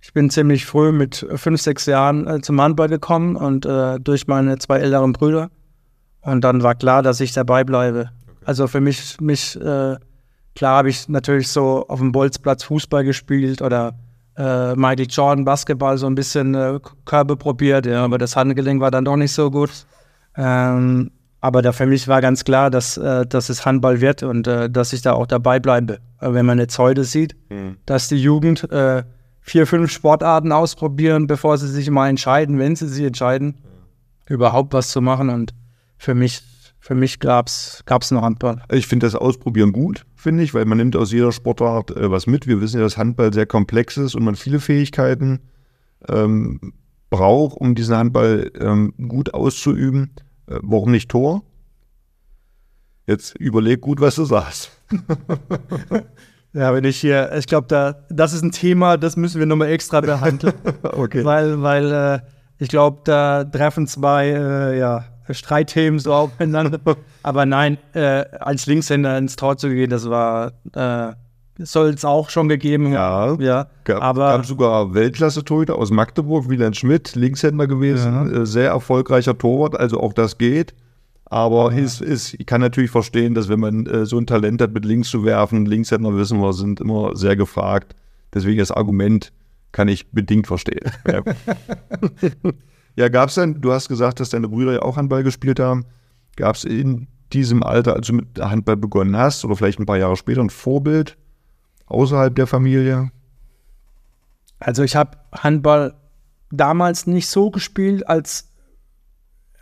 ich 0.00 0.12
bin 0.12 0.30
ziemlich 0.30 0.66
früh 0.66 0.92
mit 0.92 1.26
fünf, 1.36 1.60
sechs 1.60 1.86
Jahren 1.86 2.26
äh, 2.26 2.40
zum 2.40 2.60
Handball 2.60 2.88
gekommen 2.88 3.36
und 3.36 3.66
äh, 3.66 3.98
durch 4.00 4.26
meine 4.26 4.58
zwei 4.58 4.78
älteren 4.78 5.12
Brüder. 5.12 5.50
Und 6.20 6.42
dann 6.42 6.62
war 6.62 6.74
klar, 6.74 7.02
dass 7.02 7.20
ich 7.20 7.32
dabei 7.32 7.64
bleibe. 7.64 8.10
Okay. 8.26 8.44
Also 8.44 8.66
für 8.66 8.80
mich, 8.80 9.20
mich 9.20 9.56
äh, 9.56 9.96
klar 10.54 10.78
habe 10.78 10.90
ich 10.90 11.08
natürlich 11.08 11.48
so 11.48 11.86
auf 11.88 11.98
dem 11.98 12.12
Bolzplatz 12.12 12.64
Fußball 12.64 13.04
gespielt 13.04 13.62
oder 13.62 13.94
äh, 14.36 14.74
Michael 14.74 15.06
Jordan 15.08 15.44
Basketball 15.44 15.98
so 15.98 16.06
ein 16.06 16.14
bisschen 16.14 16.54
äh, 16.54 16.78
Körbe 17.04 17.36
probiert, 17.36 17.86
ja, 17.86 18.04
aber 18.04 18.18
das 18.18 18.36
Handgelenk 18.36 18.80
war 18.80 18.90
dann 18.90 19.04
doch 19.04 19.16
nicht 19.16 19.32
so 19.32 19.50
gut. 19.50 19.70
Ähm, 20.36 21.10
aber 21.40 21.62
da 21.62 21.72
für 21.72 21.86
mich 21.86 22.08
war 22.08 22.20
ganz 22.20 22.44
klar, 22.44 22.70
dass, 22.70 22.96
äh, 22.96 23.26
dass 23.26 23.48
es 23.48 23.64
Handball 23.64 24.00
wird 24.00 24.22
und 24.22 24.46
äh, 24.46 24.68
dass 24.68 24.92
ich 24.92 25.02
da 25.02 25.12
auch 25.12 25.26
dabei 25.26 25.60
bleibe. 25.60 25.98
wenn 26.20 26.46
man 26.46 26.58
jetzt 26.58 26.78
heute 26.78 27.04
sieht, 27.04 27.36
mhm. 27.50 27.76
dass 27.86 28.08
die 28.08 28.20
Jugend 28.20 28.70
äh, 28.72 29.04
vier, 29.40 29.66
fünf 29.66 29.90
Sportarten 29.90 30.52
ausprobieren, 30.52 31.26
bevor 31.26 31.58
sie 31.58 31.68
sich 31.68 31.90
mal 31.90 32.08
entscheiden, 32.08 32.58
wenn 32.58 32.76
sie 32.76 32.88
sich 32.88 33.04
entscheiden, 33.04 33.46
mhm. 33.48 34.34
überhaupt 34.34 34.72
was 34.72 34.90
zu 34.90 35.00
machen. 35.00 35.30
Und 35.30 35.54
für 35.96 36.14
mich 36.14 36.42
für 36.80 36.94
mich 36.94 37.18
gab 37.20 37.48
es 37.48 38.10
noch 38.10 38.22
Handball. 38.22 38.62
Ich 38.70 38.86
finde 38.86 39.06
das 39.06 39.14
Ausprobieren 39.14 39.72
gut, 39.72 40.06
finde 40.14 40.42
ich, 40.42 40.54
weil 40.54 40.64
man 40.64 40.78
nimmt 40.78 40.96
aus 40.96 41.12
jeder 41.12 41.32
Sportart 41.32 41.90
äh, 41.90 42.10
was 42.10 42.26
mit. 42.26 42.46
Wir 42.46 42.62
wissen 42.62 42.78
ja, 42.78 42.82
dass 42.82 42.96
Handball 42.96 43.32
sehr 43.32 43.44
komplex 43.44 43.98
ist 43.98 44.14
und 44.14 44.24
man 44.24 44.36
viele 44.36 44.58
Fähigkeiten 44.58 45.40
ähm, 46.08 46.72
braucht, 47.10 47.58
um 47.58 47.74
diesen 47.74 47.94
Handball 47.94 48.50
ähm, 48.58 48.94
gut 49.08 49.34
auszuüben. 49.34 50.12
Äh, 50.48 50.58
warum 50.62 50.90
nicht 50.90 51.10
Tor? 51.10 51.42
Jetzt 53.06 53.34
überleg 53.36 53.80
gut, 53.80 54.00
was 54.00 54.16
du 54.16 54.24
sagst. 54.24 54.70
ja, 56.52 56.74
wenn 56.74 56.84
ich 56.84 57.00
hier, 57.00 57.32
ich 57.34 57.46
glaube, 57.46 57.66
da, 57.66 58.04
das 58.10 58.32
ist 58.32 58.42
ein 58.42 58.52
Thema, 58.52 58.98
das 58.98 59.16
müssen 59.16 59.38
wir 59.38 59.46
nochmal 59.46 59.68
extra 59.68 60.00
behandeln. 60.00 60.54
okay. 60.82 61.24
Weil, 61.24 61.62
weil 61.62 61.92
äh, 61.92 62.20
ich 62.58 62.68
glaube, 62.68 63.00
da 63.04 63.44
treffen 63.44 63.86
zwei, 63.86 64.28
äh, 64.28 64.78
ja, 64.78 65.04
Streitthemen 65.30 65.98
so 65.98 66.12
aufeinander. 66.12 66.80
Aber 67.22 67.46
nein, 67.46 67.78
äh, 67.94 68.24
als 68.40 68.66
Linkshänder 68.66 69.16
ins 69.18 69.36
Tor 69.36 69.56
zu 69.56 69.68
gehen, 69.68 69.90
das 69.90 70.08
war, 70.08 70.52
äh, 70.74 71.14
soll 71.58 71.90
es 71.90 72.04
auch 72.04 72.30
schon 72.30 72.48
gegeben 72.48 72.92
Ja, 72.92 73.34
ja 73.40 73.68
gab, 73.84 74.02
aber 74.02 74.36
gab 74.36 74.46
sogar 74.46 74.94
Weltklasse-Torhüter 74.94 75.76
aus 75.76 75.90
Magdeburg, 75.90 76.48
Wieland 76.48 76.76
Schmidt, 76.76 77.14
Linkshänder 77.14 77.66
gewesen, 77.66 78.12
ja. 78.12 78.42
äh, 78.42 78.46
sehr 78.46 78.70
erfolgreicher 78.70 79.36
Torwart, 79.36 79.78
also 79.78 80.00
auch 80.00 80.12
das 80.12 80.38
geht. 80.38 80.74
Aber 81.24 81.72
ja. 81.72 81.78
ist, 81.78 82.00
ist, 82.00 82.34
ich 82.34 82.46
kann 82.46 82.60
natürlich 82.60 82.90
verstehen, 82.90 83.34
dass 83.34 83.48
wenn 83.48 83.60
man 83.60 83.86
äh, 83.86 84.06
so 84.06 84.18
ein 84.18 84.26
Talent 84.26 84.62
hat, 84.62 84.72
mit 84.72 84.84
links 84.84 85.10
zu 85.10 85.24
werfen, 85.24 85.66
Linkshänder 85.66 86.16
wissen 86.16 86.40
wir, 86.40 86.52
sind 86.52 86.80
immer 86.80 87.14
sehr 87.16 87.36
gefragt. 87.36 87.94
Deswegen 88.32 88.58
das 88.58 88.70
Argument 88.70 89.32
kann 89.72 89.88
ich 89.88 90.10
bedingt 90.10 90.46
verstehen. 90.46 90.90
Ja. 91.06 91.22
Ja, 92.98 93.08
gab 93.08 93.28
es 93.28 93.36
denn, 93.36 93.60
du 93.60 93.70
hast 93.70 93.88
gesagt, 93.88 94.18
dass 94.18 94.30
deine 94.30 94.48
Brüder 94.48 94.72
ja 94.72 94.82
auch 94.82 94.96
Handball 94.96 95.22
gespielt 95.22 95.60
haben. 95.60 95.84
Gab 96.34 96.56
es 96.56 96.64
in 96.64 97.06
diesem 97.32 97.62
Alter, 97.62 97.94
als 97.94 98.08
du 98.08 98.14
mit 98.14 98.26
Handball 98.40 98.76
begonnen 98.76 99.16
hast, 99.16 99.44
oder 99.44 99.54
vielleicht 99.54 99.78
ein 99.78 99.86
paar 99.86 99.98
Jahre 99.98 100.16
später, 100.16 100.40
ein 100.40 100.50
Vorbild 100.50 101.16
außerhalb 101.88 102.34
der 102.34 102.46
Familie? 102.46 103.10
Also 104.58 104.82
ich 104.82 104.96
habe 104.96 105.18
Handball 105.32 105.94
damals 106.50 107.06
nicht 107.06 107.28
so 107.28 107.50
gespielt, 107.50 108.08
als 108.08 108.52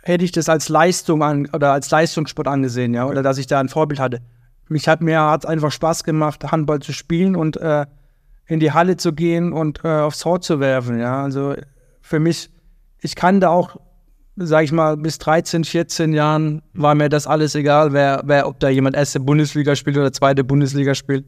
hätte 0.01 0.23
ich 0.23 0.31
das 0.31 0.49
als 0.49 0.69
Leistung 0.69 1.21
an, 1.21 1.47
oder 1.53 1.73
als 1.73 1.91
Leistungssport 1.91 2.47
angesehen, 2.47 2.93
ja, 2.93 3.05
oder 3.05 3.21
dass 3.23 3.37
ich 3.37 3.47
da 3.47 3.59
ein 3.59 3.69
Vorbild 3.69 3.99
hatte. 3.99 4.21
Mich 4.69 4.87
hat 4.87 5.01
mir 5.01 5.21
hat 5.21 5.45
einfach 5.45 5.71
Spaß 5.71 6.03
gemacht, 6.03 6.43
Handball 6.51 6.79
zu 6.79 6.93
spielen 6.93 7.35
und 7.35 7.57
äh, 7.57 7.85
in 8.45 8.59
die 8.59 8.71
Halle 8.71 8.97
zu 8.97 9.13
gehen 9.13 9.51
und 9.51 9.81
äh, 9.83 9.99
aufs 9.99 10.19
Tor 10.19 10.41
zu 10.41 10.59
werfen, 10.59 10.99
ja. 10.99 11.23
Also 11.23 11.55
für 12.01 12.19
mich 12.19 12.49
ich 13.01 13.15
kann 13.15 13.39
da 13.39 13.49
auch, 13.49 13.77
sag 14.35 14.63
ich 14.63 14.71
mal, 14.71 14.97
bis 14.97 15.17
13, 15.19 15.63
14 15.63 16.13
Jahren 16.13 16.61
war 16.73 16.95
mir 16.95 17.09
das 17.09 17.27
alles 17.27 17.55
egal, 17.55 17.93
wer, 17.93 18.21
wer, 18.25 18.47
ob 18.47 18.59
da 18.59 18.69
jemand 18.69 18.95
erste 18.95 19.19
Bundesliga 19.19 19.75
spielt 19.75 19.97
oder 19.97 20.11
zweite 20.11 20.43
Bundesliga 20.43 20.95
spielt. 20.95 21.25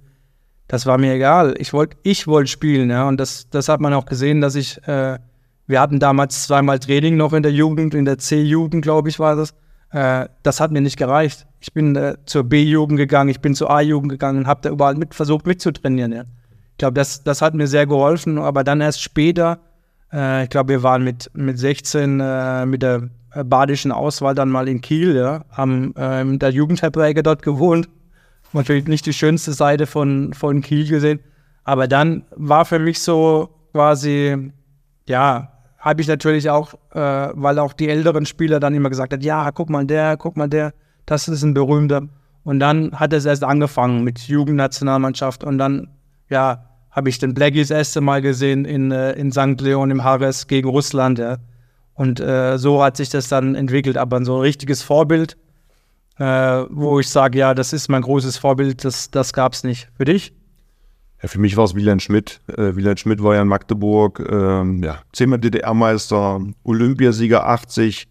Das 0.69 0.85
war 0.85 0.97
mir 0.97 1.13
egal. 1.13 1.55
Ich 1.57 1.73
wollte 1.73 1.97
ich 2.03 2.27
wollt 2.27 2.47
spielen, 2.47 2.89
ja. 2.89 3.07
Und 3.07 3.19
das, 3.19 3.49
das 3.49 3.67
hat 3.67 3.81
man 3.81 3.93
auch 3.93 4.05
gesehen, 4.05 4.39
dass 4.39 4.55
ich, 4.55 4.81
äh, 4.87 5.19
wir 5.67 5.81
hatten 5.81 5.99
damals 5.99 6.43
zweimal 6.43 6.79
Training 6.79 7.17
noch 7.17 7.33
in 7.33 7.43
der 7.43 7.51
Jugend, 7.51 7.93
in 7.93 8.05
der 8.05 8.17
C-Jugend, 8.17 8.81
glaube 8.81 9.09
ich, 9.09 9.19
war 9.19 9.35
das. 9.35 9.53
Äh, 9.91 10.29
das 10.43 10.61
hat 10.61 10.71
mir 10.71 10.81
nicht 10.81 10.97
gereicht. 10.97 11.45
Ich 11.59 11.73
bin 11.73 11.97
äh, 11.97 12.15
zur 12.25 12.45
B-Jugend 12.45 12.97
gegangen, 12.97 13.29
ich 13.29 13.41
bin 13.41 13.53
zur 13.55 13.69
A-Jugend 13.69 14.11
gegangen 14.11 14.39
und 14.39 14.47
habe 14.47 14.61
da 14.61 14.69
überall 14.69 14.95
mit 14.95 15.13
versucht 15.13 15.45
mitzutrainieren. 15.45 16.13
Ja. 16.13 16.21
Ich 16.71 16.77
glaube, 16.77 16.93
das, 16.93 17.23
das 17.23 17.41
hat 17.41 17.53
mir 17.53 17.67
sehr 17.67 17.85
geholfen, 17.85 18.37
aber 18.37 18.63
dann 18.63 18.79
erst 18.79 19.01
später 19.01 19.59
äh, 20.11 20.43
ich 20.43 20.49
glaube, 20.49 20.69
wir 20.69 20.83
waren 20.83 21.03
mit, 21.03 21.29
mit 21.33 21.59
16 21.59 22.19
äh, 22.19 22.65
mit 22.65 22.81
der 22.81 23.09
badischen 23.43 23.91
Auswahl 23.91 24.33
dann 24.33 24.49
mal 24.49 24.67
in 24.67 24.81
Kiel, 24.81 25.15
ja, 25.15 25.45
haben 25.51 25.95
äh, 25.95 26.21
in 26.21 26.39
der 26.39 26.49
Jugendherberge 26.49 27.23
dort 27.23 27.41
gewohnt. 27.43 27.87
Natürlich 28.53 28.87
nicht 28.87 29.05
die 29.05 29.13
schönste 29.13 29.53
Seite 29.53 29.85
von, 29.85 30.33
von 30.33 30.61
Kiel 30.61 30.87
gesehen. 30.87 31.19
Aber 31.63 31.87
dann 31.87 32.23
war 32.35 32.65
für 32.65 32.79
mich 32.79 32.99
so 32.99 33.49
quasi, 33.73 34.51
ja, 35.07 35.51
habe 35.77 36.01
ich 36.01 36.07
natürlich 36.07 36.49
auch, 36.49 36.73
äh, 36.93 37.29
weil 37.33 37.59
auch 37.59 37.73
die 37.73 37.89
älteren 37.89 38.25
Spieler 38.25 38.59
dann 38.59 38.73
immer 38.73 38.89
gesagt 38.89 39.13
haben, 39.13 39.21
ja, 39.21 39.51
guck 39.51 39.69
mal 39.69 39.85
der, 39.85 40.17
guck 40.17 40.35
mal 40.35 40.49
der, 40.49 40.73
das 41.05 41.27
ist 41.27 41.43
ein 41.43 41.53
berühmter. 41.53 42.03
Und 42.43 42.59
dann 42.59 42.91
hat 42.93 43.13
es 43.13 43.25
erst 43.25 43.43
angefangen 43.43 44.03
mit 44.03 44.19
Jugendnationalmannschaft 44.19 45.43
und 45.43 45.57
dann, 45.57 45.89
ja, 46.29 46.65
habe 46.91 47.09
ich 47.09 47.19
den 47.19 47.33
Blackie 47.33 47.59
das 47.59 47.71
erste 47.71 48.01
Mal 48.01 48.21
gesehen 48.21 48.65
in, 48.65 48.91
äh, 48.91 49.11
in 49.13 49.31
St. 49.31 49.61
Leon 49.61 49.91
im 49.91 50.03
Harris 50.03 50.47
gegen 50.47 50.69
Russland. 50.69 51.19
Ja. 51.19 51.37
Und 51.93 52.19
äh, 52.19 52.57
so 52.57 52.83
hat 52.83 52.97
sich 52.97 53.09
das 53.09 53.27
dann 53.27 53.55
entwickelt. 53.55 53.97
Aber 53.97 54.23
so 54.25 54.37
ein 54.37 54.41
richtiges 54.41 54.81
Vorbild, 54.81 55.37
äh, 56.19 56.65
wo 56.69 56.99
ich 56.99 57.09
sage, 57.09 57.39
ja, 57.39 57.53
das 57.53 57.73
ist 57.73 57.89
mein 57.89 58.01
großes 58.01 58.37
Vorbild, 58.37 58.83
das, 58.83 59.09
das 59.09 59.33
gab 59.33 59.53
es 59.53 59.63
nicht. 59.63 59.87
Für 59.95 60.05
dich? 60.05 60.33
Ja, 61.21 61.29
für 61.29 61.39
mich 61.39 61.57
war 61.57 61.63
es 61.63 61.75
Wieland 61.75 62.01
Schmidt. 62.01 62.41
Äh, 62.47 62.75
Wieland 62.75 62.99
Schmidt 62.99 63.23
war 63.23 63.35
ja 63.35 63.41
in 63.41 63.47
Magdeburg, 63.47 64.19
ähm, 64.29 64.83
ja, 64.83 64.99
zehnmal 65.13 65.39
DDR-Meister, 65.39 66.41
Olympiasieger 66.63 67.47
80, 67.47 68.07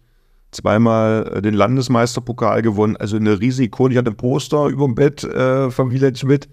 zweimal 0.51 1.33
äh, 1.35 1.41
den 1.41 1.53
Landesmeisterpokal 1.53 2.63
gewonnen. 2.63 2.97
Also 2.97 3.17
eine 3.17 3.39
riesige 3.39 3.67
Ikone. 3.67 3.93
Ich 3.93 3.97
hatte 3.97 4.11
ein 4.11 4.17
Poster 4.17 4.65
über 4.67 4.85
dem 4.85 4.95
Bett 4.95 5.23
äh, 5.23 5.69
von 5.69 5.91
Wieland 5.91 6.17
Schmidt. 6.17 6.49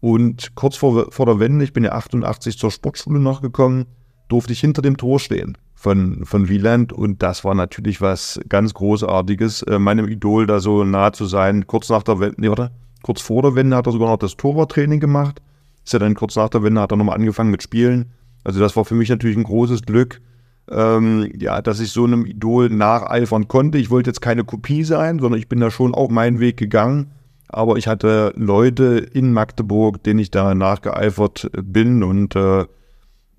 Und 0.00 0.54
kurz 0.54 0.76
vor, 0.76 1.10
vor 1.10 1.26
der 1.26 1.40
Wende, 1.40 1.64
ich 1.64 1.72
bin 1.72 1.84
ja 1.84 1.92
88 1.92 2.58
zur 2.58 2.70
Sportschule 2.70 3.18
nachgekommen, 3.18 3.86
durfte 4.28 4.52
ich 4.52 4.60
hinter 4.60 4.82
dem 4.82 4.96
Tor 4.96 5.18
stehen 5.18 5.56
von, 5.78 6.24
von 6.24 6.48
Wieland 6.48 6.92
und 6.92 7.22
das 7.22 7.44
war 7.44 7.54
natürlich 7.54 8.00
was 8.00 8.40
ganz 8.48 8.74
Großartiges, 8.74 9.62
äh, 9.62 9.78
meinem 9.78 10.08
Idol 10.08 10.46
da 10.46 10.58
so 10.58 10.82
nah 10.82 11.12
zu 11.12 11.26
sein. 11.26 11.66
Kurz 11.66 11.88
nach 11.88 12.02
der 12.02 12.18
Wende, 12.18 12.40
nee, 12.40 12.48
warte, 12.48 12.72
kurz 13.02 13.20
vor 13.20 13.42
der 13.42 13.54
Wende 13.54 13.76
hat 13.76 13.86
er 13.86 13.92
sogar 13.92 14.08
noch 14.08 14.18
das 14.18 14.36
Torwarttraining 14.36 14.98
gemacht. 14.98 15.40
Ist 15.84 15.92
ja 15.92 16.00
dann 16.00 16.14
kurz 16.14 16.34
nach 16.34 16.48
der 16.48 16.64
Wende 16.64 16.80
hat 16.80 16.92
er 16.92 16.96
nochmal 16.96 17.14
angefangen 17.14 17.50
mit 17.50 17.62
Spielen. 17.62 18.06
Also 18.42 18.58
das 18.58 18.74
war 18.76 18.84
für 18.84 18.96
mich 18.96 19.08
natürlich 19.08 19.36
ein 19.36 19.44
großes 19.44 19.82
Glück, 19.82 20.20
ähm, 20.68 21.30
ja, 21.38 21.62
dass 21.62 21.78
ich 21.78 21.92
so 21.92 22.04
einem 22.04 22.26
Idol 22.26 22.70
nacheifern 22.70 23.46
konnte. 23.46 23.78
Ich 23.78 23.90
wollte 23.90 24.10
jetzt 24.10 24.20
keine 24.20 24.44
Kopie 24.44 24.82
sein, 24.82 25.20
sondern 25.20 25.38
ich 25.38 25.48
bin 25.48 25.60
da 25.60 25.70
schon 25.70 25.94
auch 25.94 26.10
meinen 26.10 26.40
Weg 26.40 26.56
gegangen 26.56 27.12
aber 27.48 27.76
ich 27.76 27.88
hatte 27.88 28.32
Leute 28.36 28.98
in 29.12 29.32
Magdeburg, 29.32 30.02
denen 30.02 30.20
ich 30.20 30.30
da 30.30 30.54
nachgeeifert 30.54 31.50
bin 31.62 32.02
und 32.02 32.36
äh, 32.36 32.66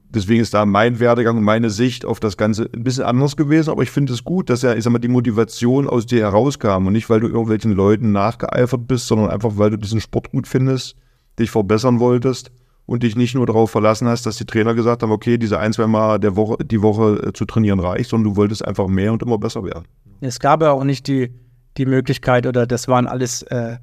deswegen 0.10 0.42
ist 0.42 0.54
da 0.54 0.66
mein 0.66 1.00
Werdegang 1.00 1.38
und 1.38 1.44
meine 1.44 1.70
Sicht 1.70 2.06
auf 2.06 2.20
das 2.20 2.38
Ganze 2.38 2.70
ein 2.74 2.84
bisschen 2.84 3.04
anders 3.04 3.38
gewesen. 3.38 3.70
Aber 3.72 3.84
ich 3.84 3.92
finde 3.92 4.14
es 4.14 4.24
gut, 4.24 4.50
dass 4.50 4.62
ja, 4.62 4.74
ich 4.74 4.84
sag 4.84 4.92
mal, 4.92 5.00
die 5.00 5.08
Motivation 5.08 5.88
aus 5.88 6.06
dir 6.06 6.22
herauskam 6.22 6.88
und 6.88 6.94
nicht, 6.94 7.10
weil 7.10 7.20
du 7.20 7.28
irgendwelchen 7.28 7.72
Leuten 7.72 8.12
nachgeeifert 8.12 8.88
bist, 8.88 9.08
sondern 9.08 9.30
einfach, 9.30 9.52
weil 9.56 9.72
du 9.72 9.78
diesen 9.78 10.02
Sport 10.02 10.32
gut 10.32 10.48
findest, 10.48 10.96
dich 11.38 11.52
verbessern 11.52 12.00
wolltest 12.00 12.52
und 12.86 13.04
dich 13.04 13.16
nicht 13.16 13.36
nur 13.36 13.46
darauf 13.46 13.70
verlassen 13.70 14.08
hast, 14.08 14.26
dass 14.26 14.38
die 14.38 14.46
Trainer 14.46 14.74
gesagt 14.74 15.04
haben, 15.04 15.12
okay, 15.12 15.38
diese 15.38 15.60
ein, 15.60 15.74
zwei 15.74 15.86
Mal 15.86 16.20
der 16.20 16.36
Woche, 16.36 16.58
die 16.66 16.82
Woche 16.82 17.28
äh, 17.28 17.34
zu 17.34 17.46
trainieren 17.46 17.80
reicht, 17.80 18.10
sondern 18.10 18.34
du 18.34 18.36
wolltest 18.36 18.66
einfach 18.66 18.88
mehr 18.88 19.14
und 19.14 19.22
immer 19.22 19.38
besser 19.38 19.64
werden. 19.64 19.86
Es 20.22 20.40
gab 20.40 20.62
ja 20.62 20.72
auch 20.72 20.84
nicht 20.84 21.08
die, 21.08 21.32
die 21.78 21.86
Möglichkeit, 21.86 22.48
oder 22.48 22.66
das 22.66 22.88
waren 22.88 23.08
alles 23.08 23.44
äh, 23.44 23.78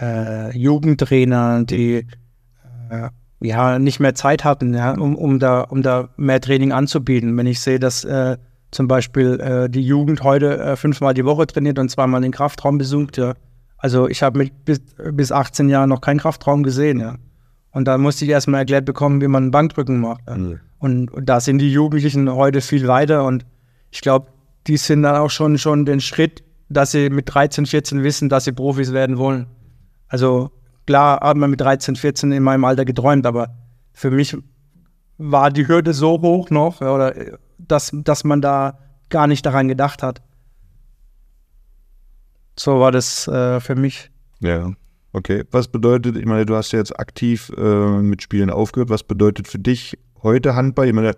äh, 0.00 0.56
Jugendtrainer, 0.56 1.64
die 1.64 2.06
äh, 2.90 3.08
ja 3.48 3.78
nicht 3.78 4.00
mehr 4.00 4.14
Zeit 4.14 4.44
hatten, 4.44 4.74
ja, 4.74 4.92
um, 4.92 5.16
um, 5.16 5.38
da, 5.38 5.62
um 5.62 5.82
da 5.82 6.08
mehr 6.16 6.40
Training 6.40 6.72
anzubieten. 6.72 7.36
Wenn 7.36 7.46
ich 7.46 7.60
sehe, 7.60 7.78
dass 7.78 8.04
äh, 8.04 8.36
zum 8.70 8.88
Beispiel 8.88 9.40
äh, 9.40 9.70
die 9.70 9.82
Jugend 9.82 10.22
heute 10.22 10.76
fünfmal 10.76 11.14
die 11.14 11.24
Woche 11.24 11.46
trainiert 11.46 11.78
und 11.78 11.90
zweimal 11.90 12.20
den 12.20 12.32
Kraftraum 12.32 12.78
besucht, 12.78 13.16
ja. 13.16 13.34
Also 13.76 14.08
ich 14.08 14.22
habe 14.22 14.48
bis, 14.64 14.80
bis 15.12 15.30
18 15.30 15.68
Jahren 15.68 15.90
noch 15.90 16.00
keinen 16.00 16.18
Kraftraum 16.18 16.62
gesehen, 16.62 17.00
ja. 17.00 17.16
Und 17.70 17.86
da 17.86 17.98
musste 17.98 18.24
ich 18.24 18.30
erstmal 18.30 18.60
erklärt 18.60 18.84
bekommen, 18.84 19.20
wie 19.20 19.28
man 19.28 19.50
Bankdrücken 19.50 20.00
macht. 20.00 20.28
Mhm. 20.30 20.60
Und, 20.78 21.10
und, 21.10 21.28
da 21.28 21.40
sind 21.40 21.58
die 21.58 21.72
Jugendlichen 21.72 22.32
heute 22.32 22.60
viel 22.60 22.86
weiter 22.86 23.24
und 23.24 23.44
ich 23.90 24.00
glaube, 24.00 24.28
die 24.66 24.76
sind 24.76 25.02
dann 25.02 25.16
auch 25.16 25.30
schon, 25.30 25.58
schon 25.58 25.84
den 25.84 26.00
Schritt, 26.00 26.42
dass 26.68 26.92
sie 26.92 27.10
mit 27.10 27.32
13, 27.34 27.66
14 27.66 28.02
wissen, 28.02 28.28
dass 28.28 28.44
sie 28.44 28.52
Profis 28.52 28.92
werden 28.92 29.18
wollen. 29.18 29.46
Also 30.08 30.50
klar 30.86 31.20
hat 31.20 31.36
man 31.36 31.50
mit 31.50 31.60
13, 31.60 31.96
14 31.96 32.32
in 32.32 32.42
meinem 32.42 32.64
Alter 32.64 32.84
geträumt, 32.84 33.26
aber 33.26 33.54
für 33.92 34.10
mich 34.10 34.36
war 35.18 35.50
die 35.50 35.68
Hürde 35.68 35.94
so 35.94 36.20
hoch 36.20 36.50
noch, 36.50 36.80
oder 36.80 37.14
dass, 37.58 37.90
dass 37.92 38.24
man 38.24 38.40
da 38.40 38.78
gar 39.08 39.26
nicht 39.26 39.46
daran 39.46 39.68
gedacht 39.68 40.02
hat. 40.02 40.22
So 42.58 42.80
war 42.80 42.92
das 42.92 43.28
äh, 43.28 43.60
für 43.60 43.74
mich. 43.74 44.10
Ja. 44.40 44.72
Okay, 45.12 45.44
was 45.52 45.68
bedeutet, 45.68 46.16
ich 46.16 46.26
meine, 46.26 46.44
du 46.44 46.56
hast 46.56 46.72
ja 46.72 46.80
jetzt 46.80 46.98
aktiv 46.98 47.52
äh, 47.56 48.02
mit 48.02 48.22
Spielen 48.22 48.50
aufgehört. 48.50 48.90
Was 48.90 49.04
bedeutet 49.04 49.46
für 49.46 49.60
dich 49.60 49.96
heute 50.24 50.56
Handball? 50.56 50.88
Ich 50.88 50.92
meine, 50.92 51.12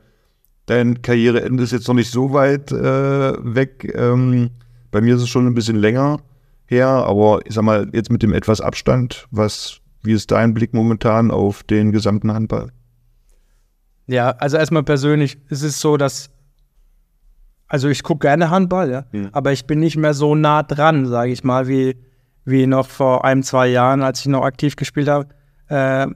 dein 0.67 1.01
Karriereende 1.01 1.63
ist 1.63 1.73
jetzt 1.73 1.89
noch 1.89 1.95
nicht 1.95 2.11
so 2.11 2.35
weit 2.35 2.73
äh, 2.73 3.33
weg. 3.55 3.91
Ähm, 3.97 4.51
bei 4.91 5.01
mir 5.01 5.17
ist 5.17 5.23
es 5.23 5.31
schon 5.31 5.47
ein 5.47 5.55
bisschen 5.55 5.77
länger 5.77 6.21
her, 6.67 6.89
aber 6.89 7.41
ich 7.45 7.55
sag 7.55 7.63
mal, 7.63 7.89
jetzt 7.93 8.11
mit 8.11 8.23
dem 8.23 8.33
etwas 8.33 8.61
Abstand, 8.61 9.27
was, 9.31 9.81
wie 10.03 10.13
ist 10.13 10.31
dein 10.31 10.55
Blick 10.55 10.75
momentan 10.75 11.31
auf 11.31 11.63
den 11.63 11.93
gesamten 11.93 12.33
Handball? 12.33 12.71
Ja, 14.07 14.31
also 14.31 14.57
erstmal 14.57 14.85
persönlich 14.85 15.39
ist 15.49 15.63
es 15.63 15.81
so, 15.81 15.97
dass 15.97 16.31
also 17.69 17.89
ich 17.89 18.05
gucke 18.05 18.27
gerne 18.27 18.51
Handball, 18.51 18.91
ja, 18.91 19.05
mhm. 19.11 19.31
aber 19.33 19.51
ich 19.53 19.67
bin 19.67 19.81
nicht 19.81 19.97
mehr 19.97 20.15
so 20.15 20.37
nah 20.37 20.63
dran, 20.63 21.07
sage 21.07 21.33
ich 21.33 21.43
mal, 21.43 21.67
wie 21.67 21.97
wie 22.47 22.67
noch 22.67 22.89
vor 22.89 23.25
ein, 23.25 23.43
zwei 23.43 23.67
Jahren, 23.67 24.03
als 24.03 24.21
ich 24.21 24.27
noch 24.27 24.45
aktiv 24.45 24.77
gespielt 24.77 25.09
habe. 25.09 25.27
Äh, 25.69 26.07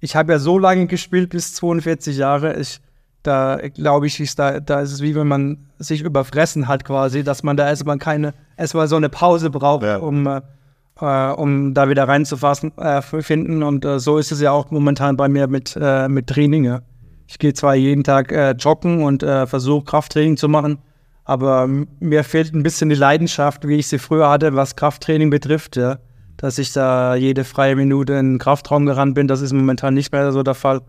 ich 0.00 0.16
habe 0.16 0.32
ja 0.32 0.38
so 0.38 0.58
lange 0.58 0.86
gespielt, 0.86 1.30
bis 1.30 1.54
42 1.54 2.16
Jahre. 2.16 2.58
Ich, 2.58 2.80
da 3.22 3.60
glaube 3.74 4.06
ich, 4.06 4.18
ist 4.18 4.38
da, 4.38 4.60
da 4.60 4.80
ist 4.80 4.92
es 4.92 5.02
wie 5.02 5.14
wenn 5.14 5.28
man 5.28 5.68
sich 5.78 6.00
überfressen 6.00 6.68
hat 6.68 6.84
quasi, 6.84 7.22
dass 7.22 7.42
man 7.42 7.56
da 7.56 7.68
erstmal 7.68 7.98
keine, 7.98 8.32
erstmal 8.56 8.88
so 8.88 8.96
eine 8.96 9.08
Pause 9.08 9.50
braucht, 9.50 9.84
ja. 9.84 9.98
um, 9.98 10.26
äh, 10.26 11.30
um 11.30 11.74
da 11.74 11.88
wieder 11.88 12.08
reinzufassen, 12.08 12.76
äh, 12.78 13.02
finden. 13.02 13.62
Und 13.62 13.84
äh, 13.84 13.98
so 13.98 14.18
ist 14.18 14.32
es 14.32 14.40
ja 14.40 14.52
auch 14.52 14.70
momentan 14.70 15.16
bei 15.16 15.28
mir 15.28 15.46
mit, 15.46 15.78
äh, 15.80 16.08
mit 16.08 16.26
Training. 16.26 16.64
Ja. 16.64 16.82
Ich 17.26 17.38
gehe 17.38 17.54
zwar 17.54 17.74
jeden 17.74 18.04
Tag 18.04 18.32
äh, 18.32 18.52
joggen 18.52 19.02
und 19.02 19.22
äh, 19.22 19.46
versuche 19.46 19.84
Krafttraining 19.84 20.36
zu 20.36 20.48
machen, 20.48 20.78
aber 21.24 21.66
mir 21.66 22.22
fehlt 22.22 22.54
ein 22.54 22.62
bisschen 22.62 22.88
die 22.88 22.94
Leidenschaft, 22.94 23.66
wie 23.66 23.76
ich 23.76 23.88
sie 23.88 23.98
früher 23.98 24.28
hatte, 24.30 24.54
was 24.54 24.76
Krafttraining 24.76 25.30
betrifft, 25.30 25.76
ja. 25.76 25.98
Dass 26.36 26.58
ich 26.58 26.72
da 26.72 27.14
jede 27.14 27.44
freie 27.44 27.74
Minute 27.76 28.12
in 28.12 28.34
den 28.34 28.38
Kraftraum 28.38 28.84
gerannt 28.86 29.14
bin, 29.14 29.26
das 29.26 29.40
ist 29.40 29.52
momentan 29.52 29.94
nicht 29.94 30.12
mehr 30.12 30.30
so 30.32 30.42
der 30.42 30.54
Fall. 30.54 30.82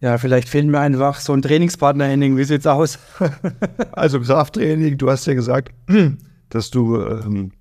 Ja, 0.00 0.16
vielleicht 0.18 0.48
fehlt 0.48 0.66
mir 0.66 0.78
einfach 0.78 1.20
so 1.20 1.32
ein 1.32 1.42
Trainingspartner, 1.42 2.04
Henning. 2.04 2.36
Wie 2.36 2.44
sieht's 2.44 2.66
aus? 2.66 2.98
also 3.92 4.20
Krafttraining, 4.20 4.96
du 4.96 5.10
hast 5.10 5.26
ja 5.26 5.34
gesagt, 5.34 5.72
dass 6.50 6.70
du 6.70 7.00
ähm, 7.00 7.52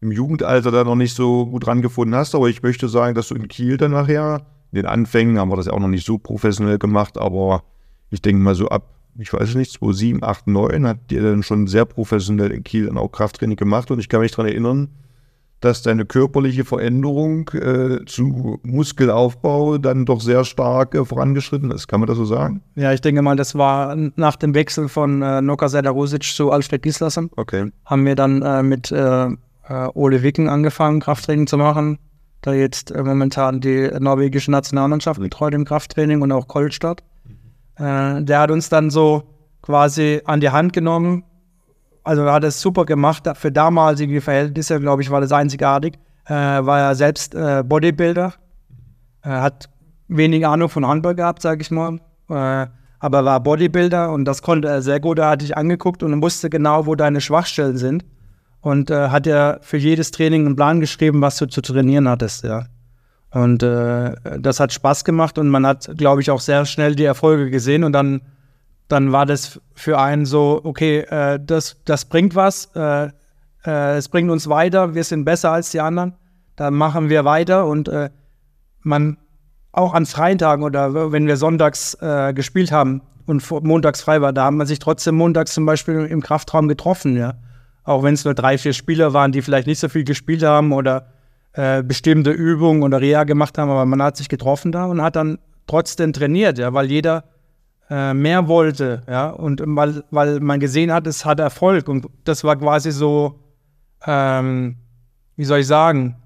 im 0.00 0.12
Jugendalter 0.12 0.70
da 0.70 0.84
noch 0.84 0.96
nicht 0.96 1.14
so 1.14 1.46
gut 1.46 1.66
rangefunden 1.66 2.14
hast, 2.14 2.34
aber 2.34 2.48
ich 2.48 2.62
möchte 2.62 2.88
sagen, 2.88 3.14
dass 3.14 3.28
du 3.28 3.34
in 3.34 3.48
Kiel 3.48 3.76
dann 3.76 3.92
nachher, 3.92 4.46
in 4.72 4.76
den 4.76 4.86
Anfängen 4.86 5.38
haben 5.38 5.50
wir 5.50 5.56
das 5.56 5.66
ja 5.66 5.72
auch 5.72 5.80
noch 5.80 5.88
nicht 5.88 6.06
so 6.06 6.18
professionell 6.18 6.78
gemacht, 6.78 7.18
aber 7.18 7.62
ich 8.10 8.22
denke 8.22 8.42
mal 8.42 8.54
so 8.54 8.68
ab 8.68 8.94
ich 9.18 9.32
weiß 9.32 9.54
nicht, 9.54 9.72
2007, 9.72 10.24
8, 10.24 10.46
9 10.48 10.86
hat 10.86 11.12
ihr 11.12 11.22
dann 11.22 11.42
schon 11.42 11.66
sehr 11.66 11.84
professionell 11.84 12.50
in 12.50 12.64
Kiel 12.64 12.86
dann 12.86 12.98
auch 12.98 13.12
Krafttraining 13.12 13.56
gemacht 13.56 13.90
und 13.90 13.98
ich 13.98 14.08
kann 14.08 14.20
mich 14.20 14.32
daran 14.32 14.46
erinnern, 14.46 14.88
dass 15.64 15.82
deine 15.82 16.04
körperliche 16.04 16.64
Veränderung 16.64 17.48
äh, 17.50 18.04
zu 18.04 18.60
Muskelaufbau 18.62 19.78
dann 19.78 20.04
doch 20.04 20.20
sehr 20.20 20.44
stark 20.44 20.94
äh, 20.94 21.04
vorangeschritten 21.04 21.70
ist. 21.70 21.88
Kann 21.88 22.00
man 22.00 22.06
das 22.06 22.18
so 22.18 22.24
sagen? 22.24 22.62
Ja, 22.74 22.92
ich 22.92 23.00
denke 23.00 23.22
mal, 23.22 23.36
das 23.36 23.54
war 23.54 23.96
nach 24.16 24.36
dem 24.36 24.54
Wechsel 24.54 24.88
von 24.88 25.22
äh, 25.22 25.40
Noka 25.40 25.68
Sedarusic 25.68 26.24
zu 26.24 26.50
Alfred 26.50 26.82
Gislason. 26.82 27.30
Okay. 27.36 27.70
Haben 27.86 28.04
wir 28.04 28.14
dann 28.14 28.42
äh, 28.42 28.62
mit 28.62 28.92
äh, 28.92 29.26
äh, 29.26 29.88
Ole 29.94 30.22
Wicken 30.22 30.48
angefangen, 30.48 31.00
Krafttraining 31.00 31.46
zu 31.46 31.56
machen. 31.56 31.98
Da 32.42 32.52
jetzt 32.52 32.90
äh, 32.90 33.02
momentan 33.02 33.60
die 33.60 33.90
norwegische 33.98 34.50
Nationalmannschaft 34.50 35.20
betreut 35.20 35.54
im 35.54 35.64
Krafttraining 35.64 36.20
und 36.20 36.30
auch 36.32 36.46
Kolstadt. 36.46 37.02
Äh, 37.76 38.22
der 38.22 38.40
hat 38.40 38.50
uns 38.50 38.68
dann 38.68 38.90
so 38.90 39.22
quasi 39.62 40.20
an 40.26 40.40
die 40.40 40.50
Hand 40.50 40.74
genommen. 40.74 41.24
Also 42.04 42.22
er 42.22 42.32
hat 42.32 42.44
es 42.44 42.60
super 42.60 42.84
gemacht. 42.84 43.28
Für 43.34 43.50
damalige 43.50 44.20
Verhältnisse, 44.20 44.78
glaube 44.78 45.02
ich, 45.02 45.10
war 45.10 45.20
das 45.20 45.32
einzigartig. 45.32 45.94
Äh, 46.26 46.32
war 46.32 46.80
er 46.80 46.94
selbst 46.94 47.34
äh, 47.34 47.62
Bodybuilder. 47.66 48.34
Er 49.22 49.42
hat 49.42 49.68
wenig 50.08 50.46
Ahnung 50.46 50.68
von 50.68 50.86
Handball 50.86 51.14
gehabt, 51.14 51.42
sage 51.42 51.62
ich 51.62 51.70
mal. 51.70 51.98
Äh, 52.28 52.66
aber 52.98 53.24
war 53.24 53.40
Bodybuilder 53.40 54.12
und 54.12 54.24
das 54.24 54.40
konnte 54.42 54.68
er 54.68 54.80
sehr 54.80 55.00
gut. 55.00 55.18
Er 55.18 55.30
hat 55.30 55.42
dich 55.42 55.56
angeguckt 55.56 56.02
und 56.02 56.22
wusste 56.22 56.48
genau, 56.48 56.86
wo 56.86 56.94
deine 56.94 57.20
Schwachstellen 57.20 57.76
sind. 57.76 58.04
Und 58.60 58.90
äh, 58.90 59.08
hat 59.08 59.26
ja 59.26 59.58
für 59.60 59.76
jedes 59.76 60.10
Training 60.10 60.46
einen 60.46 60.56
Plan 60.56 60.80
geschrieben, 60.80 61.20
was 61.20 61.36
du 61.36 61.46
zu 61.46 61.60
trainieren 61.60 62.08
hattest, 62.08 62.44
ja. 62.44 62.64
Und 63.30 63.62
äh, 63.62 64.14
das 64.38 64.60
hat 64.60 64.72
Spaß 64.72 65.04
gemacht 65.04 65.38
und 65.38 65.48
man 65.48 65.66
hat, 65.66 65.90
glaube 65.98 66.22
ich, 66.22 66.30
auch 66.30 66.40
sehr 66.40 66.64
schnell 66.64 66.94
die 66.94 67.04
Erfolge 67.04 67.50
gesehen. 67.50 67.82
Und 67.82 67.92
dann, 67.92 68.22
dann 68.88 69.12
war 69.12 69.26
das 69.26 69.60
für 69.74 69.98
einen 69.98 70.26
so, 70.26 70.60
okay, 70.62 71.00
äh, 71.00 71.38
das, 71.44 71.76
das 71.84 72.04
bringt 72.04 72.34
was, 72.34 72.70
äh, 72.74 73.08
äh 73.64 73.96
es 73.96 74.08
bringt 74.08 74.30
uns 74.30 74.48
weiter, 74.48 74.94
wir 74.94 75.04
sind 75.04 75.24
besser 75.24 75.52
als 75.52 75.70
die 75.70 75.80
anderen, 75.80 76.14
dann 76.56 76.74
machen 76.74 77.08
wir 77.08 77.24
weiter. 77.24 77.66
Und 77.66 77.88
äh, 77.88 78.10
man 78.82 79.16
auch 79.72 79.94
an 79.94 80.06
freien 80.06 80.38
Tagen 80.38 80.62
oder 80.62 81.12
wenn 81.12 81.26
wir 81.26 81.36
sonntags 81.36 81.94
äh, 82.00 82.32
gespielt 82.32 82.70
haben 82.70 83.02
und 83.26 83.48
montags 83.64 84.02
frei 84.02 84.20
war, 84.20 84.32
da 84.32 84.44
haben 84.44 84.58
wir 84.58 84.66
sich 84.66 84.78
trotzdem 84.78 85.16
montags 85.16 85.54
zum 85.54 85.66
Beispiel 85.66 86.04
im 86.04 86.20
Kraftraum 86.20 86.68
getroffen, 86.68 87.16
ja. 87.16 87.34
Auch 87.82 88.02
wenn 88.02 88.14
es 88.14 88.24
nur 88.24 88.34
drei, 88.34 88.56
vier 88.56 88.72
Spieler 88.72 89.12
waren, 89.12 89.32
die 89.32 89.42
vielleicht 89.42 89.66
nicht 89.66 89.78
so 89.78 89.90
viel 89.90 90.04
gespielt 90.04 90.42
haben 90.42 90.72
oder 90.72 91.08
äh, 91.52 91.82
bestimmte 91.82 92.30
Übungen 92.30 92.82
oder 92.82 93.00
Reha 93.00 93.24
gemacht 93.24 93.58
haben, 93.58 93.70
aber 93.70 93.84
man 93.84 94.02
hat 94.02 94.16
sich 94.16 94.28
getroffen 94.28 94.72
da 94.72 94.86
und 94.86 95.02
hat 95.02 95.16
dann 95.16 95.38
trotzdem 95.66 96.12
trainiert, 96.12 96.58
ja, 96.58 96.72
weil 96.72 96.90
jeder 96.90 97.24
äh, 97.90 98.14
mehr 98.14 98.48
wollte, 98.48 99.02
ja, 99.08 99.30
und 99.30 99.62
weil, 99.64 100.04
weil 100.10 100.40
man 100.40 100.60
gesehen 100.60 100.92
hat, 100.92 101.06
es 101.06 101.24
hat 101.24 101.40
Erfolg. 101.40 101.88
Und 101.88 102.06
das 102.24 102.44
war 102.44 102.56
quasi 102.56 102.90
so, 102.90 103.40
ähm, 104.06 104.76
wie 105.36 105.44
soll 105.44 105.60
ich 105.60 105.66
sagen, 105.66 106.16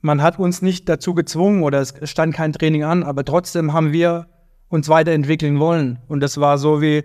man 0.00 0.22
hat 0.22 0.38
uns 0.38 0.62
nicht 0.62 0.88
dazu 0.88 1.14
gezwungen 1.14 1.62
oder 1.62 1.80
es 1.80 1.94
stand 2.04 2.34
kein 2.34 2.52
Training 2.52 2.84
an, 2.84 3.02
aber 3.02 3.24
trotzdem 3.24 3.72
haben 3.72 3.92
wir 3.92 4.26
uns 4.68 4.88
weiterentwickeln 4.88 5.58
wollen. 5.58 5.98
Und 6.08 6.20
das 6.20 6.38
war 6.38 6.58
so 6.58 6.80
wie, 6.80 7.04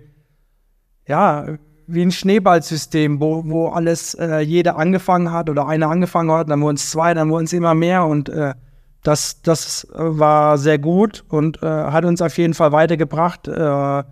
ja, 1.08 1.58
wie 1.88 2.02
ein 2.02 2.12
Schneeballsystem, 2.12 3.20
wo, 3.20 3.44
wo 3.46 3.70
alles, 3.70 4.14
äh, 4.14 4.40
jeder 4.40 4.78
angefangen 4.78 5.32
hat 5.32 5.50
oder 5.50 5.68
einer 5.68 5.90
angefangen 5.90 6.32
hat, 6.32 6.50
dann 6.50 6.62
wurden 6.62 6.76
es 6.76 6.90
zwei, 6.90 7.14
dann 7.14 7.30
wurden 7.30 7.46
es 7.46 7.54
immer 7.54 7.74
mehr 7.74 8.06
und 8.06 8.30
äh, 8.30 8.54
das, 9.04 9.42
das 9.42 9.88
war 9.94 10.58
sehr 10.58 10.78
gut 10.78 11.24
und 11.30 11.62
äh, 11.64 11.66
hat 11.66 12.06
uns 12.06 12.22
auf 12.22 12.38
jeden 12.38 12.54
Fall 12.54 12.72
weitergebracht. 12.72 13.48
Äh, 13.48 14.04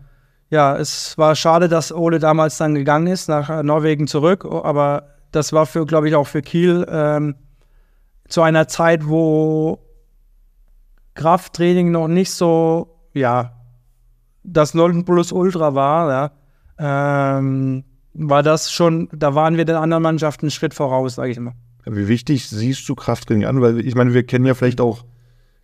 ja, 0.51 0.75
es 0.77 1.17
war 1.17 1.35
schade, 1.35 1.67
dass 1.67 1.91
Ole 1.91 2.19
damals 2.19 2.57
dann 2.57 2.75
gegangen 2.75 3.07
ist, 3.07 3.29
nach 3.29 3.49
äh, 3.49 3.63
Norwegen 3.63 4.07
zurück, 4.07 4.45
aber 4.45 5.09
das 5.31 5.53
war 5.53 5.65
für, 5.65 5.85
glaube 5.85 6.09
ich, 6.09 6.15
auch 6.15 6.27
für 6.27 6.41
Kiel 6.41 6.87
ähm, 6.89 7.35
zu 8.27 8.41
einer 8.41 8.67
Zeit, 8.67 9.07
wo 9.07 9.79
Krafttraining 11.13 11.91
noch 11.91 12.07
nicht 12.07 12.31
so, 12.31 12.95
ja, 13.13 13.53
das 14.43 14.73
Nonplusultra 14.73 15.75
war, 15.75 16.09
ja 16.09 16.31
ähm, 16.79 17.83
war 18.13 18.41
das 18.41 18.71
schon, 18.71 19.09
da 19.11 19.35
waren 19.35 19.57
wir 19.57 19.65
den 19.65 19.75
anderen 19.75 20.03
Mannschaften 20.03 20.45
einen 20.45 20.51
Schritt 20.51 20.73
voraus, 20.73 21.15
sage 21.15 21.31
ich 21.31 21.37
immer. 21.37 21.53
Wie 21.85 22.07
wichtig 22.07 22.47
siehst 22.47 22.87
du 22.87 22.95
Krafttraining 22.95 23.45
an? 23.45 23.61
Weil 23.61 23.85
ich 23.85 23.95
meine, 23.95 24.13
wir 24.13 24.23
kennen 24.23 24.45
ja 24.45 24.53
vielleicht 24.53 24.81
auch 24.81 25.05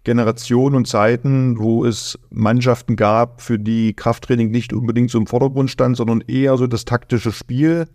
Generationen 0.06 0.76
und 0.76 0.88
Zeiten, 0.88 1.58
wo 1.58 1.84
es 1.84 2.18
Mannschaften 2.30 2.96
gab, 2.96 3.42
für 3.42 3.60
die 3.60 3.94
Krafttraining 3.94 4.52
nicht 4.52 4.72
unbedingt 4.72 5.12
so 5.12 5.18
im 5.18 5.28
Vordergrund 5.28 5.70
stand, 5.70 5.98
sondern 5.98 6.22
eher 6.22 6.58
so 6.58 6.68
das 6.68 6.86
taktische 6.86 7.32
Spiel. 7.32 7.88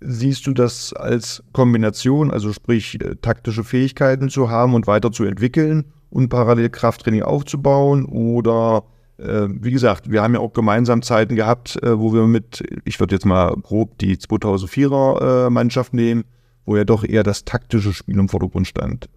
Siehst 0.00 0.46
du 0.46 0.52
das 0.52 0.92
als 0.92 1.42
Kombination, 1.52 2.30
also 2.30 2.52
sprich 2.52 3.00
äh, 3.00 3.16
taktische 3.16 3.64
Fähigkeiten 3.64 4.28
zu 4.28 4.50
haben 4.50 4.74
und 4.74 4.86
weiterzuentwickeln 4.86 5.84
und 6.10 6.28
parallel 6.28 6.68
Krafttraining 6.68 7.22
aufzubauen? 7.22 8.04
Oder 8.04 8.84
äh, 9.18 9.46
wie 9.48 9.70
gesagt, 9.70 10.10
wir 10.10 10.22
haben 10.22 10.34
ja 10.34 10.40
auch 10.40 10.52
gemeinsam 10.52 11.00
Zeiten 11.00 11.36
gehabt, 11.36 11.82
äh, 11.82 11.98
wo 11.98 12.12
wir 12.12 12.26
mit, 12.26 12.62
ich 12.84 13.00
würde 13.00 13.14
jetzt 13.14 13.24
mal 13.24 13.54
grob 13.62 13.96
die 13.98 14.16
2004er 14.16 15.46
äh, 15.46 15.50
Mannschaft 15.50 15.94
nehmen, 15.94 16.24
wo 16.66 16.76
ja 16.76 16.84
doch 16.84 17.04
eher 17.04 17.22
das 17.22 17.44
taktische 17.44 17.92
Spiel 17.92 18.18
im 18.18 18.28
Vordergrund 18.28 18.66
stand. 18.66 19.08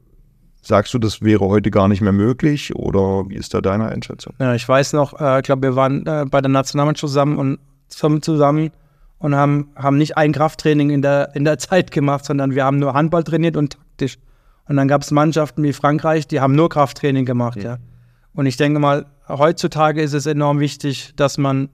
Sagst 0.61 0.93
du, 0.93 0.99
das 0.99 1.21
wäre 1.21 1.47
heute 1.47 1.71
gar 1.71 1.87
nicht 1.87 2.01
mehr 2.01 2.11
möglich 2.11 2.75
oder 2.75 3.27
wie 3.29 3.35
ist 3.35 3.53
da 3.53 3.61
deine 3.61 3.87
Einschätzung? 3.87 4.33
Ja, 4.39 4.53
ich 4.55 4.67
weiß 4.67 4.93
noch, 4.93 5.19
äh, 5.19 5.39
ich 5.39 5.43
glaube, 5.43 5.63
wir 5.63 5.75
waren 5.75 6.05
äh, 6.05 6.25
bei 6.29 6.41
der 6.41 6.49
Nationalmannschaft 6.49 7.09
zusammen 7.09 7.37
und 7.37 7.59
zusammen 8.23 8.71
und 9.19 9.35
haben, 9.35 9.69
haben 9.75 9.97
nicht 9.97 10.17
ein 10.17 10.31
Krafttraining 10.31 10.89
in 10.89 11.01
der, 11.01 11.33
in 11.33 11.45
der 11.45 11.57
Zeit 11.59 11.91
gemacht, 11.91 12.25
sondern 12.25 12.55
wir 12.55 12.65
haben 12.65 12.77
nur 12.77 12.93
Handball 12.93 13.23
trainiert 13.23 13.57
und 13.57 13.73
taktisch. 13.73 14.17
Und 14.67 14.75
dann 14.75 14.87
gab 14.87 15.01
es 15.01 15.11
Mannschaften 15.11 15.63
wie 15.63 15.73
Frankreich, 15.73 16.27
die 16.27 16.41
haben 16.41 16.53
nur 16.53 16.69
Krafttraining 16.69 17.25
gemacht, 17.25 17.57
ja. 17.57 17.71
ja. 17.71 17.77
Und 18.33 18.45
ich 18.45 18.57
denke 18.57 18.79
mal, 18.79 19.07
heutzutage 19.27 20.01
ist 20.01 20.13
es 20.13 20.25
enorm 20.25 20.59
wichtig, 20.59 21.13
dass 21.15 21.37
man 21.37 21.69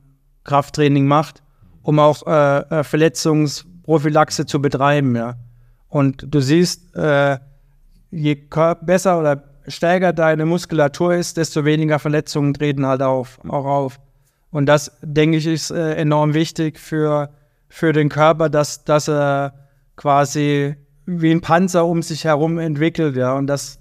Krafttraining 0.45 1.05
macht, 1.05 1.43
um 1.82 1.99
auch 1.99 2.26
äh, 2.26 2.59
äh 2.59 2.84
Verletzungsprophylaxe 2.84 4.45
zu 4.45 4.61
betreiben, 4.61 5.15
ja. 5.15 5.36
Und 5.90 6.26
du 6.28 6.40
siehst, 6.40 6.96
äh, 6.96 7.38
je 8.12 8.38
besser 8.82 9.20
oder 9.20 9.44
stärker 9.68 10.14
deine 10.14 10.46
Muskulatur 10.46 11.16
ist, 11.16 11.38
desto 11.38 11.66
weniger 11.66 12.00
Verletzungen 12.00 12.54
treten 12.54 12.86
halt 12.86 13.02
auf, 13.02 13.40
auch 13.48 13.66
auf. 13.66 14.00
Und 14.52 14.68
das, 14.68 14.98
denke 15.02 15.38
ich, 15.38 15.48
ist 15.48 15.72
äh, 15.72 15.96
enorm 15.96 16.34
wichtig 16.34 16.80
für, 16.80 17.30
für 17.68 17.94
den 17.94 18.10
Körper, 18.10 18.50
dass, 18.50 18.86
dass 18.86 19.10
er 19.10 19.54
quasi 19.96 20.76
wie 21.06 21.32
ein 21.32 21.42
Panzer 21.42 21.86
um 21.86 22.02
sich 22.02 22.24
herum 22.24 22.58
entwickelt, 22.58 23.16
ja. 23.16 23.34
Und 23.34 23.48
das 23.48 23.80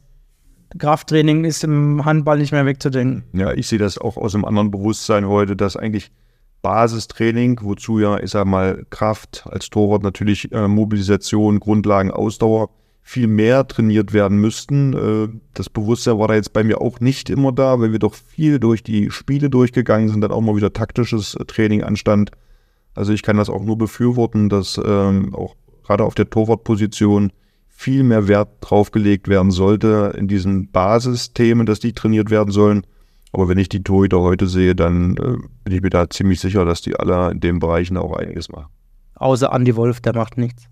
Krafttraining 0.78 1.44
ist 1.44 1.64
im 1.64 2.04
Handball 2.04 2.38
nicht 2.38 2.52
mehr 2.52 2.66
wegzudenken. 2.66 3.24
Ja, 3.32 3.52
ich 3.52 3.68
sehe 3.68 3.78
das 3.78 3.98
auch 3.98 4.16
aus 4.16 4.34
einem 4.34 4.44
anderen 4.44 4.70
Bewusstsein 4.70 5.26
heute, 5.26 5.56
dass 5.56 5.76
eigentlich 5.76 6.10
Basistraining, 6.64 7.60
wozu 7.62 7.98
ja, 7.98 8.18
ich 8.18 8.30
sag 8.30 8.46
mal, 8.46 8.86
Kraft 8.88 9.44
als 9.50 9.68
Torwart 9.68 10.02
natürlich 10.02 10.50
äh, 10.50 10.66
Mobilisation, 10.66 11.60
Grundlagen, 11.60 12.10
Ausdauer 12.10 12.70
viel 13.02 13.26
mehr 13.26 13.68
trainiert 13.68 14.14
werden 14.14 14.38
müssten. 14.38 14.94
Äh, 14.94 15.28
das 15.52 15.68
Bewusstsein 15.68 16.18
war 16.18 16.28
da 16.28 16.34
jetzt 16.34 16.54
bei 16.54 16.64
mir 16.64 16.80
auch 16.80 17.00
nicht 17.00 17.28
immer 17.28 17.52
da, 17.52 17.80
weil 17.80 17.92
wir 17.92 17.98
doch 17.98 18.14
viel 18.14 18.58
durch 18.58 18.82
die 18.82 19.10
Spiele 19.10 19.50
durchgegangen 19.50 20.08
sind, 20.08 20.22
dann 20.22 20.32
auch 20.32 20.40
mal 20.40 20.56
wieder 20.56 20.72
taktisches 20.72 21.34
äh, 21.34 21.44
Training 21.44 21.82
anstand. 21.82 22.30
Also 22.94 23.12
ich 23.12 23.22
kann 23.22 23.36
das 23.36 23.50
auch 23.50 23.62
nur 23.62 23.76
befürworten, 23.76 24.48
dass 24.48 24.80
ähm, 24.82 25.34
auch 25.34 25.56
gerade 25.84 26.04
auf 26.04 26.14
der 26.14 26.30
Torwartposition 26.30 27.30
viel 27.68 28.04
mehr 28.04 28.26
Wert 28.26 28.48
draufgelegt 28.62 29.28
werden 29.28 29.50
sollte 29.50 30.14
in 30.16 30.28
diesen 30.28 30.70
Basisthemen, 30.70 31.66
dass 31.66 31.78
die 31.78 31.92
trainiert 31.92 32.30
werden 32.30 32.52
sollen. 32.52 32.86
Aber 33.34 33.48
wenn 33.48 33.58
ich 33.58 33.68
die 33.68 33.82
Torhüter 33.82 34.20
heute 34.20 34.46
sehe, 34.46 34.76
dann 34.76 35.16
äh, 35.16 35.36
bin 35.64 35.74
ich 35.74 35.82
mir 35.82 35.90
da 35.90 36.08
ziemlich 36.08 36.38
sicher, 36.38 36.64
dass 36.64 36.82
die 36.82 36.94
alle 36.94 37.32
in 37.32 37.40
den 37.40 37.58
Bereichen 37.58 37.96
auch 37.96 38.16
einiges 38.16 38.48
machen. 38.48 38.68
Außer 39.16 39.52
Andy 39.52 39.74
Wolf, 39.74 40.00
der 40.00 40.14
macht 40.14 40.38
nichts. 40.38 40.66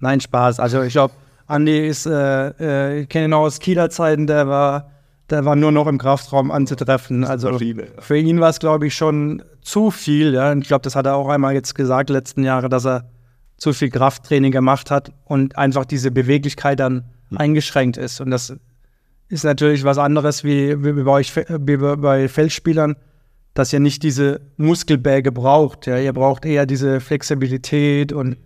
Nein, 0.00 0.20
Spaß. 0.20 0.60
Also 0.60 0.82
ich 0.82 0.92
glaube, 0.92 1.14
Andi 1.46 1.88
ist, 1.88 2.04
äh, 2.04 2.48
äh, 2.60 3.00
ich 3.00 3.08
kenne 3.08 3.26
ihn 3.26 3.32
auch 3.32 3.44
aus 3.44 3.58
Kieler 3.58 3.88
Zeiten, 3.88 4.26
der 4.26 4.46
war, 4.48 4.90
der 5.30 5.46
war 5.46 5.56
nur 5.56 5.72
noch 5.72 5.86
im 5.86 5.96
Kraftraum 5.96 6.50
anzutreffen. 6.50 7.24
Also 7.24 7.58
für 8.00 8.18
ihn 8.18 8.38
war 8.38 8.50
es, 8.50 8.58
glaube 8.58 8.86
ich, 8.86 8.94
schon 8.94 9.42
zu 9.62 9.90
viel. 9.90 10.34
Ja? 10.34 10.52
Und 10.52 10.60
ich 10.60 10.68
glaube, 10.68 10.82
das 10.82 10.96
hat 10.96 11.06
er 11.06 11.16
auch 11.16 11.30
einmal 11.30 11.54
jetzt 11.54 11.74
gesagt, 11.74 12.10
letzten 12.10 12.44
Jahre, 12.44 12.68
dass 12.68 12.84
er 12.84 13.08
zu 13.56 13.72
viel 13.72 13.88
Krafttraining 13.88 14.52
gemacht 14.52 14.90
hat 14.90 15.10
und 15.24 15.56
einfach 15.56 15.86
diese 15.86 16.10
Beweglichkeit 16.10 16.80
dann 16.80 17.04
hm. 17.30 17.38
eingeschränkt 17.38 17.96
ist. 17.96 18.20
Und 18.20 18.30
das 18.30 18.54
ist 19.28 19.44
natürlich 19.44 19.84
was 19.84 19.98
anderes 19.98 20.44
wie, 20.44 20.82
wie, 20.84 21.02
bei, 21.02 21.10
euch, 21.10 21.34
wie 21.36 21.76
bei 21.76 22.28
Feldspielern, 22.28 22.96
dass 23.54 23.72
ihr 23.72 23.80
nicht 23.80 24.02
diese 24.02 24.40
Muskelbäge 24.56 25.32
braucht. 25.32 25.86
Ja? 25.86 25.98
Ihr 25.98 26.12
braucht 26.12 26.44
eher 26.44 26.66
diese 26.66 27.00
Flexibilität 27.00 28.12
und 28.12 28.36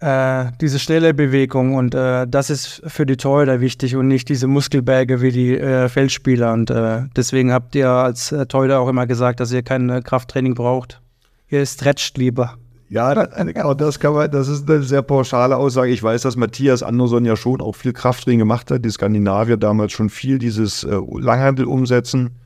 äh, 0.00 0.50
diese 0.60 0.80
schnelle 0.80 1.14
Bewegung 1.14 1.76
und 1.76 1.94
äh, 1.94 2.26
das 2.26 2.50
ist 2.50 2.82
für 2.86 3.06
die 3.06 3.16
Torhüter 3.16 3.60
wichtig 3.60 3.94
und 3.94 4.08
nicht 4.08 4.28
diese 4.28 4.48
Muskelberge 4.48 5.22
wie 5.22 5.30
die 5.30 5.56
äh, 5.56 5.88
Feldspieler 5.88 6.52
und 6.52 6.70
äh, 6.70 7.02
deswegen 7.14 7.52
habt 7.52 7.76
ihr 7.76 7.88
als 7.88 8.32
äh, 8.32 8.46
Torhüter 8.46 8.80
auch 8.80 8.88
immer 8.88 9.06
gesagt, 9.06 9.38
dass 9.38 9.52
ihr 9.52 9.62
kein 9.62 9.88
äh, 9.90 10.02
Krafttraining 10.02 10.54
braucht. 10.54 11.00
Ihr 11.48 11.64
stretcht 11.64 12.18
lieber. 12.18 12.56
Ja, 12.92 13.24
genau, 13.24 13.72
das 13.72 13.98
kann 13.98 14.12
man, 14.12 14.30
das 14.30 14.48
ist 14.48 14.68
eine 14.68 14.82
sehr 14.82 15.00
pauschale 15.00 15.56
Aussage. 15.56 15.90
Ich 15.90 16.02
weiß, 16.02 16.20
dass 16.20 16.36
Matthias 16.36 16.82
Andersson 16.82 17.24
ja 17.24 17.36
schon 17.36 17.62
auch 17.62 17.74
viel 17.74 17.94
Krafttraining 17.94 18.40
gemacht 18.40 18.70
hat, 18.70 18.84
die 18.84 18.90
Skandinavier 18.90 19.56
damals 19.56 19.92
schon 19.92 20.10
viel 20.10 20.38
dieses 20.38 20.84
äh, 20.84 21.00
Langhandel 21.18 21.64
umsetzen. 21.64 22.36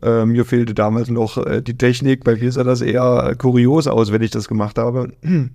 Äh, 0.00 0.24
mir 0.24 0.44
fehlte 0.44 0.72
damals 0.72 1.08
noch 1.08 1.44
äh, 1.44 1.62
die 1.62 1.76
Technik, 1.76 2.22
bei 2.22 2.36
mir 2.36 2.52
sah 2.52 2.62
das 2.62 2.80
eher 2.80 3.34
kurios 3.38 3.88
aus, 3.88 4.12
wenn 4.12 4.22
ich 4.22 4.30
das 4.30 4.46
gemacht 4.46 4.78
habe. 4.78 5.08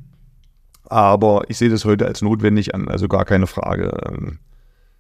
Aber 0.89 1.44
ich 1.48 1.58
sehe 1.58 1.70
das 1.70 1.86
heute 1.86 2.06
als 2.06 2.22
notwendig 2.22 2.76
an, 2.76 2.89
also 2.89 3.08
gar 3.08 3.24
keine 3.24 3.48
Frage. 3.48 3.98
Ähm, 4.10 4.39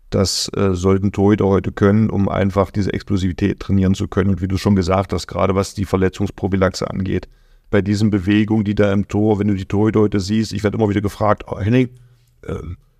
das 0.09 0.49
äh, 0.55 0.73
sollten 0.73 1.11
Torhüter 1.11 1.47
heute 1.47 1.73
können, 1.73 2.09
um 2.09 2.29
einfach 2.29 2.71
diese 2.71 2.93
Explosivität 2.93 3.59
trainieren 3.59 3.93
zu 3.93 4.07
können. 4.07 4.29
Und 4.29 4.41
wie 4.41 4.47
du 4.47 4.55
schon 4.55 4.77
gesagt 4.77 5.11
hast, 5.11 5.27
gerade 5.27 5.53
was 5.53 5.73
die 5.73 5.83
Verletzungsprophylaxe 5.83 6.89
angeht, 6.89 7.27
bei 7.73 7.81
diesen 7.81 8.11
Bewegungen, 8.11 8.63
die 8.63 8.75
da 8.75 8.93
im 8.93 9.07
Tor, 9.07 9.39
wenn 9.39 9.47
du 9.47 9.55
die 9.55 9.65
Torhüter 9.65 10.19
siehst, 10.19 10.53
ich 10.53 10.63
werde 10.63 10.77
immer 10.77 10.89
wieder 10.89 11.01
gefragt, 11.01 11.45
oh, 11.47 11.59
Henning, 11.59 11.89
äh, 12.43 12.53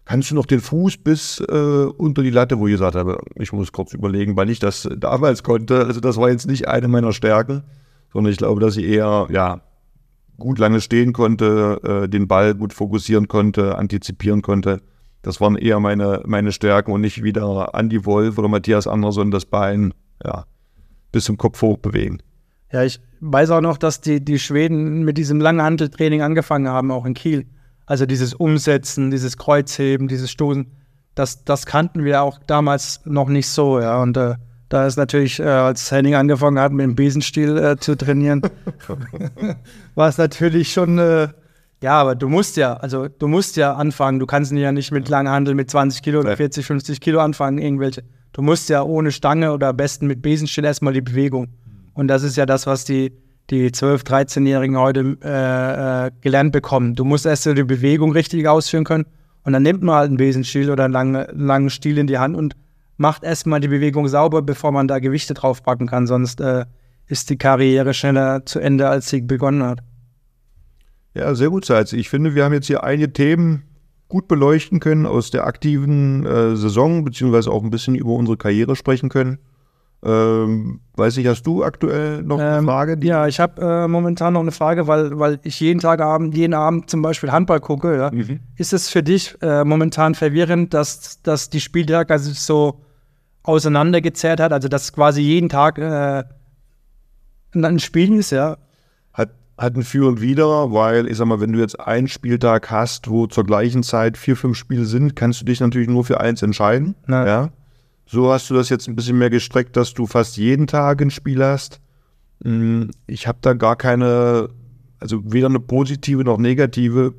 kannst 0.04 0.32
du 0.32 0.36
noch 0.36 0.48
den 0.48 0.62
Fuß 0.62 0.98
bis 0.98 1.40
äh, 1.42 1.86
unter 1.96 2.24
die 2.24 2.32
Latte, 2.32 2.58
wo 2.58 2.66
ich 2.66 2.74
gesagt 2.74 2.96
habe, 2.96 3.20
ich 3.36 3.54
muss 3.54 3.72
kurz 3.72 3.94
überlegen, 3.94 4.36
weil 4.36 4.50
ich 4.50 4.58
das 4.58 4.90
damals 4.98 5.44
konnte. 5.44 5.86
Also 5.86 6.00
das 6.00 6.18
war 6.18 6.32
jetzt 6.32 6.48
nicht 6.48 6.68
eine 6.68 6.88
meiner 6.88 7.14
Stärken, 7.14 7.62
sondern 8.12 8.32
ich 8.32 8.40
glaube, 8.40 8.60
dass 8.60 8.76
ich 8.76 8.86
eher, 8.86 9.28
ja, 9.30 9.62
gut 10.40 10.58
lange 10.58 10.82
stehen 10.82 11.14
konnte, 11.14 11.80
äh, 11.84 12.10
den 12.10 12.28
Ball 12.28 12.56
gut 12.56 12.74
fokussieren 12.74 13.28
konnte, 13.28 13.78
antizipieren 13.78 14.42
konnte. 14.42 14.82
Das 15.22 15.40
waren 15.40 15.56
eher 15.56 15.80
meine, 15.80 16.24
meine 16.26 16.52
Stärken 16.52 16.92
und 16.92 17.02
nicht 17.02 17.22
wieder 17.22 17.70
Andy 17.74 18.06
Wolf 18.06 18.40
oder 18.40 18.48
Matthias 18.48 18.88
Andersson 18.88 19.30
das 19.30 19.46
Bein 19.46 19.94
ja, 20.26 20.46
bis 21.12 21.26
zum 21.26 21.38
Kopf 21.38 21.62
hoch 21.62 21.78
bewegen. 21.78 22.24
Ja, 22.74 22.84
ich 22.84 23.00
weiß 23.22 23.52
auch 23.52 23.62
noch, 23.62 23.78
dass 23.78 24.02
die, 24.02 24.24
die 24.24 24.40
Schweden 24.40 25.04
mit 25.04 25.18
diesem 25.18 25.40
langen 25.40 25.62
Handeltraining 25.62 26.24
angefangen 26.24 26.68
haben, 26.68 26.92
auch 26.92 27.06
in 27.06 27.14
Kiel. 27.14 27.46
Also 27.86 28.08
dieses 28.08 28.34
Umsetzen, 28.34 29.12
dieses 29.12 29.38
Kreuzheben, 29.38 30.08
dieses 30.08 30.32
Stoßen, 30.32 30.66
das, 31.14 31.44
das 31.46 31.68
kannten 31.68 32.04
wir 32.04 32.24
auch 32.24 32.40
damals 32.48 33.02
noch 33.06 33.30
nicht 33.30 33.48
so, 33.48 33.80
ja. 33.80 34.02
Und 34.02 34.18
äh, 34.18 34.36
da 34.70 34.88
ist 34.88 34.98
natürlich, 34.98 35.40
äh, 35.40 35.44
als 35.44 35.92
Henning 35.92 36.16
angefangen 36.16 36.58
hat, 36.58 36.72
mit 36.72 36.84
dem 36.84 36.96
Besenstiel 36.96 37.58
äh, 37.58 37.78
zu 37.78 37.96
trainieren, 37.96 38.42
war 39.96 40.10
es 40.10 40.18
natürlich 40.18 40.74
schon, 40.74 40.98
äh, 40.98 41.28
ja, 41.84 42.02
aber 42.02 42.16
du 42.16 42.28
musst 42.28 42.58
ja, 42.58 42.74
also 42.78 43.08
du 43.08 43.28
musst 43.28 43.56
ja 43.56 43.74
anfangen. 43.74 44.18
Du 44.18 44.26
kannst 44.26 44.52
ja 44.52 44.72
nicht 44.72 44.92
mit 44.92 45.10
Langhandel 45.10 45.54
mit 45.54 45.70
20 45.70 46.02
Kilo 46.02 46.22
oder 46.22 46.36
40, 46.36 46.66
50 46.66 47.02
Kilo 47.02 47.20
anfangen, 47.20 47.60
irgendwelche. 47.60 48.04
Du 48.32 48.42
musst 48.42 48.70
ja 48.70 48.82
ohne 48.82 49.12
Stange 49.12 49.52
oder 49.52 49.68
am 49.68 49.78
besten 49.78 50.08
mit 50.08 50.24
Besenstiel 50.24 50.64
erstmal 50.64 50.94
die 50.94 51.02
Bewegung. 51.02 51.50
Und 51.94 52.08
das 52.08 52.24
ist 52.24 52.38
ja 52.38 52.46
das, 52.46 52.68
was 52.68 52.86
die, 52.86 53.12
die 53.50 53.70
12-, 53.70 54.06
13-Jährigen 54.06 54.78
heute 54.78 55.18
äh, 55.24 56.08
äh, 56.08 56.12
gelernt 56.22 56.52
bekommen. 56.52 56.96
Du 56.96 57.06
musst 57.06 57.26
erst 57.26 57.46
die 57.46 57.64
Bewegung 57.64 58.12
richtig 58.12 58.48
ausführen 58.48 58.84
können. 58.84 59.06
Und 59.44 59.54
dann 59.54 59.64
nimmt 59.64 59.84
man 59.84 59.96
halt 59.96 60.08
einen 60.08 60.18
Besenstiel 60.18 60.72
oder 60.72 60.86
einen 60.86 60.94
langen, 60.94 61.26
langen 61.34 61.70
Stiel 61.70 61.98
in 61.98 62.08
die 62.08 62.18
Hand 62.18 62.36
und 62.36 62.56
macht 62.98 63.24
erstmal 63.24 63.60
die 63.60 63.68
Bewegung 63.68 64.08
sauber, 64.08 64.42
bevor 64.42 64.72
man 64.72 64.88
da 64.88 65.00
Gewichte 65.00 65.34
draufpacken 65.34 65.88
kann. 65.88 66.08
Sonst 66.08 66.40
äh, 66.40 66.66
ist 67.08 67.30
die 67.30 67.38
Karriere 67.38 67.94
schneller 67.94 68.46
zu 68.46 68.60
Ende, 68.60 68.88
als 68.88 69.10
sie 69.10 69.22
begonnen 69.22 69.64
hat. 69.64 69.80
Ja, 71.14 71.36
sehr 71.36 71.50
gut, 71.50 71.66
Seitz. 71.66 71.94
Ich 71.94 72.10
finde, 72.10 72.34
wir 72.34 72.46
haben 72.46 72.54
jetzt 72.54 72.68
hier 72.68 72.84
einige 72.84 73.12
Themen 73.12 73.64
gut 74.08 74.28
beleuchten 74.28 74.80
können 74.80 75.06
aus 75.06 75.32
der 75.32 75.46
aktiven 75.46 76.26
äh, 76.26 76.56
Saison, 76.56 77.04
beziehungsweise 77.04 77.52
auch 77.52 77.64
ein 77.64 77.70
bisschen 77.70 77.96
über 77.96 78.12
unsere 78.12 78.38
Karriere 78.38 78.76
sprechen 78.76 79.10
können. 79.10 79.40
Ähm, 80.06 80.82
weiß 80.96 81.16
ich, 81.18 81.28
hast 81.28 81.44
du 81.44 81.64
aktuell 81.64 82.24
noch 82.24 82.38
eine 82.38 82.58
ähm, 82.58 82.66
Frage? 82.66 82.98
ja, 83.04 83.28
ich 83.28 83.40
habe 83.40 83.62
äh, 83.62 83.88
momentan 83.88 84.34
noch 84.34 84.42
eine 84.42 84.52
Frage, 84.52 84.88
weil, 84.88 85.18
weil 85.18 85.40
ich 85.44 85.60
jeden 85.62 85.80
Tag 85.80 86.02
Abend, 86.02 86.36
jeden 86.36 86.54
Abend 86.54 86.90
zum 86.90 87.02
Beispiel 87.02 87.32
Handball 87.32 87.62
gucke. 87.62 87.96
Ja? 87.96 88.12
Mhm. 88.12 88.42
Ist 88.58 88.74
es 88.74 88.90
für 88.90 89.02
dich 89.02 89.36
äh, 89.42 89.64
momentan 89.64 90.14
verwirrend, 90.14 90.74
dass, 90.74 91.22
dass 91.22 91.50
die 91.50 91.62
Spieltage 91.62 92.20
sich 92.20 92.40
so 92.40 92.82
auseinandergezerrt 93.44 94.40
hat, 94.40 94.52
also 94.52 94.68
dass 94.68 94.92
quasi 94.92 95.22
jeden 95.22 95.50
Tag 95.50 95.78
äh, 95.78 96.24
ein 97.54 97.80
Spiel 97.80 98.14
ist, 98.16 98.32
ja? 98.32 98.58
Hat, 99.14 99.30
hat 99.58 99.76
ein 99.76 99.84
Für 99.84 100.08
und 100.08 100.22
Wider, 100.22 100.74
weil 100.74 101.08
ich 101.08 101.18
sag 101.18 101.28
mal, 101.28 101.40
wenn 101.40 101.54
du 101.54 101.60
jetzt 101.60 101.80
einen 101.80 102.08
Spieltag 102.08 102.72
hast, 102.72 103.10
wo 103.10 103.28
zur 103.28 103.46
gleichen 103.46 103.84
Zeit 103.84 104.18
vier, 104.18 104.36
fünf 104.36 104.58
Spiele 104.58 104.86
sind, 104.86 105.16
kannst 105.16 105.42
du 105.42 105.46
dich 105.46 105.62
natürlich 105.62 105.90
nur 105.90 106.04
für 106.04 106.20
eins 106.20 106.42
entscheiden. 106.42 106.96
Na. 107.06 107.28
Ja. 107.28 107.50
So 108.06 108.32
hast 108.32 108.50
du 108.50 108.54
das 108.54 108.70
jetzt 108.70 108.88
ein 108.88 108.96
bisschen 108.96 109.18
mehr 109.18 109.30
gestreckt, 109.30 109.76
dass 109.78 109.94
du 109.94 110.06
fast 110.06 110.38
jeden 110.38 110.68
Tag 110.68 111.02
ein 111.02 111.10
Spiel 111.10 111.44
hast. 111.44 111.80
Hm, 112.44 112.92
ich 113.08 113.28
habe 113.28 113.40
da 113.42 113.54
gar 113.54 113.76
keine, 113.76 114.50
also 115.00 115.22
weder 115.26 115.48
eine 115.48 115.60
positive 115.60 116.24
noch 116.24 116.38
negative. 116.38 117.14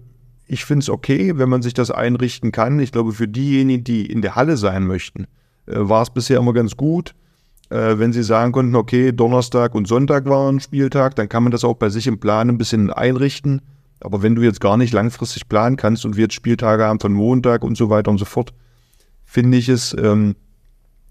Ich 0.47 0.64
finde 0.64 0.82
es 0.82 0.91
okay, 0.91 1.37
wenn 1.39 1.49
man 1.49 1.62
sich 1.62 1.74
das 1.74 1.91
einrichten 1.91 2.53
kann. 2.53 2.78
Ich 2.78 2.93
glaube, 2.93 3.12
für 3.12 3.28
diejenigen, 3.28 3.85
die 3.85 4.07
in 4.07 4.22
der 4.22 4.35
Halle 4.35 4.57
sein 4.57 4.87
möchten, 4.87 5.26
äh, 5.66 5.72
war 5.76 6.03
es 6.03 6.11
bisher 6.11 6.39
immer 6.39 6.53
ganz 6.53 6.76
gut. 6.76 7.14
Äh, 7.70 7.99
wenn 7.99 8.12
sie 8.12 8.22
sagen 8.22 8.53
konnten, 8.53 8.76
okay, 8.76 9.12
Donnerstag 9.12 9.74
und 9.74 9.89
Sonntag 9.89 10.26
war 10.26 10.51
ein 10.53 10.61
Spieltag, 10.61 11.16
dann 11.16 11.28
kann 11.28 11.43
man 11.43 11.53
das 11.53 11.64
auch 11.64 11.74
bei 11.74 11.89
sich 11.89 12.07
im 12.07 12.20
Plan 12.20 12.51
ein 12.51 12.59
bisschen 12.59 12.91
einrichten. 12.91 13.62
Aber 14.01 14.22
wenn 14.22 14.35
du 14.35 14.43
jetzt 14.43 14.61
gar 14.61 14.76
nicht 14.76 14.93
langfristig 14.93 15.49
planen 15.49 15.76
kannst 15.76 16.05
und 16.05 16.16
wir 16.16 16.24
jetzt 16.24 16.35
Spieltage 16.35 16.85
haben 16.85 17.01
von 17.01 17.14
Montag 17.14 17.64
und 17.64 17.76
so 17.76 17.89
weiter 17.89 18.11
und 18.11 18.18
so 18.18 18.26
fort, 18.26 18.53
finde 19.24 19.57
ich 19.57 19.70
es 19.70 19.97
ähm, 19.99 20.37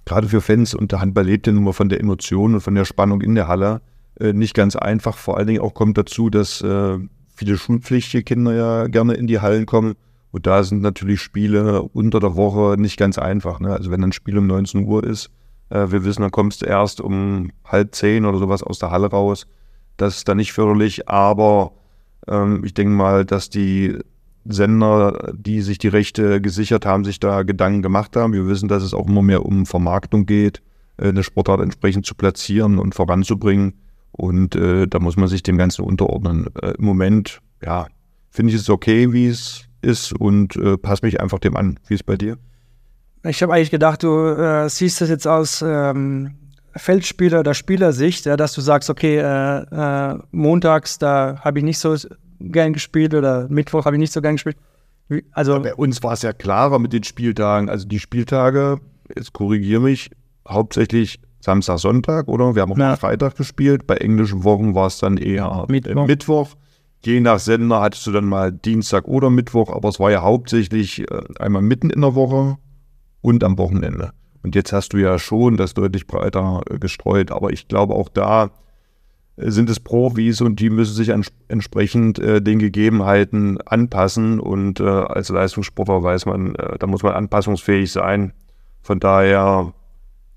gerade 0.06 0.28
für 0.28 0.41
Fans 0.41 0.74
und 0.74 0.91
der 0.91 1.01
Handball 1.01 1.26
lebt 1.26 1.47
ja 1.47 1.54
nun 1.54 1.64
mal 1.64 1.74
von 1.74 1.89
der 1.89 1.99
Emotion 1.99 2.56
und 2.56 2.62
von 2.62 2.76
der 2.76 2.86
Spannung 2.86 3.22
in 3.22 3.36
der 3.36 3.47
Halle 3.47 3.82
äh, 4.20 4.34
nicht 4.34 4.54
ganz 4.54 4.76
einfach. 4.76 5.18
Vor 5.18 5.38
allen 5.38 5.47
Dingen 5.47 5.62
auch 5.62 5.74
kommt 5.74 5.97
dazu, 5.97 6.30
dass 6.30 6.62
äh, 6.62 6.97
viele 7.36 7.58
schulpflichtige 7.58 8.24
Kinder 8.24 8.54
ja 8.54 8.88
gerne 8.88 9.14
in 9.14 9.28
die 9.28 9.39
Hallen 9.39 9.66
kommen. 9.66 9.95
Und 10.32 10.47
da 10.47 10.64
sind 10.64 10.82
natürlich 10.82 11.22
Spiele 11.22 11.84
unter 11.84 12.20
der 12.20 12.36
Woche 12.36 12.76
nicht 12.80 12.97
ganz 12.97 13.18
einfach. 13.18 13.60
Ne? 13.60 13.72
Also 13.72 13.91
wenn 13.91 14.04
ein 14.04 14.12
Spiel 14.12 14.38
um 14.38 14.47
19 14.47 14.86
Uhr 14.86 15.04
ist, 15.04 15.30
äh, 15.70 15.91
wir 15.91 16.04
wissen, 16.04 16.22
dann 16.22 16.32
kommst 16.32 16.62
du 16.62 16.66
erst 16.66 17.01
um 17.01 17.51
halb 17.66 17.93
zehn 17.93 18.26
oder 18.26 18.39
sowas 18.39 18.64
aus 18.64 18.80
der 18.80 18.91
Halle 18.91 19.08
raus. 19.08 19.47
Das 19.97 20.18
ist 20.18 20.28
dann 20.28 20.38
nicht 20.38 20.54
förderlich, 20.54 21.08
aber 21.08 21.74
ähm, 22.28 22.64
ich 22.64 22.74
denke 22.74 22.93
mal, 22.93 23.26
dass 23.26 23.49
die 23.49 23.99
Sender, 24.46 25.34
die 25.36 25.62
sich 25.62 25.78
die 25.78 25.88
Rechte 25.88 26.41
gesichert 26.41 26.86
haben, 26.86 27.06
sich 27.06 27.20
da 27.20 27.44
Gedanken 27.44 27.82
gemacht 27.82 28.16
haben. 28.16 28.34
Wir 28.34 28.48
wissen, 28.48 28.68
dass 28.68 28.84
es 28.84 28.94
auch 28.94 29.08
immer 29.08 29.22
mehr 29.22 29.46
um 29.46 29.66
Vermarktung 29.66 30.26
geht, 30.26 30.62
äh, 30.98 31.10
eine 31.10 31.24
Sportart 31.24 31.62
entsprechend 31.62 32.06
zu 32.06 32.16
platzieren 32.16 32.80
und 32.80 32.96
voranzubringen. 32.96 33.74
Und 34.12 34.56
äh, 34.56 34.88
da 34.88 35.00
muss 35.00 35.18
man 35.18 35.28
sich 35.28 35.44
dem 35.44 35.58
Ganzen 35.58 35.84
unterordnen. 35.84 36.48
Äh, 36.62 36.74
Im 36.78 36.86
Moment, 36.86 37.39
ja, 37.64 37.88
finde 38.30 38.54
ich 38.54 38.60
es 38.60 38.70
okay, 38.70 39.12
wie 39.14 39.28
es 39.28 39.66
ist 39.82 40.14
und 40.14 40.56
äh, 40.56 40.78
passe 40.78 41.06
mich 41.06 41.20
einfach 41.20 41.39
dem 41.39 41.56
an. 41.56 41.80
Wie 41.88 41.96
ist 41.96 42.02
es 42.02 42.06
bei 42.06 42.16
dir? 42.16 42.38
Ich 43.26 43.41
habe 43.41 43.54
eigentlich 43.54 43.72
gedacht, 43.72 44.04
du 44.04 44.28
äh, 44.28 44.70
siehst 44.70 45.00
das 45.02 45.10
jetzt 45.10 45.28
aus 45.28 45.64
ähm, 45.66 46.36
Feldspieler- 46.76 47.39
oder 47.39 47.54
Spielersicht, 47.54 48.26
ja, 48.26 48.36
dass 48.36 48.54
du 48.54 48.62
sagst, 48.62 48.89
okay, 48.89 49.18
äh, 49.18 50.18
montags, 50.32 50.98
da 51.00 51.39
habe 51.41 51.60
ich 51.60 51.66
nicht 51.66 51.80
so 51.80 51.96
gern 52.52 52.74
gespielt 52.74 53.14
oder 53.14 53.48
Mittwoch 53.50 53.86
habe 53.86 53.96
ich 53.96 54.00
nicht 54.00 54.14
so 54.14 54.22
gern 54.22 54.36
gespielt. 54.36 54.58
Also 55.32 55.60
bei 55.62 55.76
uns 55.76 56.02
war 56.04 56.14
es 56.14 56.22
ja 56.22 56.34
klarer 56.34 56.80
mit 56.80 56.94
den 56.94 57.04
Spieltagen. 57.04 57.70
Also 57.70 57.88
die 57.88 58.00
Spieltage, 58.00 58.80
jetzt 59.16 59.34
korrigiere 59.34 59.82
mich, 59.82 60.10
hauptsächlich 60.48 61.20
Samstag, 61.39 61.80
Sonntag, 61.80 62.28
oder? 62.30 62.56
Wir 62.56 62.62
haben 62.62 62.72
auch 62.72 62.78
ja. 62.78 62.96
Freitag 62.96 63.36
gespielt. 63.36 63.86
Bei 63.86 63.98
englischen 63.98 64.44
Wochen 64.44 64.76
war 64.76 64.88
es 64.88 65.00
dann 65.00 65.18
eher 65.18 65.66
Mittwoch. 65.68 66.08
Mittwoch. 66.08 66.50
Je 67.06 67.20
nach 67.20 67.39
Sender 67.39 67.82
hattest 67.82 68.08
du 68.08 68.14
dann 68.14 68.26
mal 68.26 68.52
Dienstag 68.54 69.10
oder 69.10 69.30
Mittwoch, 69.30 69.70
aber 69.70 69.89
es 69.89 70.00
war 70.00 70.10
ja 70.10 70.22
hauptsächlich 70.22 71.00
äh, 71.00 71.22
einmal 71.38 71.62
mitten 71.62 71.89
in 71.89 72.00
der 72.00 72.16
Woche 72.16 72.58
und 73.22 73.44
am 73.44 73.58
Wochenende. 73.58 74.12
Und 74.41 74.56
jetzt 74.56 74.72
hast 74.72 74.94
du 74.94 74.98
ja 74.98 75.20
schon 75.20 75.58
das 75.58 75.74
deutlich 75.74 76.08
breiter 76.08 76.62
äh, 76.70 76.80
gestreut. 76.80 77.32
Aber 77.32 77.52
ich 77.52 77.68
glaube, 77.68 77.96
auch 77.96 78.08
da 78.08 78.46
äh, 78.46 78.50
sind 79.36 79.69
es 79.69 79.79
Profis 79.79 80.41
und 80.41 80.59
die 80.59 80.69
müssen 80.69 80.93
sich 80.93 81.09
entsprechend 81.47 82.19
äh, 82.19 82.41
den 82.41 82.59
Gegebenheiten 82.59 83.59
anpassen. 83.61 84.39
Und 84.39 84.79
äh, 84.79 84.84
als 84.84 85.29
Leistungssportler 85.29 86.03
weiß 86.03 86.27
man, 86.27 86.55
äh, 86.55 86.77
da 86.77 86.88
muss 86.88 87.03
man 87.03 87.13
anpassungsfähig 87.13 87.91
sein. 87.91 88.34
Von 88.81 88.99
daher 88.99 89.73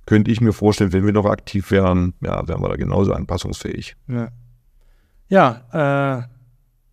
könnte 0.06 0.30
ich 0.30 0.40
mir 0.40 0.52
vorstellen, 0.52 0.92
wenn 0.92 1.04
wir 1.04 1.12
noch 1.12 1.26
aktiv 1.26 1.70
wären, 1.70 2.14
ja, 2.22 2.46
wären 2.48 2.62
wir 2.62 2.68
da 2.68 2.76
genauso 2.76 3.12
anpassungsfähig. 3.12 3.96
Ja, 4.08 4.28
ja 5.28 6.18
äh, 6.20 6.22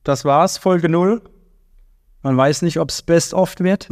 das 0.04 0.26
war's, 0.26 0.58
Folge 0.58 0.90
0. 0.90 1.22
Man 2.22 2.36
weiß 2.36 2.64
nicht, 2.64 2.80
ob 2.80 2.90
es 2.90 3.02
Best 3.02 3.34
of 3.34 3.56
wird. 3.60 3.88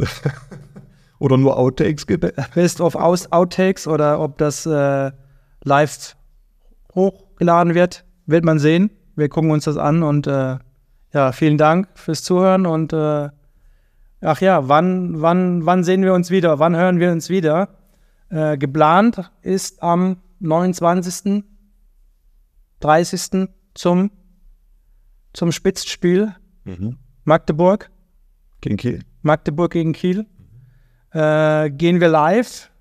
oder 1.18 1.38
nur 1.38 1.56
Outtakes 1.56 2.06
gibt. 2.06 2.34
Best 2.54 2.80
of 2.80 2.94
Outtakes 2.94 3.86
oder 3.86 4.20
ob 4.20 4.38
das 4.38 4.66
äh, 4.66 5.12
live 5.62 6.16
hochgeladen 7.42 7.74
wird, 7.74 8.04
wird 8.26 8.44
man 8.44 8.58
sehen. 8.58 8.90
Wir 9.16 9.28
gucken 9.28 9.50
uns 9.50 9.64
das 9.64 9.76
an 9.76 10.02
und 10.02 10.26
äh, 10.26 10.58
ja, 11.12 11.32
vielen 11.32 11.58
Dank 11.58 11.88
fürs 11.94 12.22
Zuhören 12.22 12.66
und 12.66 12.92
äh, 12.92 13.28
ach 14.20 14.40
ja, 14.40 14.68
wann, 14.68 15.20
wann, 15.20 15.66
wann 15.66 15.84
sehen 15.84 16.02
wir 16.02 16.14
uns 16.14 16.30
wieder? 16.30 16.58
Wann 16.58 16.76
hören 16.76 17.00
wir 17.00 17.10
uns 17.10 17.28
wieder? 17.28 17.68
Äh, 18.30 18.56
geplant 18.56 19.30
ist 19.42 19.82
am 19.82 20.18
29., 20.38 21.44
30. 22.80 23.48
zum, 23.74 24.10
zum 25.32 25.52
Spitzspiel 25.52 26.34
mhm. 26.64 26.96
Magdeburg. 27.24 27.90
Gegen 28.60 28.76
Kiel. 28.76 29.00
Magdeburg 29.22 29.72
gegen 29.72 29.92
Kiel 29.92 30.26
äh, 31.10 31.70
gehen 31.70 32.00
wir 32.00 32.08
live 32.08 32.71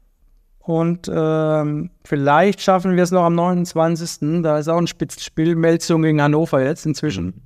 und 0.62 1.08
äh, 1.08 1.90
vielleicht 2.04 2.62
schaffen 2.62 2.96
wir 2.96 3.04
es 3.04 3.12
noch 3.12 3.24
am 3.24 3.36
29. 3.36 4.42
Da 4.44 4.60
ist 4.60 4.68
auch 4.68 4.78
ein 4.78 4.88
Spitzspiel, 4.88 5.56
Melzung 5.56 6.04
gegen 6.04 6.22
Hannover 6.22 6.64
jetzt 6.64 6.86
inzwischen. 6.86 7.26
Mhm. 7.26 7.42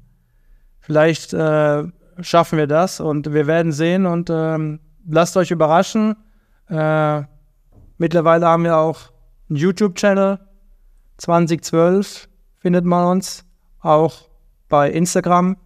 Vielleicht 0.81 1.33
äh, 1.33 1.83
schaffen 2.21 2.57
wir 2.57 2.67
das 2.67 2.99
und 2.99 3.33
wir 3.33 3.47
werden 3.47 3.71
sehen 3.71 4.05
und 4.05 4.29
ähm, 4.29 4.79
lasst 5.07 5.37
euch 5.37 5.51
überraschen. 5.51 6.15
Äh, 6.69 7.23
mittlerweile 7.97 8.47
haben 8.47 8.63
wir 8.63 8.77
auch 8.77 8.99
einen 9.49 9.57
YouTube-Channel. 9.57 10.39
2012 11.17 12.27
findet 12.57 12.85
man 12.85 13.07
uns 13.07 13.45
auch 13.79 14.29
bei 14.67 14.91
Instagram. 14.91 15.57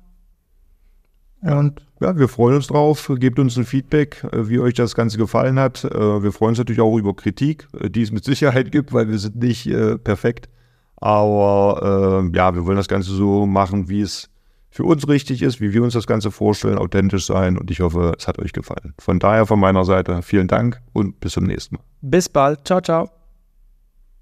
Und 1.42 1.82
ja, 2.02 2.18
wir 2.18 2.28
freuen 2.28 2.56
uns 2.56 2.68
drauf. 2.68 3.12
Gebt 3.18 3.40
uns 3.40 3.58
ein 3.58 3.66
Feedback, 3.66 4.24
äh, 4.32 4.50
wie 4.50 4.60
euch 4.60 4.74
das 4.74 4.96
Ganze 4.96 5.18
gefallen 5.18 5.60
hat. 5.60 5.84
Äh, 5.84 6.24
wir 6.24 6.32
freuen 6.32 6.50
uns 6.50 6.58
natürlich 6.58 6.82
auch 6.82 6.98
über 6.98 7.16
Kritik, 7.16 7.68
äh, 7.80 7.90
die 7.90 8.02
es 8.02 8.12
mit 8.12 8.24
Sicherheit 8.24 8.72
gibt, 8.72 8.94
weil 8.94 9.10
wir 9.10 9.18
sind 9.18 9.38
nicht 9.38 9.70
perfekt. 10.04 10.50
Aber 11.02 12.30
ja, 12.34 12.54
wir 12.54 12.66
wollen 12.66 12.76
das 12.76 12.90
Ganze 12.90 13.12
so 13.12 13.46
machen, 13.46 13.88
wie 13.88 14.02
es 14.02 14.30
für 14.70 14.84
uns 14.84 15.08
richtig 15.08 15.42
ist, 15.42 15.62
wie 15.62 15.74
wir 15.74 15.82
uns 15.82 15.94
das 15.94 16.08
Ganze 16.08 16.30
vorstellen, 16.30 16.78
authentisch 16.78 17.26
sein. 17.26 17.58
Und 17.58 17.72
ich 17.72 17.80
hoffe, 17.80 18.14
es 18.18 18.28
hat 18.28 18.38
euch 18.38 18.52
gefallen. 18.52 18.94
Von 19.00 19.20
daher 19.20 19.46
von 19.46 19.62
meiner 19.62 19.86
Seite 19.86 20.22
vielen 20.22 20.50
Dank 20.50 20.82
und 20.92 21.22
bis 21.22 21.34
zum 21.34 21.46
nächsten 21.46 21.76
Mal. 21.76 21.84
Bis 22.02 22.28
bald. 22.28 22.68
Ciao, 22.68 22.82
ciao. 22.82 23.19